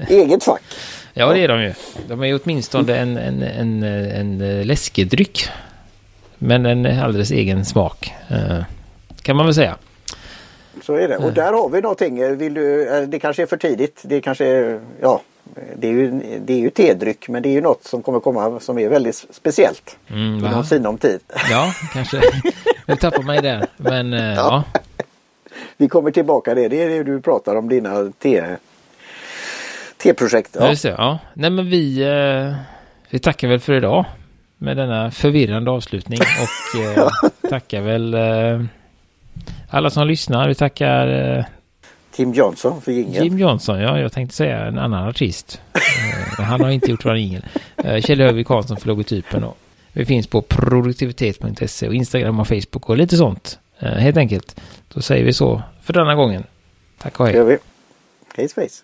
eget 0.10 0.44
fack. 0.44 0.62
Ja, 1.14 1.34
det 1.34 1.39
är 1.39 1.48
de 1.48 1.62
ju. 1.64 1.74
De 2.08 2.22
är 2.24 2.28
ju 2.28 2.39
åtminstone 2.44 2.96
en, 2.98 3.18
en, 3.18 3.42
en, 3.44 3.84
en, 3.84 4.42
en 4.42 4.68
läskedryck. 4.68 5.46
Men 6.38 6.66
en 6.66 7.00
alldeles 7.00 7.32
egen 7.32 7.66
smak. 7.66 8.14
eh, 8.30 8.64
Kan 9.22 9.36
man 9.36 9.46
väl 9.46 9.56
säga. 9.56 9.78
Så 10.86 10.94
är 10.96 11.08
det. 11.08 11.18
Och 11.18 11.34
där 11.34 11.54
har 11.54 11.70
vi 11.70 11.82
någonting. 11.82 12.38
Vill 12.38 12.54
du, 12.54 12.89
eh, 12.98 13.02
det 13.08 13.20
kanske 13.20 13.42
är 13.42 13.46
för 13.46 13.58
tidigt. 13.58 14.02
Det 14.06 14.22
kanske 14.22 14.46
är, 14.46 14.80
ja, 15.02 15.22
det 15.76 15.88
är 15.88 15.91
ju, 15.91 16.22
det 16.45 16.54
är 16.54 16.58
ju 16.58 16.70
tedryck 16.70 17.28
men 17.30 17.43
det 17.43 17.49
är 17.49 17.54
ju 17.54 17.62
något 17.62 17.84
som 17.84 18.04
kommer 18.04 18.20
komma 18.20 18.60
som 18.60 18.80
är 18.80 18.89
väldigt 18.89 19.26
speciellt. 19.32 19.97
Mm, 20.08 20.45
Inom 20.45 20.64
sinom 20.64 20.97
tid. 20.97 21.20
Ja, 21.49 21.74
kanske. 21.93 22.22
Jag 22.86 22.99
tappar 22.99 23.24
mig 23.24 23.41
där. 23.41 23.68
Men 23.78 24.14
eh, 24.14 24.34
ja. 24.34 24.64
Vi 25.78 25.88
kommer 25.88 26.12
tillbaka 26.12 26.56
det. 26.56 26.68
Det 26.68 26.84
är 26.84 26.89
det 26.89 27.04
du 27.04 27.22
pratar 27.22 27.56
om 27.56 27.70
dina 27.70 28.12
te, 28.20 28.56
te-projekt. 29.97 30.58
Ja. 30.60 30.74
Ja. 30.84 30.89
Ja. 30.89 31.20
Nej 31.34 31.49
men 31.49 31.70
vi, 31.70 32.02
eh, 32.02 32.56
vi 33.10 33.20
tackar 33.20 33.47
väl 33.47 33.60
för 33.60 33.74
idag. 33.74 34.06
Med 34.58 34.78
denna 34.78 35.12
förvirrande 35.12 35.72
avslutning. 35.72 36.20
Och 36.76 36.82
eh, 36.82 37.08
tackar 37.49 37.82
väl 37.82 38.16
alla 39.70 39.89
som 39.89 40.08
lyssnar. 40.08 40.47
Vi 40.47 40.56
tackar 40.56 41.08
Tim 42.22 42.34
Johnson 42.34 42.82
för 42.82 42.91
jingeln. 42.91 43.24
Jim 43.24 43.38
Johnson. 43.38 43.80
Ja, 43.80 43.99
jag 43.99 44.11
tänkte 44.11 44.36
säga 44.36 44.65
en 44.65 44.78
annan 44.78 45.07
artist. 45.09 45.61
Eh, 45.74 46.43
han 46.43 46.61
har 46.61 46.69
inte 46.69 46.91
gjort 46.91 47.05
vår 47.05 47.17
jingel. 47.17 47.45
Eh, 47.78 48.01
Kjell 48.01 48.22
Högvik 48.22 48.47
Karlsson 48.47 48.78
för 48.78 48.88
logotypen. 48.88 49.43
Och 49.43 49.57
vi 49.93 50.05
finns 50.05 50.28
på 50.28 50.41
produktivitet.se 50.41 51.88
och 51.88 51.95
Instagram 51.95 52.39
och 52.39 52.47
Facebook 52.47 52.89
och 52.89 52.97
lite 52.97 53.17
sånt. 53.17 53.59
Eh, 53.80 53.89
helt 53.89 54.17
enkelt. 54.17 54.61
Då 54.93 55.01
säger 55.01 55.26
vi 55.26 55.34
så 55.34 55.61
för 55.82 55.93
denna 55.93 56.15
gången. 56.15 56.43
Tack 56.97 57.19
och 57.19 57.26
hej. 57.26 57.36
gör 57.36 57.43
vi. 57.43 57.57
Hej 58.36 58.49
svejs. 58.49 58.84